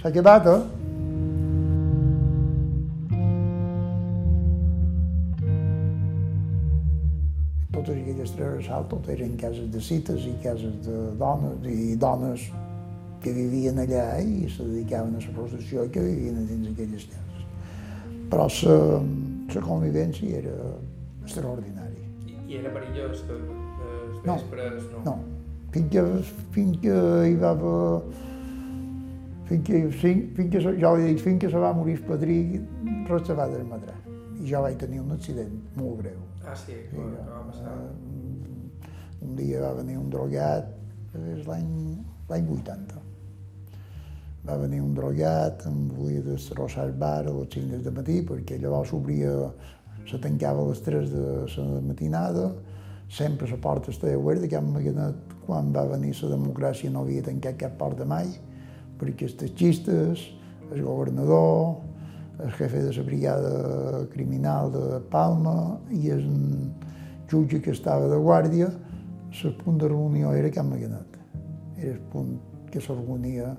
s'ha 0.00 0.12
quedat, 0.12 0.46
eh? 0.46 0.60
Totes 7.72 7.96
aquelles 7.96 8.36
tres 8.36 8.70
tot 8.92 9.10
eren 9.16 9.34
cases 9.40 9.66
de 9.72 9.82
cites 9.82 10.28
i 10.28 10.36
cases 10.44 10.78
de 10.86 11.02
dones, 11.18 11.66
i 11.66 11.96
dones 11.96 12.46
que 13.26 13.34
vivien 13.34 13.78
allà 13.82 14.06
i 14.22 14.46
se 14.54 14.62
dedicaven 14.64 15.16
a 15.18 15.22
la 15.24 15.32
prostitució 15.34 15.84
i 15.86 15.90
que 15.94 16.02
vivien 16.06 16.38
dins 16.46 16.68
aquelles 16.72 17.06
cases. 17.10 17.46
Però 18.30 18.46
la 19.54 19.62
convivència 19.66 20.38
era 20.44 20.54
extraordinària. 21.24 22.06
I, 22.30 22.36
i 22.52 22.58
era 22.60 22.70
perillós 22.74 23.24
que 23.26 23.34
els 23.34 24.22
No, 24.26 24.34
vespres 24.38 24.86
no? 24.92 25.02
no. 25.10 25.16
Fins 25.74 25.90
que, 25.92 26.02
fins 26.54 26.78
que 26.82 26.94
hi 27.30 27.34
va 27.42 27.50
haver... 27.56 28.22
Fins 29.46 29.62
que, 29.66 29.80
fins, 29.94 30.48
que, 30.50 30.58
jo 30.82 30.90
li 30.96 31.04
dic, 31.12 31.20
fins 31.22 31.38
que 31.44 31.50
se 31.52 31.60
va 31.62 31.68
morir 31.76 31.98
el 32.00 32.06
padrí, 32.08 32.38
res 33.06 33.26
se 33.28 33.34
va 33.38 33.46
desmadrar. 33.52 33.94
I 34.40 34.48
jo 34.50 34.62
vaig 34.64 34.74
tenir 34.80 34.98
un 35.04 35.12
accident 35.14 35.52
molt 35.78 36.00
greu. 36.00 36.18
Ah, 36.46 36.54
sí, 36.58 36.74
Sí, 36.90 36.96
què 36.96 37.04
va 37.28 37.42
passar? 37.46 37.74
eh, 37.76 39.26
un 39.26 39.36
dia 39.38 39.60
va 39.62 39.74
venir 39.78 39.98
un 40.00 40.10
drogat, 40.10 40.66
és 41.36 41.46
l'any 41.46 41.70
80. 42.58 42.98
Va 44.46 44.56
venir 44.60 44.78
un 44.80 44.94
drogat, 44.94 45.64
em 45.66 45.88
volia 45.90 46.22
destrossar 46.22 46.84
el 46.86 46.92
bar 46.98 47.26
a 47.26 47.32
les 47.34 47.48
5 47.54 47.80
del 47.82 47.94
matí, 47.96 48.20
perquè 48.26 48.60
llavors 48.62 48.92
s'obria, 48.92 49.32
se 50.06 50.20
tancava 50.22 50.62
a 50.62 50.68
les 50.70 50.82
3 50.86 51.10
de 51.10 51.24
la 51.56 51.80
matinada, 51.82 52.52
sempre 53.10 53.48
la 53.50 53.58
porta 53.62 53.90
estava 53.90 54.14
oberta, 54.18 54.46
Can 54.50 54.70
Maganet, 54.72 55.34
quan 55.46 55.72
va 55.74 55.86
venir 55.90 56.14
la 56.22 56.30
democràcia 56.36 56.90
no 56.90 57.02
havia 57.02 57.26
tancat 57.26 57.58
cap 57.58 57.76
porta 57.78 58.06
mai, 58.06 58.30
perquè 59.00 59.26
els 59.26 59.36
taxistes, 59.38 60.22
el 60.70 60.82
governador, 60.82 61.76
el 62.42 62.50
jefe 62.58 62.82
de 62.82 62.92
la 62.92 63.02
brigada 63.02 64.06
criminal 64.12 64.72
de 64.72 65.00
Palma 65.10 65.78
i 65.90 66.10
el 66.10 66.26
jutge 67.30 67.62
que 67.62 67.72
estava 67.74 68.08
de 68.10 68.18
guàrdia, 68.18 68.70
el 69.44 69.54
punt 69.58 69.78
de 69.78 69.88
reunió 69.88 70.32
era 70.32 70.50
Can 70.50 70.70
Maganet. 70.70 71.18
Era 71.76 71.92
el 71.92 72.02
punt 72.12 72.38
que 72.70 72.80
se 72.80 72.94
reunia 72.94 73.56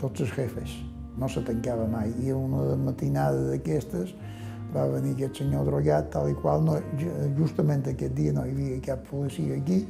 tots 0.00 0.24
els 0.24 0.34
jefes. 0.36 0.74
No 1.18 1.28
se 1.28 1.42
tancava 1.46 1.86
mai. 1.90 2.12
I 2.22 2.32
una 2.34 2.76
matinada 2.78 3.48
d'aquestes 3.50 4.14
va 4.74 4.84
venir 4.92 5.14
aquest 5.16 5.42
senyor 5.42 5.64
drogat, 5.68 6.10
tal 6.12 6.28
i 6.30 6.36
qual, 6.38 6.62
no, 6.64 6.76
justament 7.38 7.86
aquest 7.88 8.14
dia 8.16 8.34
no 8.36 8.44
hi 8.44 8.52
havia 8.52 8.80
cap 8.84 9.06
policia 9.08 9.56
aquí, 9.56 9.80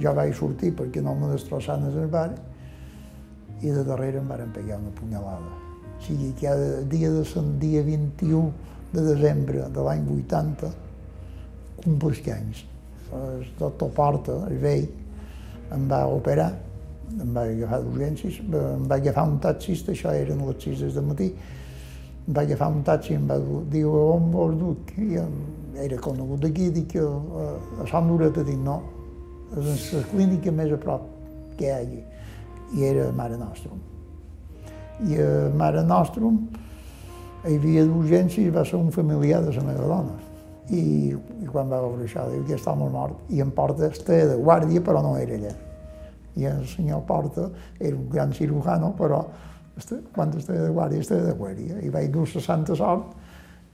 jo 0.00 0.12
vaig 0.16 0.34
sortir 0.36 0.74
perquè 0.76 1.02
no 1.04 1.14
me 1.16 1.32
destrossaven 1.32 1.88
el 1.90 2.08
bar 2.12 2.30
i 3.60 3.72
de 3.72 3.84
darrere 3.84 4.20
em 4.20 4.28
van 4.28 4.52
pegar 4.54 4.78
una 4.80 4.92
punyalada. 4.96 5.56
O 5.96 6.02
sigui, 6.04 6.32
cada 6.40 6.80
dia 6.88 7.10
de 7.12 7.24
Sant 7.28 7.58
dia 7.60 7.82
21 7.84 8.52
de 8.92 9.02
desembre 9.04 9.66
de 9.68 9.84
l'any 9.84 10.06
80, 10.08 10.70
compleix 11.84 12.22
anys. 12.32 12.64
El 13.12 13.44
doctor 13.58 13.90
Porta, 13.96 14.36
el 14.48 14.58
vell, 14.62 14.88
em 15.74 15.86
va 15.90 16.06
operar, 16.08 16.52
em 17.18 17.32
va 17.34 17.46
agafar 17.48 17.80
d'urgències, 17.84 18.40
em 18.44 18.86
va 18.88 18.98
agafar 19.00 19.26
un 19.28 19.38
taxista, 19.42 19.92
això 19.92 20.12
eren 20.14 20.44
les 20.46 20.62
6 20.64 20.94
del 20.94 21.06
matí, 21.08 21.30
em 22.26 22.36
va 22.36 22.44
agafar 22.46 22.70
un 22.70 22.82
taxi 22.86 23.14
i 23.14 23.18
em 23.18 23.26
va 23.28 23.38
diu, 23.72 23.90
on 24.14 24.30
vols 24.34 24.56
dur? 24.60 24.76
I 24.98 25.20
era 25.86 25.98
conegut 26.02 26.44
d'aquí, 26.44 26.70
dic, 26.74 26.96
a, 27.00 27.50
a 27.82 27.88
Sant 27.90 28.08
Dureta, 28.10 28.44
dic, 28.46 28.58
no, 28.62 28.80
és 29.58 29.92
la 29.96 30.02
clínica 30.12 30.52
més 30.54 30.72
a 30.72 30.78
prop 30.80 31.06
que 31.58 31.66
hi 31.66 31.72
hagi, 31.74 32.02
i 32.76 32.86
era 32.86 33.10
Mare 33.16 33.38
Nostrum. 33.40 33.80
I 35.08 35.16
a 35.20 35.30
Mare 35.56 35.82
Nostrum 35.86 36.42
hi 37.46 37.56
havia 37.56 37.86
d'urgències, 37.88 38.52
va 38.54 38.64
ser 38.68 38.78
un 38.78 38.92
familiar 38.94 39.40
de 39.46 39.56
la 39.56 39.64
meva 39.64 39.88
dona. 39.88 40.18
I, 40.70 40.82
i 41.10 41.48
quan 41.50 41.66
va 41.72 41.80
veure 41.82 42.04
això, 42.06 42.28
diu, 42.30 42.44
aquest 42.44 42.68
home 42.70 42.86
és 42.86 42.94
mort, 42.94 43.26
i 43.34 43.40
em 43.42 43.50
porta 43.50 43.88
estava 43.90 44.28
de 44.30 44.38
guàrdia, 44.38 44.84
però 44.86 45.02
no 45.02 45.16
era 45.18 45.34
allà. 45.34 45.56
I 46.40 46.46
el 46.50 46.66
senyor 46.68 47.04
Porta 47.06 47.48
era 47.78 47.96
un 47.96 48.08
gran 48.10 48.32
cirujano, 48.32 48.94
però 48.98 49.24
este- 49.76 50.02
quan 50.14 50.32
estava 50.36 50.60
de 50.60 50.70
guàrdia, 50.70 51.00
estava 51.00 51.22
de 51.22 51.34
guàrdia. 51.34 51.80
I 51.82 51.90
vaig 51.90 52.10
dur 52.12 52.26
la 52.34 52.40
santa 52.40 52.74
sort 52.74 53.14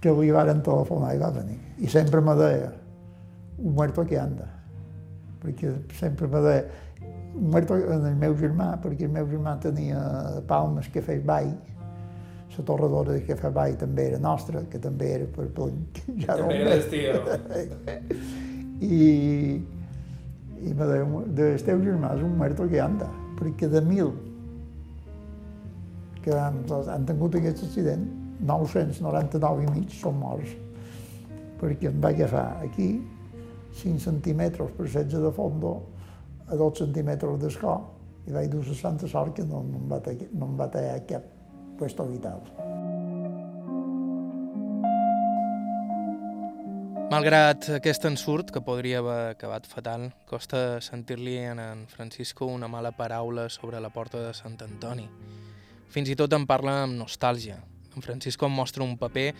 que 0.00 0.12
li 0.12 0.30
varen 0.30 0.62
telefonar 0.62 1.14
i 1.14 1.18
va 1.18 1.30
venir. 1.30 1.58
I 1.78 1.86
sempre 1.86 2.20
me 2.20 2.34
deia, 2.34 2.72
un 3.58 3.72
muerto 3.74 4.04
que 4.04 4.18
anda. 4.18 4.48
Perquè 5.42 5.72
sempre 5.98 6.28
me 6.28 6.40
deia, 6.40 6.64
un 7.36 7.50
muerto 7.50 7.76
en 7.76 8.06
el 8.06 8.16
meu 8.16 8.34
germà, 8.34 8.76
perquè 8.82 9.02
el 9.04 9.10
meu 9.10 9.26
germà 9.26 9.58
tenia 9.60 10.42
palmes 10.46 10.88
que 10.88 11.02
feia 11.02 11.22
ball, 11.24 11.54
la 12.56 12.64
torradora 12.64 13.12
de 13.12 13.20
Cafè 13.26 13.50
Ball 13.52 13.76
també 13.76 14.06
era 14.10 14.18
nostra, 14.18 14.62
que 14.70 14.78
també 14.80 15.10
era 15.18 15.26
per... 15.28 15.48
per 15.52 15.68
ja 16.22 16.36
també 16.38 16.60
era 16.62 16.76
d'estiu. 16.76 17.18
I, 18.96 19.62
i 20.66 20.74
me 20.74 20.86
deia, 20.90 21.06
del 21.38 21.58
teu 21.66 21.82
germà 21.84 22.12
és 22.16 22.22
un 22.26 22.36
muerto 22.38 22.66
que 22.70 22.80
anda, 22.82 23.08
perquè 23.38 23.68
de 23.70 23.82
mil 23.86 24.12
que 26.24 26.34
han, 26.34 26.62
han 26.90 27.04
tingut 27.06 27.36
aquest 27.38 27.62
accident, 27.68 28.06
999 28.46 29.64
i 29.64 29.68
mig 29.72 29.92
són 29.96 30.18
morts, 30.20 30.56
perquè 31.60 31.90
em 31.92 32.00
va 32.02 32.10
agafar 32.12 32.48
aquí 32.66 32.88
5 33.82 34.02
centímetres 34.02 34.72
per 34.76 34.88
16 34.88 35.22
de 35.28 35.32
fondo 35.36 35.76
a 36.46 36.58
2 36.58 36.82
centímetres 36.82 37.40
d'escó 37.42 37.76
i 38.26 38.34
vaig 38.34 38.50
dur 38.50 38.64
la 38.66 38.74
santa 38.74 39.08
sort 39.08 39.36
que 39.36 39.44
no, 39.46 39.62
no, 39.62 39.80
em 39.82 39.90
va 39.90 40.00
tallar, 40.02 40.28
no 40.34 40.50
em 40.50 40.56
va 40.58 40.70
tallar 40.72 40.98
cap 41.08 41.30
puesto 41.78 42.06
vital. 42.10 42.42
Malgrat 47.16 47.70
aquest 47.72 48.04
ensurt, 48.04 48.50
que 48.52 48.60
podria 48.60 48.98
haver 49.00 49.30
acabat 49.30 49.64
fatal, 49.64 50.02
costa 50.28 50.82
sentir-li 50.84 51.38
en 51.48 51.58
en 51.62 51.86
Francisco 51.88 52.44
una 52.44 52.68
mala 52.68 52.90
paraula 52.92 53.48
sobre 53.48 53.80
la 53.80 53.88
porta 53.88 54.18
de 54.20 54.34
Sant 54.34 54.58
Antoni. 54.60 55.06
Fins 55.88 56.10
i 56.12 56.16
tot 56.20 56.34
en 56.36 56.44
parla 56.44 56.82
amb 56.82 56.98
nostàlgia. 56.98 57.56
En 57.96 58.04
Francisco 58.04 58.44
em 58.44 58.52
mostra 58.52 58.84
un 58.84 58.98
paper 58.98 59.32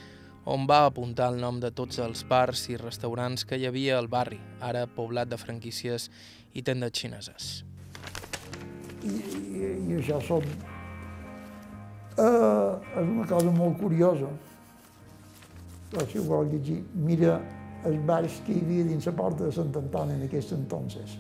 on 0.47 0.65
va 0.65 0.87
apuntar 0.87 1.27
el 1.35 1.37
nom 1.43 1.59
de 1.61 1.69
tots 1.71 1.99
els 1.99 2.25
bars 2.25 2.63
i 2.71 2.79
restaurants 2.81 3.45
que 3.45 3.59
hi 3.61 3.67
havia 3.69 3.99
al 3.99 4.09
barri, 4.09 4.41
ara 4.61 4.87
poblat 4.87 5.29
de 5.29 5.37
franquícies 5.37 6.09
i 6.55 6.63
tendes 6.63 6.97
xineses. 6.97 7.67
I, 9.05 9.13
i, 9.13 9.69
i 9.91 10.01
això 10.01 10.23
són 10.25 10.49
Uh, 12.17 12.81
és 12.97 13.05
una 13.05 13.27
cosa 13.29 13.51
molt 13.53 13.77
curiosa. 13.77 14.31
Però 15.91 16.07
si 16.09 16.17
ho 16.17 16.23
vol 16.25 16.47
llegir, 16.49 16.79
mira 16.97 17.35
els 17.87 18.03
bars 18.07 18.41
que 18.47 18.55
hi 18.55 18.65
havia 18.65 18.85
dins 18.89 19.07
la 19.07 19.15
porta 19.17 19.45
de 19.45 19.53
Sant 19.55 19.75
Antoni 19.79 20.17
en 20.17 20.27
aquest 20.27 20.53
entonces. 20.57 21.19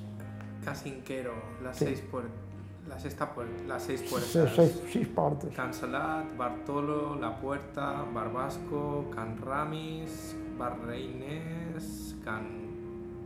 Casinquero, 0.64 1.34
las 1.62 1.78
sí. 1.78 1.86
seis 1.86 2.02
puertas. 2.10 2.42
La 2.88 2.96
sexta 3.00 3.26
puerta, 3.34 3.64
las 3.66 3.82
seis 3.82 4.02
puertas. 4.08 4.30
Seis, 4.30 4.50
seis, 4.54 4.82
seis 4.92 5.08
portes. 5.08 5.52
Cancelat, 5.56 6.36
Bartolo, 6.36 7.16
La 7.16 7.32
Puerta, 7.36 8.04
Barbasco, 8.14 9.10
Can 9.12 9.36
Ramis, 9.42 10.36
Bar 10.56 10.78
Reines, 10.86 12.14
Can, 12.24 12.46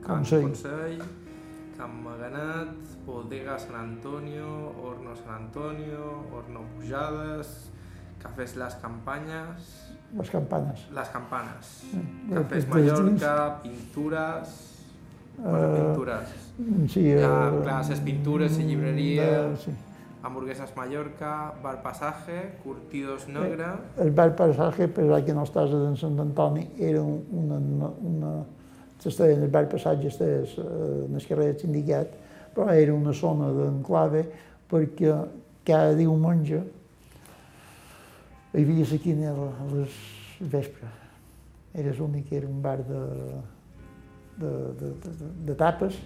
Can 0.01 0.17
Consell. 0.17 0.43
Consell, 0.45 1.03
Can 1.77 2.03
Maganet, 2.03 3.05
Bodega 3.05 3.59
San 3.59 3.75
Antonio, 3.75 4.73
Horno 4.83 5.15
San 5.15 5.35
Antonio, 5.35 6.25
Horno 6.33 6.65
Pujades, 6.75 7.71
Cafés 8.19 8.57
Las 8.57 8.77
Campanyes... 8.77 9.90
Les 10.19 10.31
Campanes. 10.31 10.89
Les 10.95 11.09
Campanes. 11.09 11.69
Mm. 11.93 12.35
Cafés 12.35 12.69
Mallorca, 12.69 13.61
Pintures... 13.63 14.57
Bueno, 15.41 15.75
pintures. 15.75 16.33
Sí, 16.93 17.07
eh, 17.09 17.21
ja, 17.23 17.51
clar, 17.63 17.79
les 17.89 18.01
pintures, 18.01 18.59
la 18.59 18.65
llibreria... 18.65 19.31
De, 19.49 19.57
sí. 19.57 19.77
Hamburguesas 20.23 20.77
Mallorca, 20.77 21.55
Bar 21.63 21.83
Pasaje, 21.83 22.59
Curtidos 22.63 23.27
Negre... 23.29 23.71
El 23.97 24.11
Bar 24.11 24.37
Pasaje, 24.37 24.89
per 24.89 25.07
que 25.25 25.33
no 25.33 25.47
estàs 25.49 25.73
en 25.73 25.97
Sant 25.97 26.19
Antoni, 26.21 26.67
era 26.77 27.01
una, 27.01 27.57
una, 28.05 28.33
s'estava 29.01 29.33
en 29.33 29.47
el 29.47 29.53
bar 29.53 29.65
passatge, 29.73 30.11
estàs 30.13 30.59
en 30.61 31.17
el 31.17 31.25
carrer 31.25 31.47
del 31.53 31.59
sindicat, 31.63 32.13
però 32.53 32.69
era 32.75 32.93
una 32.93 33.15
zona 33.17 33.49
d'enclave 33.57 34.27
perquè 34.71 35.15
cada 35.65 35.95
diumenge 35.97 36.61
hi 38.53 38.65
havia 38.65 38.87
la 38.91 38.99
quina 38.99 39.33
a 39.33 39.67
les 39.71 39.99
vespres. 40.41 40.97
Era 41.75 41.93
l'únic 41.99 42.29
que 42.29 42.39
era 42.41 42.49
un 42.49 42.63
bar 42.63 42.79
de, 42.83 43.03
de, 44.41 44.51
de, 44.81 44.89
de, 45.05 45.29
de 45.47 45.55
tapes 45.55 45.99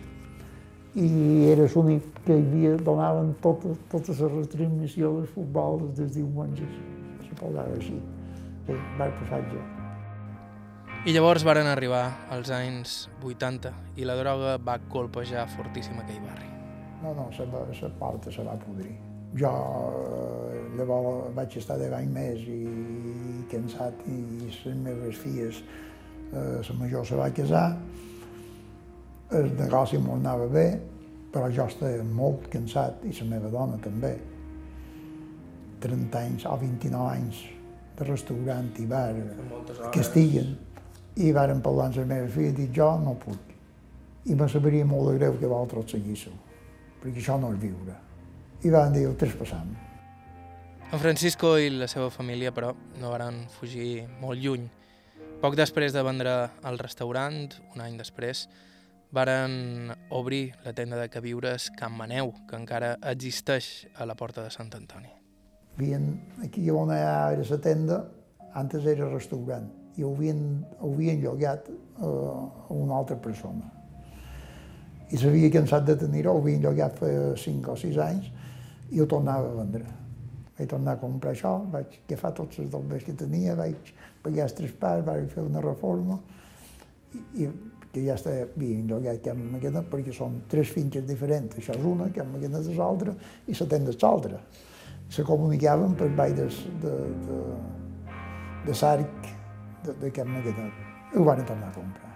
i 0.94 1.06
era 1.50 1.64
l'únic 1.74 2.04
que 2.26 2.36
hi 2.36 2.42
havia, 2.42 2.74
donaven 2.76 3.32
totes, 3.42 3.78
totes 3.90 4.20
les 4.20 4.34
retransmissions 4.34 5.22
del 5.22 5.30
futbol 5.32 5.88
dels 5.96 6.12
diumenges. 6.18 6.76
Se 7.24 7.38
posava 7.40 7.72
així, 7.78 7.96
el 8.68 8.84
bar 9.00 9.08
passatge. 9.22 9.64
I 11.04 11.16
llavors 11.16 11.44
varen 11.44 11.66
arribar 11.68 12.04
els 12.32 12.52
anys 12.54 13.08
80 13.24 13.72
i 14.00 14.06
la 14.08 14.20
droga 14.20 14.58
va 14.68 14.78
colpejar 14.92 15.48
fortíssim 15.56 15.98
aquell 16.00 16.22
barri. 16.28 16.52
No, 17.02 17.16
no, 17.16 17.28
la 17.32 17.90
porta 17.98 18.32
se 18.32 18.44
va 18.44 18.56
podrir. 18.60 19.13
Jo 19.34 19.50
eh, 19.50 20.60
llavors 20.78 21.34
vaig 21.34 21.56
estar 21.58 21.78
de 21.78 21.88
any 21.94 22.10
més 22.14 22.44
i 22.46 22.60
cansat 23.50 24.04
i 24.10 24.18
les 24.42 24.60
meves 24.82 25.18
filles, 25.22 25.62
eh, 26.30 26.60
la 26.68 26.76
major 26.78 27.06
se 27.06 27.18
va 27.18 27.30
casar, 27.34 27.66
el 29.34 29.50
negoci 29.58 29.98
m'ho 29.98 30.18
anava 30.20 30.46
bé, 30.50 30.68
però 31.32 31.48
jo 31.50 31.66
estava 31.66 32.04
molt 32.06 32.46
cansat 32.52 33.02
i 33.08 33.14
la 33.18 33.26
meva 33.32 33.50
dona 33.50 33.80
també. 33.82 34.14
30 35.84 36.20
anys 36.20 36.46
o 36.48 36.54
29 36.60 37.08
anys 37.10 37.40
de 37.98 38.06
restaurant 38.08 38.70
i 38.80 38.86
bar 38.88 39.10
que 39.92 40.00
estiguen 40.00 40.54
i 41.20 41.32
varen 41.34 41.60
parlar 41.62 41.90
amb 41.90 41.98
la 42.00 42.06
meva 42.14 42.30
filla 42.30 42.54
i 42.54 42.56
dic, 42.62 42.72
jo 42.78 42.88
no 43.02 43.18
puc. 43.20 43.52
I 44.24 44.38
me 44.38 44.48
sabria 44.48 44.86
molt 44.88 45.10
de 45.10 45.18
greu 45.18 45.36
que 45.38 45.50
vosaltres 45.50 45.92
seguíssiu, 45.92 46.32
perquè 47.02 47.20
això 47.20 47.36
no 47.40 47.52
és 47.52 47.60
viure. 47.60 48.03
I 48.64 48.72
van 48.72 48.94
dir, 48.94 49.06
ho 49.08 49.14
traspassam. 49.20 49.74
En 50.92 51.00
Francisco 51.00 51.56
i 51.58 51.70
la 51.72 51.88
seva 51.90 52.10
família, 52.10 52.52
però, 52.54 52.72
no 53.00 53.10
van 53.12 53.44
fugir 53.58 54.06
molt 54.22 54.40
lluny. 54.40 54.68
Poc 55.42 55.56
després 55.58 55.92
de 55.92 56.04
vendre 56.06 56.34
el 56.64 56.78
restaurant, 56.80 57.44
un 57.74 57.84
any 57.84 57.98
després, 58.00 58.46
varen 59.14 59.92
obrir 60.10 60.54
la 60.64 60.72
tenda 60.72 60.96
de 60.98 61.10
queviures 61.12 61.68
Can 61.78 61.92
Maneu, 61.98 62.32
que 62.48 62.56
encara 62.56 62.94
existeix 63.12 63.88
a 63.94 64.08
la 64.08 64.16
porta 64.16 64.42
de 64.42 64.50
Sant 64.54 64.72
Antoni. 64.74 65.12
Vien, 65.76 66.12
aquí 66.42 66.70
on 66.70 66.92
era 66.94 67.32
la 67.36 67.60
tenda, 67.62 68.04
antes 68.54 68.86
era 68.86 69.10
restaurant 69.10 69.72
i 69.96 70.02
ho 70.02 70.10
havien, 70.14 70.40
ho 70.80 70.90
havien 70.92 71.20
llogat 71.22 71.68
eh, 71.70 72.04
a 72.04 72.74
una 72.74 72.98
altra 72.98 73.16
persona. 73.16 73.70
I 75.14 75.20
s'havia 75.20 75.50
cansat 75.54 75.86
de 75.86 75.96
tenir-ho, 76.00 76.32
ho 76.34 76.42
havien 76.42 76.64
llogat 76.64 76.98
fa 76.98 77.10
5 77.38 77.70
o 77.70 77.76
6 77.78 78.00
anys 78.02 78.30
i 78.94 79.02
ho 79.02 79.06
tornava 79.10 79.50
a 79.50 79.58
vendre. 79.58 79.84
Vaig 80.54 80.70
tornar 80.70 80.94
a 80.94 81.00
comprar 81.02 81.34
això, 81.34 81.56
vaig 81.70 81.98
agafar 82.04 82.30
tots 82.38 82.60
els 82.62 82.70
dobles 82.70 83.02
que 83.02 83.14
tenia, 83.18 83.56
vaig 83.58 83.92
pagar 84.22 84.46
els 84.46 84.54
tres 84.54 84.74
parts, 84.78 85.04
vaig 85.06 85.26
fer 85.32 85.42
una 85.42 85.62
reforma 85.64 86.20
i, 87.14 87.42
i 87.42 87.48
que 87.94 88.02
ja 88.02 88.14
havien 88.30 88.86
llogat 88.90 89.20
Can 89.22 89.42
Maquena 89.52 89.84
perquè 89.90 90.14
són 90.14 90.40
tres 90.50 90.70
finques 90.74 91.04
diferents. 91.06 91.54
Això 91.58 91.74
és 91.74 91.84
una, 91.86 92.08
Can 92.14 92.30
Maquena 92.32 92.62
és 92.62 92.70
l'altra 92.78 93.14
i 93.46 93.54
la 93.58 93.68
tenda 93.70 93.94
és 93.94 94.00
l'altra. 94.02 94.40
Se 95.14 95.22
comunicaven 95.26 95.94
per 95.98 96.08
baix 96.18 96.34
de, 96.38 96.48
de, 96.82 96.94
de, 97.28 97.40
de 98.66 98.74
Sarc 98.74 99.30
de, 99.84 99.94
de. 100.00 100.10
I 100.10 101.18
ho 101.18 101.26
van 101.26 101.44
tornar 101.46 101.70
a 101.70 101.74
comprar. 101.74 102.14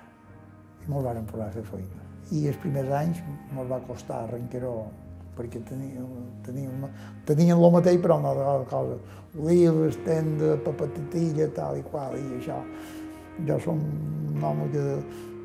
I 0.83 0.91
me'l 0.91 1.05
van 1.07 1.26
provar 1.26 1.51
a 1.51 1.55
fer 1.55 1.66
feina. 1.66 2.07
I 2.35 2.49
els 2.51 2.59
primers 2.62 2.91
anys 3.03 3.22
me'l 3.55 3.70
va 3.70 3.79
costar 3.87 4.24
arrencar-ho 4.24 4.74
perquè 5.39 5.62
tenien, 5.68 6.07
tenien, 6.47 6.84
tenien 7.28 7.57
el 7.57 7.72
mateix 7.72 8.01
però 8.03 8.18
una 8.18 8.34
altra 8.34 8.66
cosa. 8.70 8.99
Olives, 9.39 9.99
tenda, 10.05 10.57
papatatilla, 10.64 11.49
tal 11.55 11.78
i 11.78 11.84
qual, 11.86 12.16
i 12.18 12.41
això. 12.41 12.59
Jo 13.47 13.59
som 13.62 13.78
un 13.78 14.43
home 14.43 14.66
que, 14.72 14.86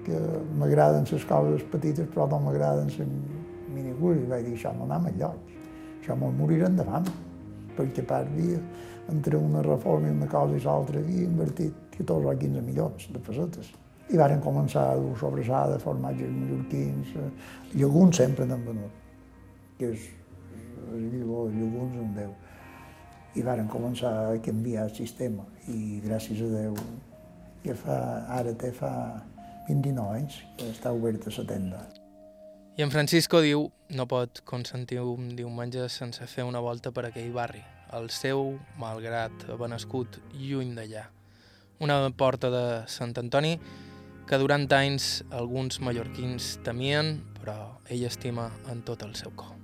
que 0.08 0.22
m'agraden 0.58 1.06
les 1.12 1.28
coses 1.30 1.66
petites 1.70 2.10
però 2.14 2.26
no 2.32 2.40
m'agraden 2.48 2.90
les 2.90 3.14
minigures 3.74 4.24
i 4.24 4.32
vaig 4.32 4.48
dir 4.48 4.58
això 4.58 4.74
no 4.78 4.90
anem 4.90 5.12
enlloc. 5.14 5.54
Això 6.00 6.18
me'l 6.18 6.34
morirem 6.40 6.80
de 6.80 6.88
fam 6.90 7.06
perquè 7.78 8.04
a 8.04 8.10
part 8.10 8.28
havia, 8.30 8.60
entre 9.12 9.38
una 9.38 9.62
reforma 9.66 10.08
i 10.08 10.16
una 10.16 10.28
cosa 10.32 10.58
i 10.58 10.64
l'altra 10.64 11.00
havia 11.00 11.28
invertit 11.28 11.96
14 11.98 12.30
o 12.30 12.36
15 12.42 12.66
milions 12.66 13.08
de 13.14 13.22
pessetes. 13.28 13.72
I 14.14 14.20
varen 14.20 14.42
començar 14.44 14.84
a 14.92 14.98
dur 15.00 15.16
sobrassada, 15.20 15.80
formatges 15.82 16.30
mallorquins, 16.34 17.16
eh, 17.18 17.30
llegums 17.74 18.20
sempre 18.20 18.46
n'han 18.46 18.66
venut, 18.68 19.03
que 19.84 19.92
és 19.92 20.10
de 20.92 21.44
llegums 21.52 22.00
en 22.00 22.14
Déu. 22.16 22.34
I 23.36 23.44
varen 23.44 23.68
començar 23.68 24.14
a 24.30 24.38
canviar 24.46 24.88
el 24.88 24.96
sistema 24.96 25.46
i 25.68 26.00
gràcies 26.06 26.44
a 26.46 26.50
Déu 26.54 26.78
que 27.64 27.76
fa, 27.80 27.98
ara 28.38 28.54
té 28.60 28.72
fa 28.76 28.92
29 29.70 30.20
anys 30.20 30.42
que 30.60 30.70
està 30.70 30.92
oberta 30.94 31.32
la 31.38 31.48
tenda. 31.50 31.82
I 32.78 32.84
en 32.84 32.92
Francisco 32.92 33.42
diu 33.42 33.68
no 33.94 34.08
pot 34.10 34.42
consentir 34.50 35.00
un 35.02 35.36
diumenge 35.38 35.88
sense 35.90 36.26
fer 36.28 36.46
una 36.46 36.60
volta 36.60 36.92
per 36.92 37.08
aquell 37.08 37.34
barri, 37.34 37.62
el 37.94 38.10
seu, 38.10 38.56
malgrat 38.82 39.50
haver 39.54 39.70
nascut 39.70 40.18
lluny 40.34 40.74
d'allà 40.78 41.10
una 41.84 42.10
porta 42.16 42.50
de 42.50 42.66
Sant 42.88 43.14
Antoni 43.20 43.58
que 44.30 44.40
durant 44.40 44.70
anys 44.72 45.24
alguns 45.36 45.82
mallorquins 45.84 46.56
temien, 46.64 47.18
però 47.42 47.58
ell 47.92 48.08
estima 48.08 48.48
en 48.72 48.86
tot 48.88 49.04
el 49.04 49.18
seu 49.20 49.36
cor. 49.36 49.63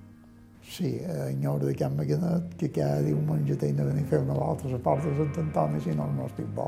Sí, 0.69 0.99
eh, 1.01 1.31
enyoro 1.31 1.65
de 1.65 1.73
Can 1.73 1.95
Maquenet, 1.97 2.53
que 2.55 2.69
cada 2.69 3.01
diumenge 3.01 3.55
tenen 3.57 3.89
a 3.89 4.03
fer 4.05 4.19
una 4.21 4.35
volta 4.37 4.67
a 4.67 4.71
la 4.75 4.77
porta 4.77 5.09
de 5.09 5.15
Sant 5.17 5.39
Antoni, 5.41 5.81
si 5.81 5.95
no, 5.97 6.05
no 6.13 6.27
estic 6.29 6.45
bo. 6.53 6.67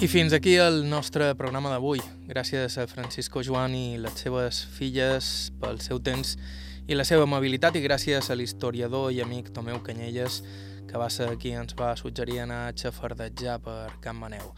I 0.00 0.08
fins 0.08 0.32
aquí 0.32 0.54
el 0.56 0.88
nostre 0.88 1.26
programa 1.36 1.68
d'avui. 1.68 2.00
Gràcies 2.24 2.78
a 2.80 2.86
Francisco 2.88 3.42
Joan 3.44 3.74
i 3.76 3.98
les 4.00 4.14
seves 4.16 4.62
filles 4.72 5.50
pel 5.60 5.76
seu 5.84 6.00
temps 6.00 6.38
i 6.88 6.96
la 6.96 7.04
seva 7.04 7.26
amabilitat 7.28 7.76
i 7.76 7.82
gràcies 7.84 8.30
a 8.32 8.36
l'historiador 8.38 9.12
i 9.12 9.20
amic 9.20 9.50
Tomeu 9.52 9.82
Canyelles 9.84 10.38
que 10.88 10.96
va 10.96 11.10
ser 11.12 11.28
qui 11.36 11.52
ens 11.52 11.76
va 11.76 11.92
suggerir 12.00 12.40
anar 12.46 12.62
a 12.70 12.72
xafardejar 12.72 13.58
per 13.60 13.92
Can 14.00 14.16
Maneu. 14.16 14.54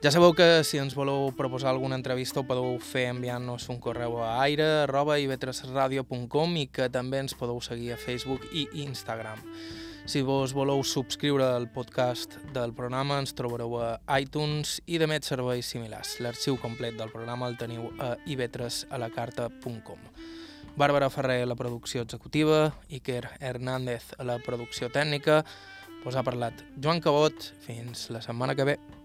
Ja 0.00 0.08
sabeu 0.08 0.32
que 0.32 0.64
si 0.64 0.80
ens 0.80 0.96
voleu 0.96 1.34
proposar 1.36 1.68
alguna 1.76 2.00
entrevista 2.00 2.40
ho 2.40 2.48
podeu 2.48 2.80
fer 2.80 3.10
enviant-nos 3.12 3.68
un 3.68 3.76
correu 3.76 4.22
a 4.24 4.40
aire 4.40 4.88
arroba 4.88 5.18
i 5.20 5.28
que 5.28 6.88
també 6.88 7.18
ens 7.18 7.34
podeu 7.34 7.60
seguir 7.60 7.92
a 7.92 8.00
Facebook 8.00 8.48
i 8.54 8.68
Instagram. 8.72 9.36
Si 10.04 10.20
vos 10.26 10.50
voleu 10.52 10.82
subscriure 10.82 11.44
al 11.46 11.68
podcast 11.70 12.34
del 12.52 12.72
programa 12.74 13.20
ens 13.22 13.36
trobareu 13.38 13.76
a 13.78 14.18
iTunes 14.18 14.80
i 14.90 14.98
de 14.98 15.06
més 15.06 15.28
serveis 15.30 15.68
similars. 15.70 16.16
L'arxiu 16.18 16.58
complet 16.58 16.96
del 16.98 17.12
programa 17.14 17.46
el 17.46 17.54
teniu 17.60 17.86
a 18.02 18.16
ivetresalacarta.com. 18.26 20.02
Bàrbara 20.74 21.10
Ferrer 21.12 21.42
a 21.44 21.50
la 21.50 21.54
producció 21.54 22.02
executiva, 22.02 22.72
Iker 22.90 23.28
Hernández 23.38 24.10
a 24.18 24.26
la 24.26 24.40
producció 24.42 24.90
tècnica, 24.90 25.44
us 26.02 26.18
ha 26.18 26.26
parlat 26.26 26.64
Joan 26.82 27.00
Cabot. 27.00 27.52
Fins 27.62 28.08
la 28.10 28.24
setmana 28.24 28.58
que 28.58 28.66
ve. 28.72 29.01